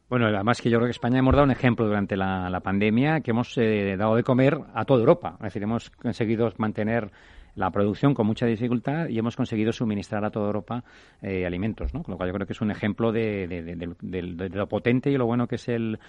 Bueno, 0.10 0.28
además 0.28 0.62
que 0.62 0.70
yo 0.70 0.80
creo 0.80 0.88
que 0.88 0.92
España 0.92 1.20
hemos 1.20 1.36
dado 1.36 1.46
un 1.46 1.52
ejemplo 1.52 1.88
durante 1.88 2.18
la, 2.18 2.60
pandemia 2.62 3.22
que 3.22 3.32
hemos 3.32 3.56
dado 3.56 4.16
de 4.18 4.24
comer 4.24 4.60
a 4.74 4.84
toda 4.84 5.00
Europa. 5.00 5.36
Es 5.40 5.46
decir, 5.46 5.64
hemos 5.64 5.90
conseguido 5.92 6.52
mantener 6.58 7.10
la 7.56 7.72
producción 7.72 8.14
con 8.14 8.28
mucha 8.28 8.46
dificultad 8.46 9.08
y 9.10 9.20
hemos 9.20 9.36
conseguido 9.36 9.72
suministrar 9.72 10.26
a 10.26 10.32
toda 10.32 10.48
Europa 10.48 10.84
eh, 11.22 11.46
alimentos, 11.46 11.94
¿no? 11.94 12.04
Con 12.04 12.14
lo 12.14 12.18
cual 12.18 12.30
yo 12.30 12.34
creo 12.34 12.48
que 12.48 12.54
es 12.54 12.62
un 12.62 12.72
ejemplo 12.72 13.12
de, 13.12 14.50
lo 14.54 14.68
potente 14.68 15.12
y 15.12 15.18
lo 15.18 15.26
bueno 15.26 15.48
que 15.48 15.56
es 15.56 15.68
el, 15.70 16.00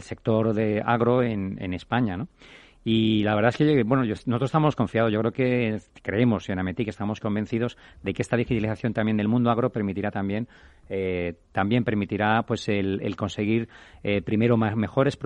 sector 0.00 0.54
de 0.54 0.82
agro 0.84 1.22
en, 1.22 1.74
España, 1.74 2.16
¿no? 2.16 2.28
Y 2.86 3.22
la 3.22 3.34
verdad 3.34 3.48
es 3.48 3.56
que, 3.56 3.82
bueno, 3.82 4.04
nosotros 4.04 4.42
estamos 4.42 4.76
confiados. 4.76 5.10
Yo 5.10 5.18
creo 5.20 5.32
que 5.32 5.78
creemos 6.02 6.48
en 6.50 6.58
Ametic, 6.58 6.88
estamos 6.88 7.18
convencidos 7.18 7.78
de 8.02 8.12
que 8.12 8.20
esta 8.20 8.36
digitalización 8.36 8.92
también 8.92 9.16
del 9.16 9.26
mundo 9.26 9.50
agro 9.50 9.70
permitirá 9.70 10.10
también, 10.10 10.48
eh, 10.88 11.34
también 11.52 11.84
permitirá, 11.84 12.42
pues, 12.42 12.68
el, 12.68 13.16
conseguir 13.16 13.68
eh, 14.02 14.22
primero 14.22 14.56
más 14.56 14.76
mejores 14.76 15.18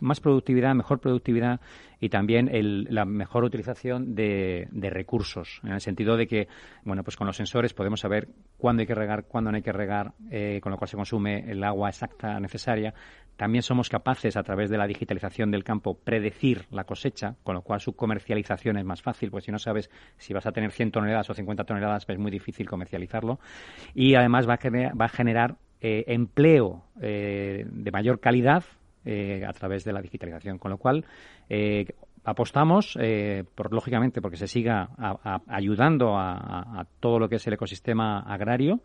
más 0.00 0.20
productividad, 0.20 0.74
mejor 0.74 1.00
productividad 1.00 1.60
y 2.00 2.10
también 2.10 2.50
la 2.90 3.04
mejor 3.06 3.44
utilización 3.44 4.14
de, 4.14 4.68
recursos, 4.90 5.60
en 5.64 5.72
el 5.72 5.80
sentido 5.80 6.16
de 6.16 6.26
que, 6.26 6.48
bueno, 6.84 7.02
pues 7.02 7.16
con 7.16 7.26
los 7.26 7.36
sensores 7.36 7.72
podemos 7.72 8.00
saber 8.00 8.28
cuándo 8.58 8.80
hay 8.80 8.86
que 8.86 8.94
regar, 8.94 9.24
cuándo 9.24 9.50
no 9.50 9.56
hay 9.56 9.62
que 9.62 9.72
regar, 9.72 10.12
eh, 10.30 10.60
con 10.62 10.70
lo 10.72 10.76
cual 10.76 10.88
se 10.88 10.96
consume 10.96 11.50
el 11.50 11.64
agua 11.64 11.88
exacta 11.88 12.38
necesaria. 12.40 12.92
También 13.36 13.62
somos 13.62 13.88
capaces, 13.88 14.36
a 14.36 14.42
través 14.42 14.70
de 14.70 14.78
la 14.78 14.86
digitalización 14.86 15.50
del 15.50 15.64
campo, 15.64 15.98
predecir 15.98 16.66
la 16.70 16.84
cosecha, 16.84 17.36
con 17.42 17.54
lo 17.54 17.62
cual 17.62 17.80
su 17.80 17.96
comercialización 17.96 18.76
es 18.76 18.84
más 18.84 19.02
fácil, 19.02 19.30
porque 19.30 19.46
si 19.46 19.52
no 19.52 19.58
sabes 19.58 19.90
si 20.18 20.32
vas 20.32 20.46
a 20.46 20.52
tener 20.52 20.70
100 20.70 20.92
toneladas 20.92 21.30
o 21.30 21.34
50 21.34 21.64
toneladas, 21.64 22.04
pues 22.04 22.16
es 22.16 22.22
muy 22.22 22.30
difícil 22.30 22.68
comercializarlo. 22.68 23.40
Y 23.94 24.14
además 24.14 24.48
va 24.48 24.54
a 24.54 25.03
generar, 25.08 25.56
eh, 25.86 26.14
empleo 26.14 26.82
eh, 26.98 27.66
de 27.70 27.90
mayor 27.90 28.18
calidad 28.18 28.64
eh, 29.04 29.44
a 29.46 29.52
través 29.52 29.84
de 29.84 29.92
la 29.92 30.00
digitalización, 30.00 30.56
con 30.56 30.70
lo 30.70 30.78
cual 30.78 31.04
apostamos, 32.24 32.98
por, 33.54 33.70
lógicamente, 33.70 34.22
porque 34.22 34.38
se 34.38 34.46
siga 34.46 34.88
ayudando 35.46 36.16
a, 36.16 36.86
todo 37.00 37.18
lo 37.18 37.28
que 37.28 37.36
es 37.36 37.46
el 37.46 37.52
ecosistema 37.52 38.20
agrario, 38.20 38.80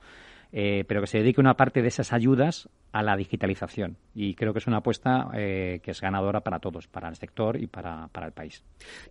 pero 0.52 1.00
que 1.00 1.08
se 1.08 1.20
dedique 1.20 1.40
una 1.40 1.54
parte 1.54 1.82
de 1.82 1.88
esas 1.88 2.12
ayudas 2.12 2.68
a 2.92 3.02
la 3.02 3.16
digitalización. 3.16 3.96
Y 4.14 4.36
creo 4.36 4.52
que 4.52 4.60
es 4.60 4.68
una 4.68 4.80
apuesta 4.80 5.30
que 5.32 5.82
es 5.86 6.02
ganadora 6.02 6.42
para 6.42 6.60
todos, 6.60 6.90
para 6.90 7.08
el 7.08 7.16
sector 7.16 7.56
y 7.56 7.68
para, 7.68 8.10
el 8.14 8.34
país. 8.34 8.62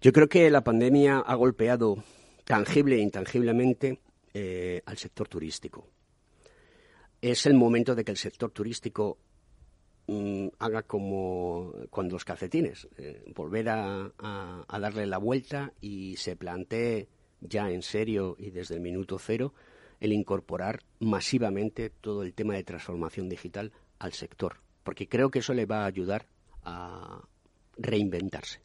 Yo 0.02 0.12
creo 0.12 0.28
que 0.28 0.50
la 0.50 0.62
pandemia 0.62 1.20
ha 1.20 1.34
golpeado 1.36 1.96
tangible 2.44 2.96
e 2.96 3.00
intangiblemente 3.00 4.00
al 4.84 4.98
sector 4.98 5.26
turístico. 5.26 5.88
Es 7.20 7.46
el 7.46 7.54
momento 7.54 7.94
de 7.94 8.04
que 8.04 8.12
el 8.12 8.16
sector 8.16 8.50
turístico 8.50 9.18
mm, 10.06 10.48
haga 10.58 10.82
como 10.82 11.74
cuando 11.90 12.14
los 12.14 12.24
calcetines, 12.24 12.88
volver 13.34 13.68
a, 13.68 14.12
a 14.18 14.78
darle 14.78 15.06
la 15.06 15.18
vuelta 15.18 15.72
y 15.80 16.16
se 16.16 16.36
plantee 16.36 17.08
ya 17.40 17.70
en 17.70 17.82
serio 17.82 18.36
y 18.38 18.50
desde 18.50 18.74
el 18.74 18.80
minuto 18.80 19.18
cero 19.18 19.54
el 20.00 20.12
incorporar 20.12 20.80
masivamente 21.00 21.90
todo 21.90 22.22
el 22.22 22.34
tema 22.34 22.54
de 22.54 22.64
transformación 22.64 23.28
digital 23.28 23.72
al 23.98 24.12
sector, 24.12 24.60
porque 24.84 25.08
creo 25.08 25.30
que 25.30 25.40
eso 25.40 25.54
le 25.54 25.66
va 25.66 25.82
a 25.82 25.86
ayudar 25.86 26.26
a 26.62 27.22
reinventarse. 27.76 28.60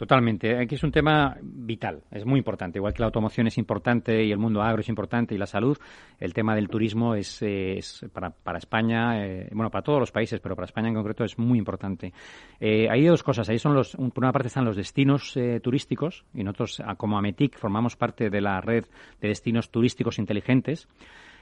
Totalmente. 0.00 0.56
Aquí 0.56 0.76
es 0.76 0.82
un 0.82 0.92
tema 0.92 1.36
vital, 1.42 2.04
es 2.10 2.24
muy 2.24 2.38
importante. 2.38 2.78
Igual 2.78 2.94
que 2.94 3.00
la 3.00 3.08
automoción 3.08 3.48
es 3.48 3.58
importante 3.58 4.24
y 4.24 4.32
el 4.32 4.38
mundo 4.38 4.62
agro 4.62 4.80
es 4.80 4.88
importante 4.88 5.34
y 5.34 5.38
la 5.38 5.44
salud, 5.44 5.76
el 6.18 6.32
tema 6.32 6.54
del 6.54 6.70
turismo 6.70 7.14
es, 7.14 7.44
para, 8.10 8.30
para, 8.30 8.56
España, 8.56 9.22
eh, 9.22 9.50
bueno, 9.52 9.70
para 9.70 9.84
todos 9.84 10.00
los 10.00 10.10
países, 10.10 10.40
pero 10.40 10.56
para 10.56 10.64
España 10.64 10.88
en 10.88 10.94
concreto 10.94 11.22
es 11.22 11.38
muy 11.38 11.58
importante. 11.58 12.14
Eh, 12.58 12.88
hay 12.90 13.04
dos 13.04 13.22
cosas. 13.22 13.50
Ahí 13.50 13.58
son 13.58 13.74
los, 13.74 13.94
por 13.94 14.24
una 14.24 14.32
parte 14.32 14.48
están 14.48 14.64
los 14.64 14.76
destinos 14.76 15.36
eh, 15.36 15.60
turísticos 15.62 16.24
y 16.32 16.44
nosotros, 16.44 16.82
como 16.96 17.18
Ametic, 17.18 17.58
formamos 17.58 17.94
parte 17.94 18.30
de 18.30 18.40
la 18.40 18.62
red 18.62 18.86
de 19.20 19.28
destinos 19.28 19.70
turísticos 19.70 20.18
inteligentes. 20.18 20.88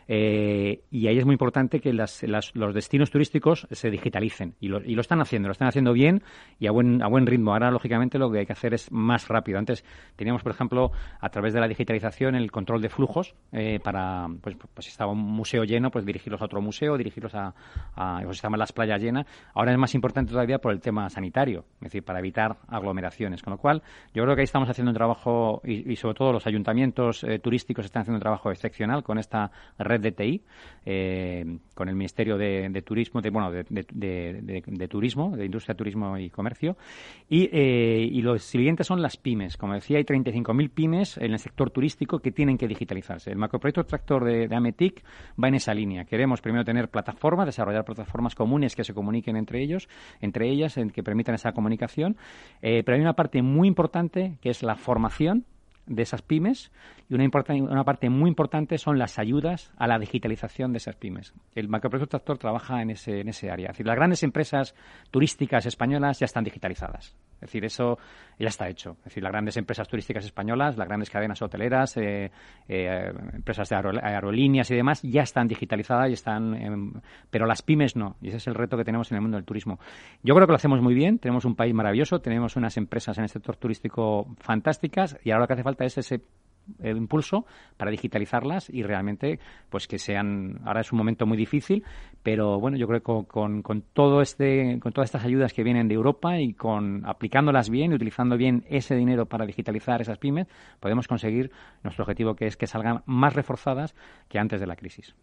Eh, 0.09 0.81
y 0.91 1.07
ahí 1.07 1.19
es 1.19 1.27
muy 1.27 1.35
importante 1.35 1.81
que 1.81 1.93
los 1.93 2.75
destinos 2.75 3.11
turísticos 3.11 3.67
se 3.71 3.91
digitalicen 3.91 4.55
y 4.59 4.69
lo, 4.69 4.83
y 4.83 4.95
lo, 4.95 5.03
están 5.03 5.21
haciendo, 5.21 5.49
lo 5.49 5.53
están 5.53 5.69
haciendo 5.69 5.93
bien 5.93 6.23
y 6.59 6.67
a 6.67 6.71
buen, 6.71 7.03
a 7.03 7.09
buen 7.09 7.27
ritmo. 7.27 7.53
Ahora, 7.53 7.71
lógicamente, 7.71 8.19
lo 8.19 8.31
que 8.31 8.39
hay 8.39 8.47
que 8.47 8.53
hacer 8.53 8.73
es 8.73 8.91
más 8.91 9.29
rápido. 9.29 9.59
Antes 9.59 9.85
teníamos, 10.17 10.43
por 10.43 10.53
ejemplo, 10.53 10.93
a 11.21 11.29
través 11.29 11.53
de 11.53 11.61
la 11.61 11.69
digitalización, 11.69 12.35
el 12.35 12.51
control 12.51 12.81
de 12.81 12.89
flujos 12.89 13.35
eh, 13.53 13.81
para, 13.85 14.27
pues, 14.41 14.57
pues, 14.57 14.87
si 14.87 14.91
estaba 14.91 15.13
un 15.13 15.19
museo 15.19 15.65
lleno, 15.65 15.91
pues 15.91 16.07
dirigirlos 16.07 16.41
a 16.41 16.47
otro 16.47 16.63
museo, 16.63 16.97
dirigirlos 16.97 17.35
a, 17.35 17.55
a 17.95 18.21
pues, 18.25 18.37
si 18.37 18.39
estaban 18.39 18.59
las 18.59 18.73
playas 18.73 19.01
llenas. 19.03 19.27
Ahora 19.53 19.73
es 19.73 19.79
más 19.79 19.95
importante 19.95 20.33
todavía 20.33 20.59
por 20.59 20.73
el 20.73 20.81
tema 20.81 21.11
sanitario, 21.11 21.67
es 21.75 21.81
decir, 21.81 22.03
para 22.03 22.19
evitar 22.21 22.57
aglomeraciones. 22.69 23.43
Con 23.43 23.53
lo 23.53 23.59
cual, 23.59 23.83
yo 24.15 24.23
creo 24.23 24.35
que 24.35 24.41
ahí 24.41 24.45
estamos 24.45 24.71
haciendo 24.71 24.91
un 24.91 24.97
trabajo 24.97 25.61
y, 25.65 25.97
sobre 25.97 26.15
todo 26.15 26.33
los 26.33 26.47
ayuntamientos 26.47 27.25
eh, 27.25 27.39
turísticos 27.39 27.85
están 27.85 28.03
haciendo 28.03 28.17
un 28.17 28.23
trabajo 28.23 28.51
excepcional 28.51 29.03
con 29.03 29.19
esta 29.19 29.51
red 29.79 29.97
TI, 30.01 30.42
eh, 30.84 31.44
con 31.74 31.88
el 31.88 31.94
Ministerio 31.94 32.36
de, 32.36 32.82
Turismo, 32.84 33.20
de, 33.20 33.30
bueno, 33.30 33.51
de, 33.51 34.88
Turismo, 34.88 35.36
de 35.36 35.44
Industria, 35.44 35.74
Turismo 35.74 36.16
y 36.18 36.30
Comercio. 36.30 36.76
Y, 37.28 37.49
eh, 37.53 38.11
los 38.22 38.42
siguientes 38.42 38.86
son 38.86 39.01
las 39.01 39.16
pymes. 39.16 39.57
Como 39.57 39.74
decía, 39.74 39.99
hay 39.99 40.05
35.000 40.05 40.70
pymes 40.70 41.18
en 41.18 41.32
el 41.32 41.38
sector 41.38 41.70
turístico 41.70 42.18
que 42.18 42.32
tienen 42.32 42.59
que 42.59 42.66
digitalizarse. 42.66 43.30
El 43.30 43.38
macroproyecto 43.38 43.84
tractor 43.84 44.24
de, 44.24 44.55
Ametic 44.55 45.05
va 45.42 45.49
en 45.49 45.55
esa 45.55 45.74
línea. 45.74 46.05
Queremos 46.05 46.40
primero 46.40 46.64
tener 46.64 46.88
plataformas, 46.88 47.46
desarrollar 47.46 47.84
plataformas 47.84 48.34
comunes 48.34 48.74
que 48.74 48.84
se 48.84 48.94
comuniquen 48.94 49.36
entre 49.36 49.62
ellos, 49.62 49.88
entre 50.20 50.49
ellas, 50.51 50.78
que 50.92 51.03
permitan 51.03 51.34
esa 51.34 51.53
comunicación. 51.53 52.16
Eh, 52.62 52.82
pero 52.84 52.96
hay 52.96 53.03
una 53.03 53.14
parte 53.14 53.42
muy 53.42 53.68
importante 53.68 54.38
que 54.40 54.51
es 54.51 54.62
la 54.62 54.76
formación 54.76 55.44
de 55.89 56.03
esas 56.03 56.22
pymes 56.22 56.70
y 57.09 57.14
una, 57.14 57.24
una 57.49 57.84
parte 57.84 58.11
muy 58.11 58.28
importante 58.28 58.78
son 58.78 58.99
las 58.99 59.18
ayudas 59.18 59.72
a 59.76 59.86
la 59.86 59.99
digitalización 59.99 60.72
de 60.72 60.78
esas 60.78 60.97
pymes. 60.97 61.34
El 61.55 61.68
macroproyecto 61.68 62.18
tractor 62.18 62.39
trabaja 62.39 62.82
en 62.82 62.91
ese, 62.91 63.20
en 63.20 63.28
ese 63.28 63.51
área. 63.51 63.66
Es 63.66 63.72
decir, 63.72 63.86
las 63.86 63.97
grandes 63.97 64.22
empresas 64.22 64.74
turísticas 65.11 65.66
españolas 65.66 66.18
ya 66.18 66.26
están 66.26 66.45
digitalizadas. 66.45 67.16
Es 67.36 67.43
decir, 67.43 67.64
eso 67.64 67.99
ya 68.39 68.49
está 68.49 68.68
hecho. 68.68 68.97
Es 68.99 69.05
decir, 69.05 69.22
las 69.22 69.32
grandes 69.32 69.57
empresas 69.57 69.86
turísticas 69.89 70.24
españolas, 70.24 70.76
las 70.76 70.89
grandes 70.89 71.09
cadenas 71.09 71.41
hoteleras, 71.41 71.97
eh, 71.97 72.30
eh, 72.68 73.12
empresas 73.32 73.68
de 73.68 73.76
aerolíneas 73.76 74.70
y 74.70 74.74
demás 74.74 75.03
ya 75.03 75.22
están 75.22 75.47
digitalizadas 75.47 76.11
y 76.11 76.14
están, 76.14 77.01
pero 77.30 77.47
las 77.47 77.62
pymes 77.62 77.97
no. 77.97 78.16
Y 78.20 78.28
ese 78.28 78.39
es 78.39 78.47
el 78.49 78.55
reto 78.55 78.76
que 78.76 78.84
tenemos 78.84 79.11
en 79.12 79.16
el 79.16 79.22
mundo 79.22 79.36
del 79.36 79.45
turismo. 79.45 79.78
Yo 80.22 80.34
creo 80.34 80.47
que 80.47 80.53
lo 80.53 80.57
hacemos 80.57 80.82
muy 80.82 80.95
bien. 80.95 81.18
Tenemos 81.18 81.45
un 81.45 81.55
país 81.55 81.72
maravilloso, 81.72 82.20
tenemos 82.20 82.57
unas 82.57 82.76
empresas 82.76 83.16
en 83.18 83.24
el 83.24 83.30
sector 83.30 83.57
turístico 83.57 84.26
fantásticas 84.39 85.16
y 85.24 85.30
ahora 85.30 85.43
lo 85.43 85.47
que 85.47 85.53
hace 85.55 85.62
falta 85.62 85.78
es 85.85 85.99
ese 85.99 86.20
el 86.81 86.97
impulso 86.97 87.47
para 87.76 87.91
digitalizarlas 87.91 88.70
y 88.70 88.83
realmente 88.83 89.39
pues 89.70 89.87
que 89.87 89.99
sean 89.99 90.61
ahora 90.64 90.81
es 90.81 90.93
un 90.93 90.99
momento 90.99 91.26
muy 91.26 91.37
difícil 91.37 91.85
pero 92.22 92.61
bueno 92.61 92.76
yo 92.76 92.87
creo 92.87 93.01
que 93.01 93.26
con, 93.26 93.62
con, 93.62 93.83
todo 93.93 94.20
este 94.20 94.79
con 94.81 94.93
todas 94.93 95.09
estas 95.09 95.24
ayudas 95.24 95.53
que 95.53 95.62
vienen 95.62 95.89
de 95.89 95.95
Europa 95.95 96.39
y 96.39 96.53
con 96.53 97.07
aplicándolas 97.07 97.70
bien 97.70 97.93
y 97.93 97.95
utilizando 97.95 98.37
bien 98.37 98.64
ese 98.68 98.97
dinero 98.97 99.26
para 99.26 99.47
digitalizar 99.47 100.01
esas 100.01 100.18
pymes 100.18 100.47
podemos 100.81 101.09
conseguir 101.09 101.51
nuestro 101.83 102.05
objetivo 102.05 102.35
que 102.35 102.47
es 102.47 102.57
que 102.57 102.66
salgan 102.66 103.03
más 103.07 103.35
reforzadas 103.35 103.95
que 104.29 104.39
antes 104.39 104.61
de 104.61 104.66
la 104.66 104.76
crisis 104.76 105.14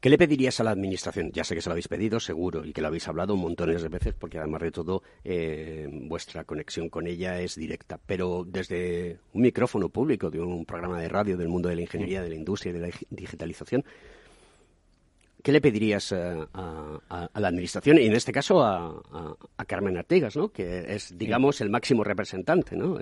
¿Qué 0.00 0.10
le 0.10 0.16
pedirías 0.16 0.60
a 0.60 0.64
la 0.64 0.70
Administración? 0.70 1.32
Ya 1.32 1.42
sé 1.42 1.56
que 1.56 1.60
se 1.60 1.68
lo 1.68 1.72
habéis 1.72 1.88
pedido, 1.88 2.20
seguro, 2.20 2.64
y 2.64 2.72
que 2.72 2.80
lo 2.80 2.86
habéis 2.86 3.08
hablado 3.08 3.34
montones 3.34 3.82
de 3.82 3.88
veces, 3.88 4.14
porque 4.14 4.38
además 4.38 4.62
de 4.62 4.70
todo 4.70 5.02
eh, 5.24 5.88
vuestra 5.90 6.44
conexión 6.44 6.88
con 6.88 7.08
ella 7.08 7.40
es 7.40 7.56
directa. 7.56 7.98
Pero 8.06 8.44
desde 8.46 9.18
un 9.32 9.42
micrófono 9.42 9.88
público 9.88 10.30
de 10.30 10.40
un 10.40 10.64
programa 10.64 11.00
de 11.00 11.08
radio 11.08 11.36
del 11.36 11.48
mundo 11.48 11.68
de 11.68 11.74
la 11.74 11.80
ingeniería, 11.80 12.22
de 12.22 12.28
la 12.28 12.36
industria 12.36 12.70
y 12.70 12.74
de 12.74 12.80
la 12.80 12.90
digitalización, 13.10 13.84
¿Qué 15.42 15.52
le 15.52 15.60
pedirías 15.60 16.12
eh, 16.12 16.46
a, 16.52 17.30
la 17.34 17.48
Administración 17.48 17.98
y 17.98 18.06
en 18.06 18.12
este 18.12 18.32
caso 18.32 18.62
a, 18.62 18.92
Carmen 19.66 19.96
Artigas, 19.96 20.36
¿no? 20.36 20.48
que 20.48 20.80
es, 20.94 21.16
digamos, 21.16 21.60
el 21.60 21.70
máximo 21.70 22.02
representante? 22.02 22.76
¿no? 22.76 22.98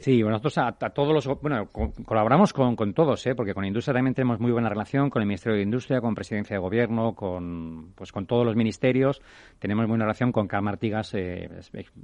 Sí, 0.00 0.22
nosotros 0.22 0.58
a, 0.58 0.72
todos 0.72 1.12
los. 1.12 1.40
Bueno, 1.40 1.68
colaboramos 2.04 2.52
con, 2.52 2.92
todos, 2.92 3.26
¿eh? 3.26 3.34
porque 3.34 3.54
con 3.54 3.64
Industria 3.64 3.94
también 3.94 4.14
tenemos 4.14 4.40
muy 4.40 4.50
buena 4.50 4.68
relación, 4.68 5.10
con 5.10 5.22
el 5.22 5.28
Ministerio 5.28 5.56
de 5.56 5.62
Industria, 5.62 6.00
con 6.00 6.14
Presidencia 6.14 6.56
de 6.56 6.60
Gobierno, 6.60 7.14
con, 7.14 7.92
pues, 7.94 8.10
con 8.10 8.26
todos 8.26 8.44
los 8.44 8.56
ministerios. 8.56 9.22
Tenemos 9.58 9.86
buena 9.86 10.04
relación 10.04 10.32
con 10.32 10.48
Carmen 10.48 10.72
Artigas, 10.74 11.14
eh, 11.14 11.48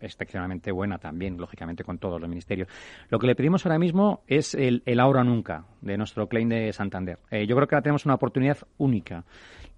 excepcionalmente 0.01 0.71
buena 0.71 0.99
también, 0.99 1.37
lógicamente, 1.37 1.83
con 1.83 1.99
todos 1.99 2.21
los 2.21 2.29
ministerios. 2.31 2.69
Lo 3.09 3.19
que 3.19 3.27
le 3.27 3.35
pedimos 3.35 3.67
ahora 3.67 3.79
mismo 3.79 4.23
es 4.27 4.55
el, 4.55 4.83
el 4.87 5.01
ahora 5.01 5.25
nunca 5.25 5.65
de 5.81 5.97
nuestro 5.97 6.29
claim 6.29 6.49
de 6.49 6.73
Santander. 6.73 7.19
Eh, 7.31 7.47
yo 7.47 7.57
creo 7.57 7.67
que 7.67 7.75
ahora 7.75 7.83
tenemos 7.83 8.05
una 8.05 8.15
oportunidad 8.15 8.59
única 8.79 9.25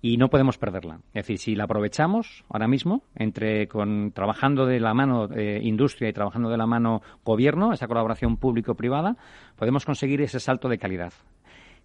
y 0.00 0.16
no 0.16 0.28
podemos 0.28 0.58
perderla. 0.58 1.00
Es 1.14 1.26
decir, 1.26 1.38
si 1.38 1.54
la 1.54 1.64
aprovechamos 1.64 2.44
ahora 2.48 2.66
mismo, 2.66 3.04
entre 3.14 3.68
con 3.68 4.10
trabajando 4.12 4.66
de 4.66 4.80
la 4.80 4.94
mano 4.94 5.28
industria 5.36 6.08
y 6.08 6.12
trabajando 6.12 6.50
de 6.50 6.56
la 6.56 6.66
mano 6.66 7.02
gobierno, 7.24 7.72
esa 7.72 7.86
colaboración 7.86 8.36
público-privada, 8.36 9.16
podemos 9.56 9.84
conseguir 9.84 10.20
ese 10.20 10.40
salto 10.40 10.68
de 10.68 10.78
calidad. 10.78 11.12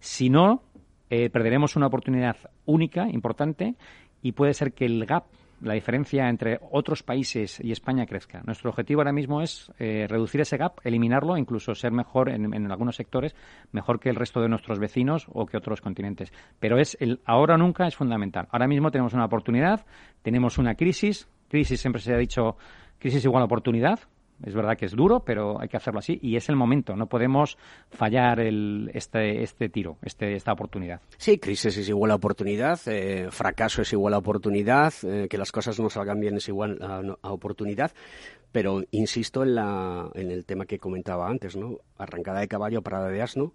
Si 0.00 0.30
no, 0.30 0.62
eh, 1.10 1.30
perderemos 1.30 1.76
una 1.76 1.86
oportunidad 1.86 2.36
única, 2.66 3.08
importante, 3.08 3.76
y 4.20 4.32
puede 4.32 4.52
ser 4.52 4.72
que 4.72 4.84
el 4.84 5.06
gap 5.06 5.24
la 5.60 5.74
diferencia 5.74 6.28
entre 6.28 6.58
otros 6.70 7.02
países 7.02 7.60
y 7.62 7.72
España 7.72 8.06
crezca. 8.06 8.42
Nuestro 8.44 8.70
objetivo 8.70 9.00
ahora 9.00 9.12
mismo 9.12 9.42
es 9.42 9.72
eh, 9.78 10.06
reducir 10.08 10.40
ese 10.40 10.56
gap, 10.56 10.78
eliminarlo, 10.84 11.36
incluso 11.36 11.74
ser 11.74 11.92
mejor 11.92 12.28
en, 12.28 12.70
algunos 12.70 12.96
sectores, 12.96 13.34
mejor 13.72 14.00
que 14.00 14.08
el 14.08 14.16
resto 14.16 14.40
de 14.40 14.48
nuestros 14.48 14.78
vecinos 14.78 15.26
o 15.32 15.46
que 15.46 15.56
otros 15.56 15.80
continentes. 15.80 16.32
Pero 16.60 16.78
es 16.78 16.96
el 17.00 17.20
ahora 17.24 17.54
o 17.54 17.58
nunca 17.58 17.86
es 17.86 17.96
fundamental. 17.96 18.48
Ahora 18.50 18.68
mismo 18.68 18.90
tenemos 18.90 19.14
una 19.14 19.24
oportunidad, 19.24 19.84
tenemos 20.22 20.58
una 20.58 20.74
crisis. 20.74 21.28
Crisis 21.48 21.80
siempre 21.80 22.02
se 22.02 22.14
ha 22.14 22.18
dicho 22.18 22.56
crisis 22.98 23.24
igual 23.24 23.44
oportunidad 23.44 24.00
es 24.44 24.54
verdad 24.54 24.76
que 24.76 24.86
es 24.86 24.92
duro, 24.92 25.20
pero 25.20 25.60
hay 25.60 25.68
que 25.68 25.76
hacerlo 25.76 25.98
así 25.98 26.18
y 26.22 26.36
es 26.36 26.48
el 26.48 26.56
momento. 26.56 26.94
No 26.96 27.06
podemos 27.06 27.58
fallar 27.90 28.40
el, 28.40 28.90
este, 28.94 29.42
este 29.42 29.68
tiro, 29.68 29.98
este, 30.02 30.34
esta 30.34 30.52
oportunidad. 30.52 31.00
Sí, 31.16 31.38
crisis 31.38 31.76
es 31.76 31.88
igual 31.88 32.12
a 32.12 32.14
oportunidad, 32.14 32.78
eh, 32.86 33.28
fracaso 33.30 33.82
es 33.82 33.92
igual 33.92 34.14
a 34.14 34.18
oportunidad, 34.18 34.92
eh, 35.02 35.26
que 35.28 35.38
las 35.38 35.50
cosas 35.50 35.80
no 35.80 35.90
salgan 35.90 36.20
bien 36.20 36.36
es 36.36 36.48
igual 36.48 36.78
a, 36.80 37.32
oportunidad. 37.32 37.92
Pero 38.52 38.82
insisto 38.92 39.42
en, 39.42 39.56
la, 39.56 40.08
en 40.14 40.30
el 40.30 40.44
tema 40.44 40.64
que 40.64 40.78
comentaba 40.78 41.28
antes, 41.28 41.56
¿no? 41.56 41.78
Arrancada 41.98 42.40
de 42.40 42.48
caballo, 42.48 42.82
parada 42.82 43.08
de 43.08 43.20
asno, 43.20 43.52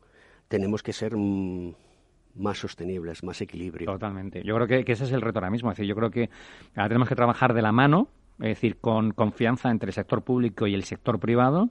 tenemos 0.48 0.84
que 0.84 0.94
ser 0.94 1.14
más 1.16 2.58
sostenibles, 2.60 3.24
más 3.24 3.42
equilibrio. 3.42 3.92
Totalmente. 3.92 4.44
Yo 4.44 4.54
creo 4.56 4.68
que, 4.68 4.84
que, 4.84 4.92
ese 4.92 5.06
es 5.06 5.12
el 5.12 5.22
reto 5.22 5.40
ahora 5.40 5.50
mismo. 5.50 5.72
Es 5.72 5.78
decir, 5.78 5.90
yo 5.90 5.96
creo 5.96 6.12
que 6.12 6.30
ahora 6.76 6.90
tenemos 6.90 7.10
que 7.10 7.16
trabajar 7.16 7.54
de 7.54 7.62
la 7.64 7.72
mano 7.72 8.10
es 8.40 8.50
decir, 8.50 8.78
con 8.78 9.12
confianza 9.12 9.70
entre 9.70 9.88
el 9.90 9.94
sector 9.94 10.24
público 10.24 10.68
y 10.68 10.74
el 10.74 10.84
sector 10.84 11.20
privado. 11.20 11.70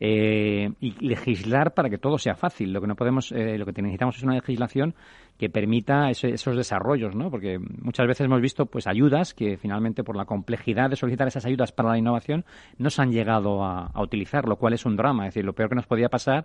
Eh, 0.00 0.72
y 0.80 0.90
legislar 1.06 1.72
para 1.72 1.88
que 1.88 1.98
todo 1.98 2.18
sea 2.18 2.34
fácil. 2.34 2.72
Lo 2.72 2.80
que 2.80 2.88
no 2.88 2.96
podemos, 2.96 3.30
eh, 3.30 3.56
lo 3.56 3.64
que 3.64 3.80
necesitamos 3.80 4.16
es 4.16 4.24
una 4.24 4.34
legislación 4.34 4.94
que 5.38 5.48
permita 5.48 6.10
esos 6.10 6.56
desarrollos, 6.56 7.14
¿no? 7.14 7.30
Porque 7.30 7.58
muchas 7.58 8.06
veces 8.06 8.26
hemos 8.26 8.40
visto, 8.40 8.66
pues, 8.66 8.88
ayudas 8.88 9.34
que 9.34 9.56
finalmente 9.56 10.02
por 10.02 10.16
la 10.16 10.24
complejidad 10.24 10.90
de 10.90 10.96
solicitar 10.96 11.28
esas 11.28 11.46
ayudas 11.46 11.70
para 11.70 11.90
la 11.90 11.98
innovación 11.98 12.44
no 12.76 12.90
se 12.90 13.02
han 13.02 13.12
llegado 13.12 13.64
a, 13.64 13.90
utilizar, 14.02 14.46
lo 14.46 14.56
cual 14.56 14.74
es 14.74 14.84
un 14.84 14.96
drama. 14.96 15.28
Es 15.28 15.34
decir, 15.34 15.44
lo 15.44 15.54
peor 15.54 15.68
que 15.68 15.76
nos 15.76 15.86
podía 15.86 16.08
pasar 16.08 16.44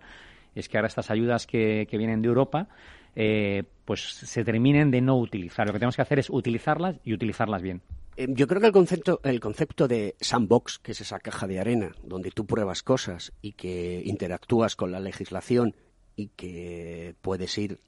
es 0.54 0.70
que 0.70 0.78
ahora 0.78 0.88
estas 0.88 1.10
ayudas 1.10 1.48
que, 1.48 1.88
que 1.90 1.98
vienen 1.98 2.22
de 2.22 2.28
Europa 2.28 2.68
eh, 3.16 3.64
pues 3.86 4.02
se 4.02 4.44
terminen 4.44 4.92
de 4.92 5.02
no 5.02 5.18
utilizar. 5.18 5.66
Lo 5.66 5.74
que 5.74 5.80
tenemos 5.80 5.96
que 5.96 6.02
hacer 6.02 6.20
es 6.20 6.30
utilizarlas 6.30 7.00
y 7.04 7.14
utilizarlas 7.14 7.62
bien. 7.62 7.82
Eh, 8.20 8.28
yo 8.32 8.48
creo 8.48 8.60
que 8.60 8.68
el 8.68 8.74
concepto, 8.74 9.22
el 9.24 9.40
concepto 9.40 9.88
de 9.88 10.18
sandbox, 10.20 10.80
que 10.80 10.92
es 10.92 11.00
esa 11.00 11.22
caja 11.22 11.48
de 11.48 11.58
arena 11.58 11.96
donde 12.04 12.32
tú 12.32 12.46
pruebas 12.46 12.84
cosas 12.84 13.32
y 13.42 13.54
que 13.54 14.02
interactúas 14.04 14.76
con 14.76 14.92
la 14.92 15.00
legislación 15.00 15.74
y 16.18 16.28
que 16.36 17.16
puedes 17.22 17.58
ir 17.58 17.80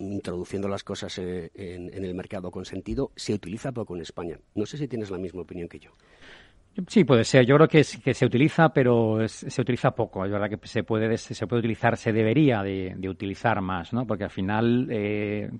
introduciendo 0.00 0.66
las 0.66 0.82
cosas 0.82 1.16
eh, 1.18 1.52
en, 1.54 1.94
en 1.94 2.04
el 2.04 2.14
mercado 2.16 2.50
con 2.50 2.64
sentido, 2.64 3.12
se 3.14 3.32
utiliza 3.32 3.70
poco 3.70 3.94
en 3.94 4.02
España. 4.02 4.40
No 4.56 4.66
sé 4.66 4.76
si 4.76 4.88
tienes 4.88 5.08
la 5.08 5.18
misma 5.18 5.42
opinión 5.42 5.68
que 5.68 5.78
yo. 5.78 5.92
Sí, 6.86 7.04
puede 7.04 7.24
ser. 7.24 7.44
Yo 7.44 7.56
creo 7.56 7.68
que, 7.68 7.84
que 8.02 8.14
se 8.14 8.24
utiliza, 8.24 8.68
pero 8.68 9.26
se 9.26 9.60
utiliza 9.60 9.90
poco. 9.90 10.24
Es 10.24 10.30
verdad 10.30 10.48
que 10.48 10.66
se 10.68 10.84
puede, 10.84 11.18
se 11.18 11.46
puede 11.46 11.60
utilizar, 11.60 11.96
se 11.96 12.12
debería 12.12 12.62
de, 12.62 12.96
utilizar 13.08 13.60
más, 13.60 13.92
¿no? 13.92 14.06
Porque 14.06 14.24
al 14.24 14.30
final 14.30 14.86
eh, 14.90 15.50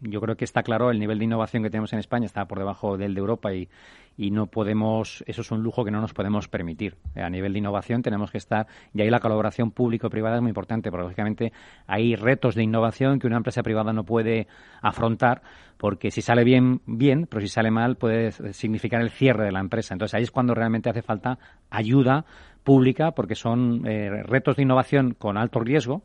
yo 0.00 0.20
creo 0.20 0.36
que 0.36 0.44
está 0.44 0.62
claro 0.62 0.90
el 0.90 0.98
nivel 0.98 1.18
de 1.18 1.24
innovación 1.24 1.62
que 1.62 1.70
tenemos 1.70 1.92
en 1.94 2.00
España 2.00 2.26
está 2.26 2.46
por 2.46 2.58
debajo 2.58 2.98
del 2.98 3.14
de 3.14 3.20
Europa 3.20 3.52
y, 3.54 3.68
y 4.16 4.30
no 4.30 4.46
podemos, 4.46 5.24
eso 5.26 5.40
es 5.40 5.50
un 5.50 5.62
lujo 5.62 5.84
que 5.84 5.90
no 5.90 6.00
nos 6.00 6.12
podemos 6.12 6.48
permitir. 6.48 6.96
A 7.14 7.30
nivel 7.30 7.52
de 7.52 7.58
innovación 7.58 8.02
tenemos 8.02 8.30
que 8.30 8.38
estar, 8.38 8.66
y 8.94 9.02
ahí 9.02 9.10
la 9.10 9.20
colaboración 9.20 9.70
público-privada 9.70 10.36
es 10.36 10.42
muy 10.42 10.50
importante, 10.50 10.90
porque 10.90 11.04
lógicamente 11.04 11.52
hay 11.86 12.14
retos 12.16 12.54
de 12.54 12.62
innovación 12.62 13.18
que 13.18 13.26
una 13.26 13.36
empresa 13.36 13.62
privada 13.62 13.92
no 13.92 14.04
puede 14.04 14.46
afrontar, 14.80 15.42
porque 15.76 16.10
si 16.10 16.22
sale 16.22 16.44
bien, 16.44 16.80
bien, 16.86 17.26
pero 17.28 17.40
si 17.40 17.48
sale 17.48 17.70
mal 17.70 17.96
puede 17.96 18.32
significar 18.52 19.00
el 19.00 19.10
cierre 19.10 19.44
de 19.44 19.52
la 19.52 19.60
empresa. 19.60 19.94
Entonces 19.94 20.14
ahí 20.14 20.22
es 20.22 20.30
cuando 20.30 20.54
realmente 20.54 20.90
hace 20.90 21.02
falta 21.02 21.38
ayuda 21.70 22.24
pública, 22.62 23.12
porque 23.12 23.34
son 23.34 23.86
eh, 23.86 24.22
retos 24.22 24.56
de 24.56 24.62
innovación 24.62 25.14
con 25.14 25.36
alto 25.36 25.60
riesgo 25.60 26.02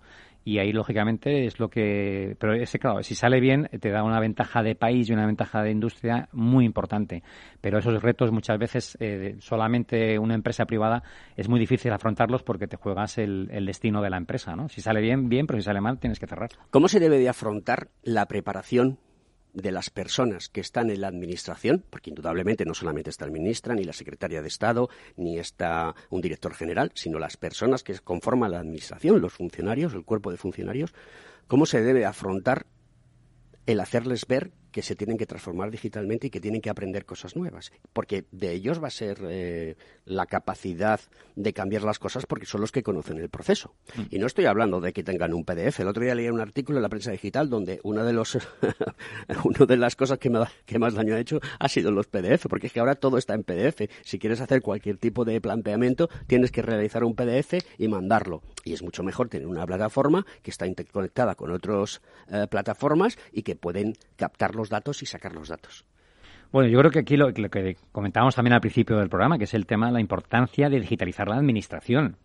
y 0.48 0.60
ahí 0.60 0.72
lógicamente 0.72 1.46
es 1.46 1.60
lo 1.60 1.70
que 1.70 2.38
pero 2.40 2.54
ese 2.54 2.80
claro 2.80 3.04
si 3.04 3.16
sale 3.16 3.42
bien 3.42 3.70
te 3.82 3.90
da 3.90 4.02
una 4.04 4.22
ventaja 4.22 4.64
de 4.64 4.76
país 4.76 5.10
y 5.10 5.14
una 5.14 5.26
ventaja 5.26 5.62
de 5.62 5.72
industria 5.72 6.30
muy 6.32 6.64
importante. 6.64 7.22
Pero 7.60 7.80
esos 7.80 8.02
retos 8.02 8.32
muchas 8.32 8.58
veces 8.58 8.98
eh, 9.02 9.36
solamente 9.40 10.18
una 10.18 10.36
empresa 10.36 10.66
privada 10.66 11.04
es 11.36 11.50
muy 11.50 11.60
difícil 11.60 11.92
afrontarlos 11.92 12.44
porque 12.44 12.66
te 12.68 12.78
juegas 12.78 13.18
el, 13.18 13.50
el, 13.52 13.66
destino 13.66 14.02
de 14.02 14.10
la 14.10 14.16
empresa 14.16 14.56
no 14.56 14.70
si 14.70 14.80
sale 14.80 15.02
bien 15.02 15.28
bien 15.28 15.48
pero 15.48 15.60
si 15.60 15.66
sale 15.66 15.82
mal 15.82 16.00
tienes 16.00 16.18
que 16.18 16.28
cerrar. 16.28 16.52
Cómo 16.72 16.88
se 16.88 17.02
debe 17.02 17.20
de 17.20 17.28
afrontar 17.28 17.90
la 18.04 18.26
preparación 18.28 19.00
de 19.58 19.72
las 19.72 19.90
personas 19.90 20.50
que 20.50 20.62
están 20.62 20.92
en 20.92 21.02
la 21.02 21.08
administración, 21.08 21.84
porque 21.90 22.12
indudablemente 22.12 22.64
no 22.64 22.76
solamente 22.76 23.10
está 23.10 23.26
el 23.26 23.32
ministro, 23.32 23.74
ni 23.74 23.84
la 23.84 23.94
secretaria 23.94 24.44
de 24.44 24.48
Estado, 24.48 24.88
ni 25.16 25.40
está 25.40 25.96
un 26.12 26.22
director 26.22 26.54
general, 26.54 26.92
sino 26.94 27.18
las 27.18 27.38
personas 27.38 27.82
que 27.82 27.98
conforman 27.98 28.52
la 28.52 28.60
administración, 28.60 29.20
los 29.20 29.34
funcionarios, 29.34 29.96
el 29.96 30.06
cuerpo 30.06 30.30
de 30.30 30.38
funcionarios, 30.38 30.94
cómo 31.48 31.66
se 31.66 31.82
debe 31.82 32.06
afrontar 32.06 32.68
el 33.66 33.80
hacerles 33.80 34.28
ver 34.28 34.52
que 34.78 34.84
se 34.84 34.96
tienen 34.96 35.18
que 35.18 35.26
transformar 35.26 35.72
digitalmente 35.72 36.28
y 36.28 36.30
que 36.30 36.40
tienen 36.40 36.62
que 36.62 36.70
aprender 36.70 37.04
cosas 37.04 37.36
nuevas, 37.36 37.72
porque 37.94 38.26
de 38.32 38.52
ellos 38.52 38.80
va 38.80 38.90
a 38.90 38.92
ser 38.92 39.18
eh, 39.28 39.76
la 40.06 40.28
capacidad 40.28 41.00
de 41.36 41.52
cambiar 41.52 41.82
las 41.82 41.98
cosas 41.98 42.28
porque 42.28 42.46
son 42.46 42.62
los 42.62 42.72
que 42.72 42.84
conocen 42.84 43.18
el 43.18 43.28
proceso. 43.28 43.74
Mm. 43.96 44.02
Y 44.12 44.20
no 44.20 44.28
estoy 44.28 44.46
hablando 44.46 44.80
de 44.80 44.94
que 44.94 45.04
tengan 45.04 45.34
un 45.34 45.46
PDF. 45.46 45.80
El 45.80 45.88
otro 45.88 46.04
día 46.04 46.14
leí 46.14 46.30
un 46.30 46.42
artículo 46.42 46.78
en 46.78 46.84
la 46.84 46.90
prensa 46.90 47.10
digital 47.10 47.50
donde 47.50 47.80
una 47.82 48.04
de 48.04 48.14
los 48.14 48.38
una 49.44 49.66
de 49.66 49.78
las 49.78 49.96
cosas 49.96 50.20
que, 50.20 50.30
me, 50.30 50.42
que 50.68 50.78
más 50.78 50.94
daño 50.94 51.16
ha 51.16 51.20
hecho 51.20 51.40
ha 51.58 51.70
sido 51.70 51.90
los 51.90 52.06
PDF, 52.06 52.46
porque 52.48 52.68
es 52.68 52.74
que 52.74 52.80
ahora 52.80 52.94
todo 52.94 53.18
está 53.18 53.34
en 53.34 53.42
PDF. 53.42 53.90
Si 54.04 54.20
quieres 54.20 54.42
hacer 54.42 54.62
cualquier 54.62 54.98
tipo 54.98 55.26
de 55.26 55.42
planteamiento, 55.42 56.08
tienes 56.28 56.52
que 56.52 56.62
realizar 56.62 57.04
un 57.04 57.16
PDF 57.16 57.56
y 57.80 57.88
mandarlo. 57.88 58.44
Y 58.64 58.74
es 58.74 58.84
mucho 58.84 59.02
mejor 59.02 59.28
tener 59.28 59.48
una 59.48 59.66
plataforma 59.66 60.24
que 60.44 60.52
está 60.52 60.68
interconectada 60.68 61.34
con 61.34 61.50
otras 61.50 62.02
eh, 62.30 62.46
plataformas 62.48 63.18
y 63.32 63.42
que 63.42 63.56
pueden 63.56 63.94
captar 64.18 64.54
los 64.54 64.67
datos 64.70 65.04
y 65.04 65.06
sacar 65.06 65.34
los 65.34 65.50
datos. 65.50 65.86
Bueno, 66.52 66.70
yo 66.70 66.80
creo 66.80 66.92
que 66.92 67.00
aquí 67.00 67.18
lo, 67.18 67.30
lo, 67.30 67.50
que 67.50 67.76
comentábamos 67.92 68.36
también 68.36 68.54
al 68.54 68.62
principio 68.62 68.98
del 68.98 69.10
programa, 69.10 69.38
que 69.38 69.44
es 69.44 69.54
el 69.54 69.66
tema 69.66 69.88
de 69.88 69.94
la 69.94 70.00
importancia 70.00 70.70
de 70.70 70.80
digitalizar 70.80 71.28
la 71.28 71.36
administración. 71.36 72.18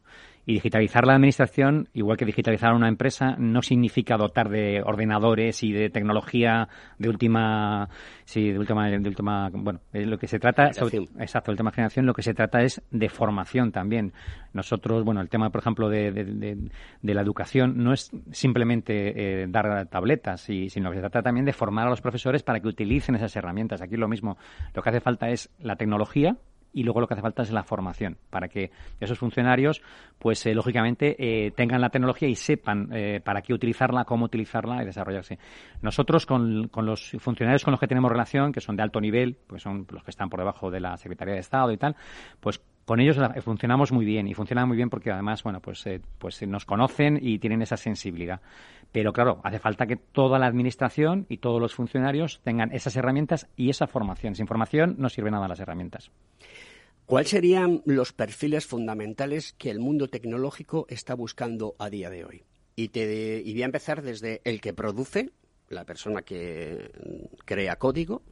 Y 0.45 0.55
digitalizar 0.55 1.07
la 1.07 1.15
administración, 1.15 1.89
igual 1.93 2.17
que 2.17 2.25
digitalizar 2.25 2.75
una 2.75 2.89
empresa, 2.89 3.37
no 3.39 3.63
significa 3.63 4.17
dotar 4.17 4.49
de 4.49 4.83
ordenadores 4.85 5.63
y 5.63 5.73
de 5.73 5.89
tecnología 5.89 6.69
de 6.99 7.09
última, 7.09 7.89
sí, 8.25 8.51
de 8.51 8.59
última, 8.59 8.89
de 8.89 9.09
última, 9.09 9.51
bueno, 9.53 9.81
lo 9.93 10.19
que 10.19 10.27
se 10.27 10.41
trata, 10.41 10.73
sobre, 10.73 10.99
exacto, 11.21 11.53
el 11.53 11.57
tema 11.57 11.71
de 11.71 11.77
generación, 11.77 12.07
lo 12.07 12.13
que 12.13 12.23
se 12.23 12.35
trata 12.35 12.61
es 12.61 12.83
de 12.91 13.09
formación 13.09 13.71
también. 13.71 14.13
Nosotros, 14.53 15.05
bueno, 15.05 15.21
el 15.21 15.29
tema, 15.29 15.51
por 15.51 15.61
ejemplo, 15.61 15.89
de, 15.89 16.11
de, 16.11 16.25
de, 16.25 16.59
de 17.01 17.15
la 17.15 17.23
educación 17.23 17.75
no 17.77 17.93
es 17.93 18.11
simplemente 18.33 19.43
eh, 19.43 19.47
dar 19.49 19.87
tabletas, 19.87 20.41
sino 20.41 20.91
que 20.91 20.97
se 20.97 21.03
trata 21.03 21.23
también 21.23 21.47
de 21.47 21.53
formar 21.53 21.87
a 21.87 21.91
los 21.91 22.01
profesores 22.01 22.43
para 22.43 22.59
que 22.59 22.67
utilicen 22.67 23.15
esas 23.15 23.37
herramientas. 23.37 23.81
Aquí 23.81 23.97
lo 23.97 24.09
mismo, 24.09 24.37
lo 24.75 24.83
que 24.83 24.91
hace 24.91 25.01
falta 25.01 25.31
es 25.31 25.51
la 25.61 25.77
tecnología, 25.77 26.37
y 26.73 26.83
luego 26.83 27.01
lo 27.01 27.07
que 27.07 27.15
hace 27.15 27.23
falta 27.23 27.43
es 27.43 27.51
la 27.51 27.63
formación 27.63 28.17
para 28.31 28.49
que 28.49 28.71
esos 29.01 29.19
funcionarios, 29.19 29.83
pues 30.19 30.45
eh, 30.47 30.55
lógicamente, 30.55 31.17
eh, 31.19 31.51
tengan 31.53 31.81
la 31.81 31.91
tecnología 31.91 32.29
y 32.29 32.35
sepan 32.35 32.89
eh, 32.93 33.21
para 33.23 33.43
qué 33.43 33.53
utilizarla, 33.53 34.05
cómo 34.05 34.25
utilizarla 34.25 34.83
y 34.83 34.87
desarrollarse. 34.87 35.39
Nosotros, 35.81 36.27
con, 36.27 36.69
con, 36.69 36.87
los 36.87 37.13
funcionarios 37.19 37.65
con 37.65 37.73
los 37.73 37.81
que 37.81 37.89
tenemos 37.89 38.11
relación, 38.11 38.53
que 38.53 38.61
son 38.61 38.77
de 38.77 38.83
alto 38.83 39.01
nivel, 39.01 39.37
pues 39.47 39.63
son 39.63 39.87
los 39.91 40.03
que 40.03 40.11
están 40.11 40.29
por 40.29 40.41
debajo 40.41 40.71
de 40.71 40.81
la 40.81 40.97
Secretaría 40.97 41.35
de 41.35 41.41
Estado 41.41 41.73
y 41.73 41.77
tal, 41.77 41.97
pues 42.41 42.61
con 42.85 43.01
ellos 43.01 43.17
funcionamos 43.43 43.93
muy 43.93 44.05
bien 44.05 44.27
y 44.27 44.35
funcionan 44.35 44.67
muy 44.67 44.77
bien 44.77 44.91
porque 44.91 45.11
además, 45.11 45.43
bueno, 45.43 45.61
pues, 45.61 45.87
eh, 45.87 46.01
pues 46.19 46.43
nos 46.47 46.65
conocen 46.65 47.19
y 47.21 47.39
tienen 47.39 47.63
esa 47.63 47.77
sensibilidad. 47.77 48.41
Pero 48.91 49.13
claro, 49.13 49.41
hace 49.45 49.59
falta 49.59 49.87
que 49.87 49.97
toda 49.97 50.39
la 50.39 50.47
administración 50.47 51.27
y 51.29 51.39
todos 51.39 51.61
los 51.61 51.75
funcionarios 51.75 52.41
tengan 52.43 52.73
esas 52.73 52.97
herramientas 52.97 53.49
y 53.57 53.71
esa 53.71 53.87
formación. 53.87 54.35
Sin 54.35 54.47
formación 54.47 54.97
no 54.99 55.09
sirven 55.09 55.33
nada 55.33 55.49
las 55.49 55.61
herramientas. 55.61 56.11
¿Cuáles 57.07 57.31
serían 57.31 57.83
los 57.85 58.13
perfiles 58.13 58.67
fundamentales 58.67 59.55
que 59.59 59.71
el 59.71 59.81
mundo 59.81 60.09
tecnológico 60.09 60.87
está 60.89 61.15
buscando 61.15 61.75
a 61.79 61.91
día 61.91 62.11
de 62.11 62.25
hoy? 62.25 62.45
Y, 62.75 62.89
te, 62.89 63.43
y 63.45 63.53
voy 63.53 63.63
a 63.63 63.67
empezar 63.67 64.03
desde 64.03 64.41
el 64.45 64.61
que 64.61 64.73
produce, 64.73 65.31
la 65.69 65.85
persona 65.85 66.23
que 66.23 66.91
crea 67.45 67.77
código, 67.77 68.23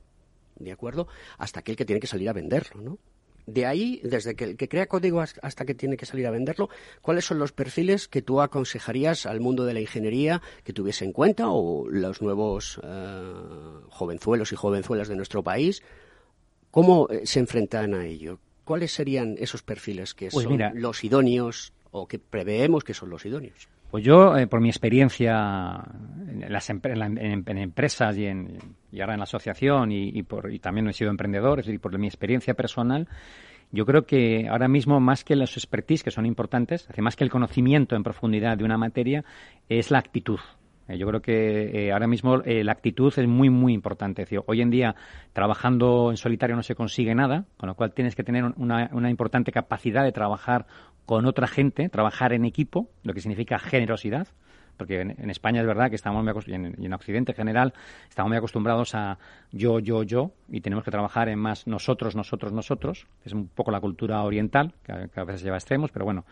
¿de 0.56 0.72
acuerdo? 0.72 1.08
Hasta 1.38 1.60
aquel 1.60 1.76
que 1.76 1.84
tiene 1.84 2.00
que 2.00 2.06
salir 2.06 2.28
a 2.28 2.32
venderlo, 2.32 2.80
¿no? 2.80 2.98
De 3.52 3.66
ahí, 3.66 4.00
desde 4.04 4.34
que 4.34 4.68
crea 4.68 4.86
código 4.86 5.20
hasta 5.20 5.64
que 5.64 5.74
tiene 5.74 5.96
que 5.96 6.06
salir 6.06 6.26
a 6.26 6.30
venderlo, 6.30 6.68
¿cuáles 7.02 7.24
son 7.24 7.38
los 7.38 7.52
perfiles 7.52 8.08
que 8.08 8.22
tú 8.22 8.40
aconsejarías 8.40 9.26
al 9.26 9.40
mundo 9.40 9.64
de 9.64 9.74
la 9.74 9.80
ingeniería 9.80 10.40
que 10.64 10.72
tuviese 10.72 11.04
en 11.04 11.12
cuenta 11.12 11.50
o 11.50 11.88
los 11.88 12.22
nuevos 12.22 12.80
eh, 12.82 13.32
jovenzuelos 13.88 14.52
y 14.52 14.56
jovenzuelas 14.56 15.08
de 15.08 15.16
nuestro 15.16 15.42
país? 15.42 15.82
¿Cómo 16.70 17.08
eh, 17.10 17.26
se 17.26 17.40
enfrentan 17.40 17.94
a 17.94 18.06
ello? 18.06 18.38
¿Cuáles 18.64 18.92
serían 18.92 19.34
esos 19.38 19.62
perfiles 19.62 20.14
que 20.14 20.28
pues 20.30 20.44
son 20.44 20.60
los 20.74 21.02
idóneos 21.02 21.72
o 21.90 22.06
que 22.06 22.18
preveemos 22.18 22.84
que 22.84 22.94
son 22.94 23.10
los 23.10 23.26
idóneos? 23.26 23.68
Pues 23.90 24.04
yo, 24.04 24.36
eh, 24.36 24.46
por 24.46 24.60
mi 24.60 24.68
experiencia 24.68 25.82
en, 26.28 26.52
las 26.52 26.70
en, 26.70 27.58
empresas 27.58 28.16
y, 28.16 28.26
en, 28.26 28.58
y 28.92 29.00
ahora 29.00 29.14
en 29.14 29.18
la 29.18 29.24
asociación 29.24 29.90
y, 29.90 30.22
por, 30.22 30.52
y 30.52 30.60
también 30.60 30.88
he 30.88 30.92
sido 30.92 31.10
emprendedor, 31.10 31.62
y 31.66 31.78
por 31.78 31.98
mi 31.98 32.06
experiencia 32.06 32.54
personal, 32.54 33.08
yo 33.72 33.84
creo 33.86 34.04
que 34.04 34.48
ahora 34.48 34.68
mismo, 34.68 35.00
más 35.00 35.24
que 35.24 35.34
los 35.34 35.56
expertise, 35.56 36.04
que 36.04 36.10
son 36.12 36.24
importantes, 36.24 36.88
más 36.98 37.16
que 37.16 37.24
el 37.24 37.30
conocimiento 37.30 37.96
en 37.96 38.04
profundidad 38.04 38.56
de 38.56 38.64
una 38.64 38.78
materia, 38.78 39.24
es 39.68 39.90
la 39.90 39.98
actitud. 39.98 40.40
Eh, 40.88 40.96
yo 40.96 41.06
creo 41.06 41.20
que 41.20 41.86
eh, 41.86 41.92
ahora 41.92 42.06
mismo 42.06 42.42
eh, 42.44 42.62
la 42.62 42.72
actitud 42.72 43.12
es 43.16 43.26
muy, 43.26 43.50
muy 43.50 43.72
importante. 43.72 44.24
hoy 44.46 44.60
en 44.60 44.70
día, 44.70 44.94
trabajando 45.32 46.10
en 46.10 46.16
solitario 46.16 46.54
no 46.54 46.62
se 46.62 46.74
consigue 46.74 47.14
nada, 47.14 47.44
con 47.56 47.68
lo 47.68 47.74
cual 47.74 47.92
tienes 47.92 48.14
que 48.14 48.24
tener 48.24 48.44
una 48.56 49.10
importante 49.10 49.50
capacidad 49.52 50.04
de 50.04 50.12
trabajar 50.12 50.66
con 51.10 51.26
otra 51.26 51.48
gente, 51.48 51.88
trabajar 51.88 52.32
en 52.32 52.44
equipo, 52.44 52.88
lo 53.02 53.12
que 53.14 53.20
significa 53.20 53.58
generosidad 53.58 54.28
porque 54.76 55.00
en, 55.00 55.28
España 55.28 55.60
es 55.60 55.66
verdad 55.66 55.90
que 55.90 55.96
estamos 55.96 56.22
muy 56.24 56.32
y 56.46 56.54
en, 56.54 56.74
y 56.78 56.86
en 56.86 56.92
Occidente 56.94 57.32
en 57.32 57.36
general 57.36 57.74
estamos 58.08 58.30
muy 58.30 58.38
acostumbrados 58.38 58.94
a 58.94 59.18
yo, 59.50 59.80
yo, 59.80 60.04
yo 60.04 60.30
y 60.48 60.60
tenemos 60.60 60.84
que 60.84 60.90
trabajar 60.92 61.28
en 61.28 61.38
más 61.38 61.66
nosotros, 61.66 62.14
nosotros, 62.14 62.52
nosotros. 62.52 63.08
Es 63.24 63.32
un 63.34 63.48
poco 63.48 63.72
la 63.72 63.80
cultura 63.80 64.22
oriental 64.22 64.72
que 64.84 64.92
a, 64.92 65.24
veces 65.24 65.42
lleva 65.42 65.56
a 65.56 65.58
extremos, 65.58 65.90
pero 65.90 66.04
bueno, 66.04 66.24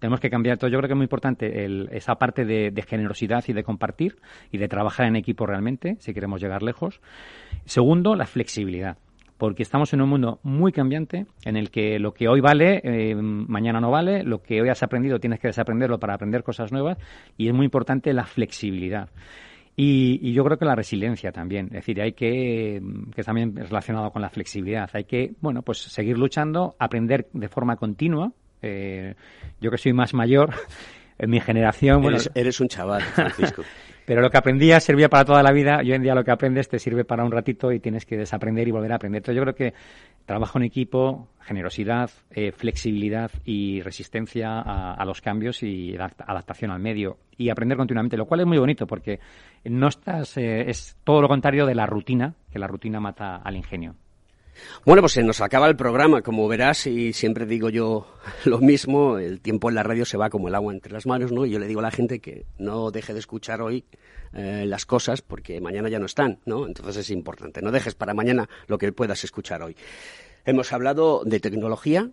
tenemos 0.00 0.18
que 0.18 0.28
cambiar 0.28 0.58
todo. 0.58 0.68
Yo 0.70 0.76
creo 0.78 0.88
que 0.88 0.94
es 0.94 0.96
muy 0.96 1.04
importante 1.04 1.96
esa 1.96 2.16
parte 2.16 2.44
de 2.44 2.82
generosidad 2.82 3.44
y 3.46 3.52
de 3.52 3.62
compartir 3.62 4.16
y 4.50 4.58
de 4.58 4.66
trabajar 4.66 5.06
en 5.06 5.14
equipo 5.14 5.46
realmente 5.46 5.96
si 6.00 6.12
queremos 6.12 6.42
llegar 6.42 6.64
lejos. 6.64 7.00
Segundo, 7.64 8.16
la 8.16 8.26
flexibilidad 8.26 8.98
porque 9.38 9.62
estamos 9.62 9.92
en 9.92 10.00
un 10.00 10.08
mundo 10.08 10.40
muy 10.42 10.72
cambiante 10.72 11.26
en 11.44 11.56
el 11.56 11.70
que 11.70 11.98
lo 11.98 12.12
que 12.12 12.28
hoy 12.28 12.40
vale, 12.40 12.80
eh, 12.82 13.14
mañana 13.14 13.80
no 13.80 13.90
vale, 13.90 14.22
lo 14.22 14.42
que 14.42 14.60
hoy 14.62 14.68
has 14.68 14.82
aprendido 14.82 15.18
tienes 15.18 15.40
que 15.40 15.48
desaprenderlo 15.48 15.98
para 15.98 16.14
aprender 16.14 16.42
cosas 16.42 16.72
nuevas 16.72 16.98
y 17.36 17.48
es 17.48 17.54
muy 17.54 17.64
importante 17.64 18.12
la 18.12 18.24
flexibilidad. 18.24 19.10
Y, 19.78 20.32
yo 20.32 20.42
creo 20.42 20.56
que 20.56 20.64
la 20.64 20.74
resiliencia 20.74 21.32
también, 21.32 21.66
es 21.66 21.72
decir, 21.72 22.00
hay 22.00 22.12
que, 22.12 22.80
que 23.14 23.22
también 23.22 23.58
es 23.58 23.68
relacionado 23.68 24.10
con 24.10 24.22
la 24.22 24.30
flexibilidad, 24.30 24.88
hay 24.94 25.04
que, 25.04 25.32
bueno, 25.42 25.60
pues 25.60 25.78
seguir 25.78 26.16
luchando, 26.16 26.74
aprender 26.78 27.28
de 27.34 27.48
forma 27.48 27.76
continua. 27.76 28.32
Eh, 28.62 29.14
yo 29.60 29.70
que 29.70 29.76
soy 29.76 29.92
más 29.92 30.14
mayor, 30.14 30.54
en 31.18 31.28
mi 31.28 31.40
generación... 31.40 32.02
Eres, 32.04 32.24
bueno, 32.24 32.40
eres 32.40 32.60
un 32.60 32.68
chaval, 32.68 33.02
Francisco. 33.02 33.62
Pero 34.06 34.22
lo 34.22 34.30
que 34.30 34.38
aprendías 34.38 34.84
servía 34.84 35.08
para 35.08 35.24
toda 35.24 35.42
la 35.42 35.50
vida 35.50 35.82
y 35.82 35.90
hoy 35.90 35.96
en 35.96 36.02
día 36.02 36.14
lo 36.14 36.24
que 36.24 36.30
aprendes 36.30 36.68
te 36.68 36.78
sirve 36.78 37.04
para 37.04 37.24
un 37.24 37.32
ratito 37.32 37.72
y 37.72 37.80
tienes 37.80 38.06
que 38.06 38.16
desaprender 38.16 38.66
y 38.68 38.70
volver 38.70 38.92
a 38.92 38.94
aprender. 38.94 39.18
Entonces 39.18 39.36
yo 39.36 39.42
creo 39.42 39.54
que 39.54 39.74
trabajo 40.24 40.58
en 40.58 40.64
equipo, 40.64 41.28
generosidad, 41.40 42.10
eh, 42.30 42.52
flexibilidad 42.52 43.32
y 43.44 43.82
resistencia 43.82 44.60
a, 44.60 45.04
los 45.04 45.20
cambios 45.20 45.62
y 45.64 45.96
adaptación 45.96 46.70
al 46.70 46.78
medio 46.78 47.18
y 47.36 47.50
aprender 47.50 47.76
continuamente, 47.76 48.16
lo 48.16 48.26
cual 48.26 48.40
es 48.40 48.46
muy 48.46 48.58
bonito 48.58 48.86
porque 48.86 49.18
no 49.64 49.88
estás, 49.88 50.36
eh, 50.36 50.70
es 50.70 50.96
todo 51.02 51.20
lo 51.20 51.28
contrario 51.28 51.66
de 51.66 51.74
la 51.74 51.86
rutina, 51.86 52.34
que 52.52 52.60
la 52.60 52.68
rutina 52.68 53.00
mata 53.00 53.36
al 53.36 53.56
ingenio. 53.56 53.96
Bueno, 54.84 55.02
pues 55.02 55.12
se 55.12 55.22
nos 55.22 55.40
acaba 55.40 55.68
el 55.68 55.76
programa, 55.76 56.22
como 56.22 56.46
verás, 56.48 56.86
y 56.86 57.12
siempre 57.12 57.46
digo 57.46 57.68
yo 57.68 58.06
lo 58.44 58.58
mismo, 58.58 59.18
el 59.18 59.40
tiempo 59.40 59.68
en 59.68 59.74
la 59.74 59.82
radio 59.82 60.04
se 60.04 60.16
va 60.16 60.30
como 60.30 60.48
el 60.48 60.54
agua 60.54 60.72
entre 60.72 60.92
las 60.92 61.06
manos, 61.06 61.32
¿no? 61.32 61.46
Yo 61.46 61.58
le 61.58 61.66
digo 61.66 61.80
a 61.80 61.84
la 61.84 61.90
gente 61.90 62.20
que 62.20 62.46
no 62.58 62.90
deje 62.90 63.12
de 63.12 63.20
escuchar 63.20 63.62
hoy 63.62 63.84
eh, 64.32 64.64
las 64.66 64.86
cosas 64.86 65.22
porque 65.22 65.60
mañana 65.60 65.88
ya 65.88 65.98
no 65.98 66.06
están, 66.06 66.40
¿no? 66.44 66.66
Entonces 66.66 66.96
es 66.96 67.10
importante, 67.10 67.62
no 67.62 67.70
dejes 67.70 67.94
para 67.94 68.14
mañana 68.14 68.48
lo 68.66 68.78
que 68.78 68.92
puedas 68.92 69.22
escuchar 69.24 69.62
hoy. 69.62 69.76
Hemos 70.44 70.72
hablado 70.72 71.22
de 71.24 71.40
tecnología, 71.40 72.10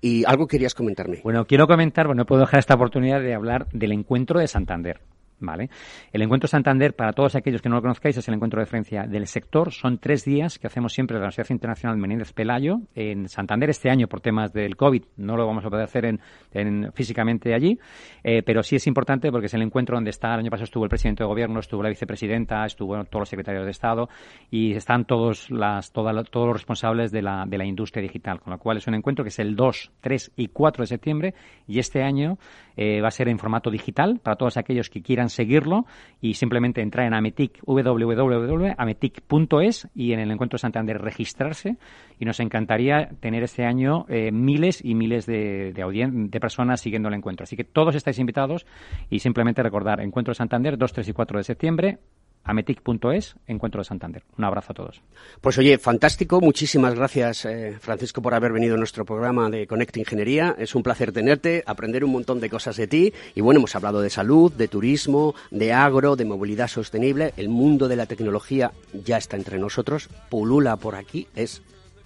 y 0.00 0.22
algo 0.26 0.46
querías 0.46 0.74
comentarme. 0.74 1.20
Bueno, 1.24 1.46
quiero 1.46 1.66
comentar, 1.66 2.06
bueno, 2.06 2.20
no 2.20 2.26
puedo 2.26 2.42
dejar 2.42 2.60
esta 2.60 2.74
oportunidad 2.74 3.22
de 3.22 3.32
hablar 3.32 3.68
del 3.72 3.92
encuentro 3.92 4.38
de 4.38 4.46
Santander. 4.46 5.00
¿Vale? 5.40 5.70
El 6.12 6.22
encuentro 6.22 6.48
Santander, 6.48 6.94
para 6.94 7.12
todos 7.12 7.34
aquellos 7.34 7.62
que 7.62 7.68
no 7.68 7.76
lo 7.76 7.82
conozcáis, 7.82 8.16
es 8.16 8.28
el 8.28 8.34
encuentro 8.34 8.58
de 8.58 8.64
referencia 8.64 9.06
del 9.06 9.26
sector. 9.26 9.72
Son 9.72 9.98
tres 9.98 10.24
días 10.24 10.58
que 10.58 10.66
hacemos 10.66 10.92
siempre 10.92 11.16
en 11.16 11.20
la 11.20 11.26
Universidad 11.26 11.50
Internacional 11.50 11.96
Menéndez 11.96 12.32
Pelayo 12.32 12.80
en 12.94 13.28
Santander. 13.28 13.70
Este 13.70 13.90
año, 13.90 14.08
por 14.08 14.20
temas 14.20 14.52
del 14.52 14.76
COVID, 14.76 15.02
no 15.16 15.36
lo 15.36 15.46
vamos 15.46 15.64
a 15.64 15.70
poder 15.70 15.84
hacer 15.84 16.04
en, 16.52 16.92
físicamente 16.92 17.54
allí, 17.54 17.78
eh, 18.22 18.42
pero 18.42 18.62
sí 18.62 18.76
es 18.76 18.86
importante 18.86 19.30
porque 19.30 19.46
es 19.46 19.54
el 19.54 19.62
encuentro 19.62 19.96
donde 19.96 20.10
está, 20.10 20.34
el 20.34 20.40
año 20.40 20.50
pasado 20.50 20.64
estuvo 20.64 20.84
el 20.84 20.90
presidente 20.90 21.22
de 21.22 21.28
gobierno, 21.28 21.60
estuvo 21.60 21.82
la 21.82 21.88
vicepresidenta, 21.88 22.64
estuvo 22.64 23.04
todos 23.04 23.22
los 23.22 23.28
secretarios 23.28 23.64
de 23.64 23.70
Estado 23.70 24.08
y 24.50 24.74
están 24.74 25.04
todos, 25.04 25.50
las, 25.50 25.92
todos 25.92 26.14
los 26.14 26.52
responsables 26.52 27.10
de 27.10 27.22
la, 27.22 27.44
de 27.46 27.58
la 27.58 27.64
industria 27.64 28.02
digital, 28.02 28.40
con 28.40 28.52
lo 28.52 28.58
cual 28.58 28.78
es 28.78 28.86
un 28.86 28.94
encuentro 28.94 29.24
que 29.24 29.28
es 29.28 29.38
el 29.38 29.56
2, 29.56 29.92
3 30.00 30.32
y 30.36 30.48
4 30.48 30.82
de 30.82 30.86
septiembre 30.86 31.34
y 31.66 31.78
este 31.78 32.02
año 32.02 32.38
eh, 32.76 33.00
va 33.00 33.08
a 33.08 33.10
ser 33.10 33.28
en 33.28 33.38
formato 33.38 33.70
digital 33.70 34.20
para 34.22 34.36
todos 34.36 34.56
aquellos 34.56 34.90
que 34.90 35.02
quieran 35.02 35.23
seguirlo 35.28 35.86
y 36.20 36.34
simplemente 36.34 36.80
entrar 36.80 37.06
en 37.06 37.14
Ametic, 37.14 37.60
www.ametic.es 37.64 39.88
y 39.94 40.12
en 40.12 40.20
el 40.20 40.30
Encuentro 40.30 40.58
Santander 40.58 41.00
registrarse 41.00 41.76
y 42.18 42.24
nos 42.24 42.40
encantaría 42.40 43.10
tener 43.20 43.42
este 43.42 43.64
año 43.64 44.06
eh, 44.08 44.30
miles 44.32 44.84
y 44.84 44.94
miles 44.94 45.26
de, 45.26 45.72
de, 45.72 46.10
de 46.12 46.40
personas 46.40 46.80
siguiendo 46.80 47.08
el 47.08 47.14
encuentro. 47.14 47.44
Así 47.44 47.56
que 47.56 47.64
todos 47.64 47.94
estáis 47.94 48.18
invitados 48.18 48.66
y 49.10 49.20
simplemente 49.20 49.62
recordar 49.62 50.00
Encuentro 50.00 50.34
Santander 50.34 50.78
2, 50.78 50.92
3 50.92 51.08
y 51.08 51.12
4 51.12 51.38
de 51.38 51.44
septiembre 51.44 51.98
ametic.es, 52.44 53.36
Encuentro 53.46 53.80
de 53.80 53.84
Santander. 53.84 54.22
Un 54.36 54.44
abrazo 54.44 54.72
a 54.72 54.74
todos. 54.74 55.00
Pues 55.40 55.58
oye, 55.58 55.78
fantástico. 55.78 56.40
Muchísimas 56.40 56.94
gracias, 56.94 57.44
eh, 57.46 57.76
Francisco, 57.80 58.22
por 58.22 58.34
haber 58.34 58.52
venido 58.52 58.74
a 58.74 58.78
nuestro 58.78 59.04
programa 59.04 59.50
de 59.50 59.66
Conecta 59.66 59.98
Ingeniería. 59.98 60.54
Es 60.58 60.74
un 60.74 60.82
placer 60.82 61.12
tenerte, 61.12 61.64
aprender 61.66 62.04
un 62.04 62.12
montón 62.12 62.40
de 62.40 62.50
cosas 62.50 62.76
de 62.76 62.86
ti. 62.86 63.12
Y 63.34 63.40
bueno, 63.40 63.58
hemos 63.58 63.74
hablado 63.74 64.00
de 64.00 64.10
salud, 64.10 64.52
de 64.52 64.68
turismo, 64.68 65.34
de 65.50 65.72
agro, 65.72 66.16
de 66.16 66.24
movilidad 66.24 66.68
sostenible. 66.68 67.32
El 67.36 67.48
mundo 67.48 67.88
de 67.88 67.96
la 67.96 68.06
tecnología 68.06 68.72
ya 68.92 69.16
está 69.16 69.36
entre 69.36 69.58
nosotros. 69.58 70.08
Pulula 70.28 70.76
por 70.76 70.94
aquí. 70.94 71.26
Es 71.34 71.62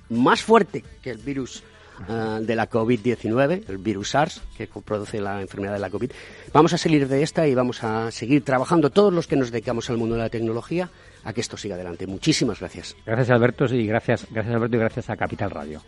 más 0.09 0.43
fuerte 0.43 0.85
que 1.03 1.11
el 1.11 1.19
virus 1.19 1.63
Ah, 2.07 2.39
de 2.41 2.55
la 2.55 2.71
COVID-19, 2.71 3.65
el 3.69 3.79
virus 3.79 4.11
SARS, 4.11 4.43
que 4.57 4.67
produce 4.67 5.21
la 5.21 5.41
enfermedad 5.41 5.73
de 5.73 5.81
la 5.81 5.91
COVID. 5.91 6.13
Vamos 6.53 6.73
a 6.73 6.79
salir 6.79 7.09
de 7.09 7.23
esta 7.23 7.47
y 7.49 7.55
vamos 7.55 7.83
a 7.83 8.11
seguir 8.11 8.45
trabajando 8.45 8.91
todos 8.91 9.13
los 9.13 9.27
que 9.27 9.37
nos 9.37 9.51
dedicamos 9.51 9.91
al 9.91 9.97
mundo 9.97 10.15
de 10.15 10.23
la 10.23 10.29
tecnología 10.29 10.91
a 11.25 11.33
que 11.33 11.41
esto 11.41 11.57
siga 11.57 11.75
adelante. 11.75 12.07
Muchísimas 12.07 12.61
gracias. 12.61 12.97
Gracias 13.05 13.31
Alberto 13.31 13.67
y 13.67 13.87
gracias, 13.87 14.27
gracias 14.31 14.55
Alberto 14.55 14.77
y 14.77 14.81
gracias 14.81 15.11
a 15.11 15.17
Capital 15.17 15.51
Radio. 15.51 15.83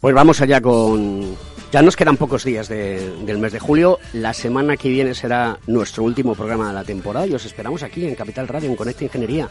Pues 0.00 0.14
vamos 0.14 0.40
allá 0.40 0.62
con 0.62 1.36
ya 1.72 1.82
nos 1.82 1.96
quedan 1.96 2.16
pocos 2.16 2.44
días 2.44 2.68
del 2.68 3.38
mes 3.38 3.52
de 3.52 3.60
julio. 3.60 3.98
La 4.12 4.32
semana 4.34 4.76
que 4.76 4.88
viene 4.88 5.14
será 5.14 5.58
nuestro 5.66 6.02
último 6.02 6.34
programa 6.34 6.68
de 6.68 6.74
la 6.74 6.84
temporada 6.84 7.26
y 7.26 7.34
os 7.34 7.44
esperamos 7.44 7.82
aquí 7.82 8.04
en 8.04 8.14
Capital 8.14 8.48
Radio, 8.48 8.68
en 8.68 8.76
Conecta 8.76 9.04
Ingeniería, 9.04 9.48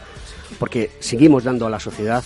porque 0.58 0.90
seguimos 1.00 1.44
dando 1.44 1.66
a 1.66 1.70
la 1.70 1.80
sociedad 1.80 2.22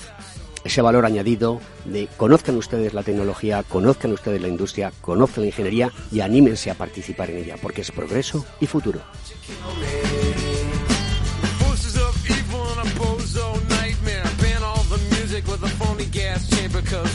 ese 0.64 0.80
valor 0.82 1.04
añadido 1.04 1.60
de 1.84 2.08
conozcan 2.16 2.56
ustedes 2.56 2.94
la 2.94 3.02
tecnología, 3.02 3.62
conozcan 3.62 4.12
ustedes 4.12 4.40
la 4.40 4.48
industria, 4.48 4.92
conozcan 5.00 5.42
la 5.42 5.48
ingeniería 5.48 5.92
y 6.10 6.20
anímense 6.20 6.70
a 6.70 6.74
participar 6.74 7.30
en 7.30 7.38
ella, 7.38 7.56
porque 7.60 7.82
es 7.82 7.92
progreso 7.92 8.44
y 8.60 8.66
futuro. 8.66 9.00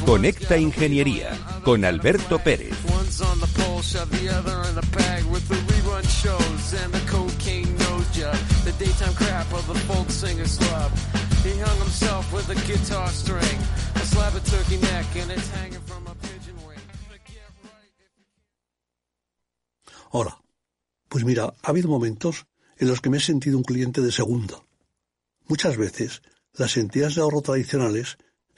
Conecta 0.05 0.57
Ingeniería 0.57 1.37
con 1.63 1.85
Alberto 1.85 2.39
Pérez. 2.39 2.73
Hola. 20.11 20.41
Pues 21.09 21.25
mira, 21.25 21.53
ha 21.63 21.69
habido 21.69 21.89
momentos 21.89 22.45
en 22.77 22.87
los 22.87 23.01
que 23.01 23.09
me 23.09 23.17
he 23.17 23.19
sentido 23.19 23.57
un 23.57 23.63
cliente 23.63 24.01
de 24.01 24.11
segunda. 24.11 24.61
Muchas 25.47 25.75
veces, 25.75 26.21
las 26.53 26.77
entidades 26.77 27.15
de 27.15 27.21
ahorro 27.21 27.41
tradicionales 27.41 28.17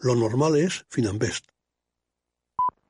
Lo 0.00 0.14
normal 0.14 0.56
es 0.56 0.86
Finambest. 0.88 1.46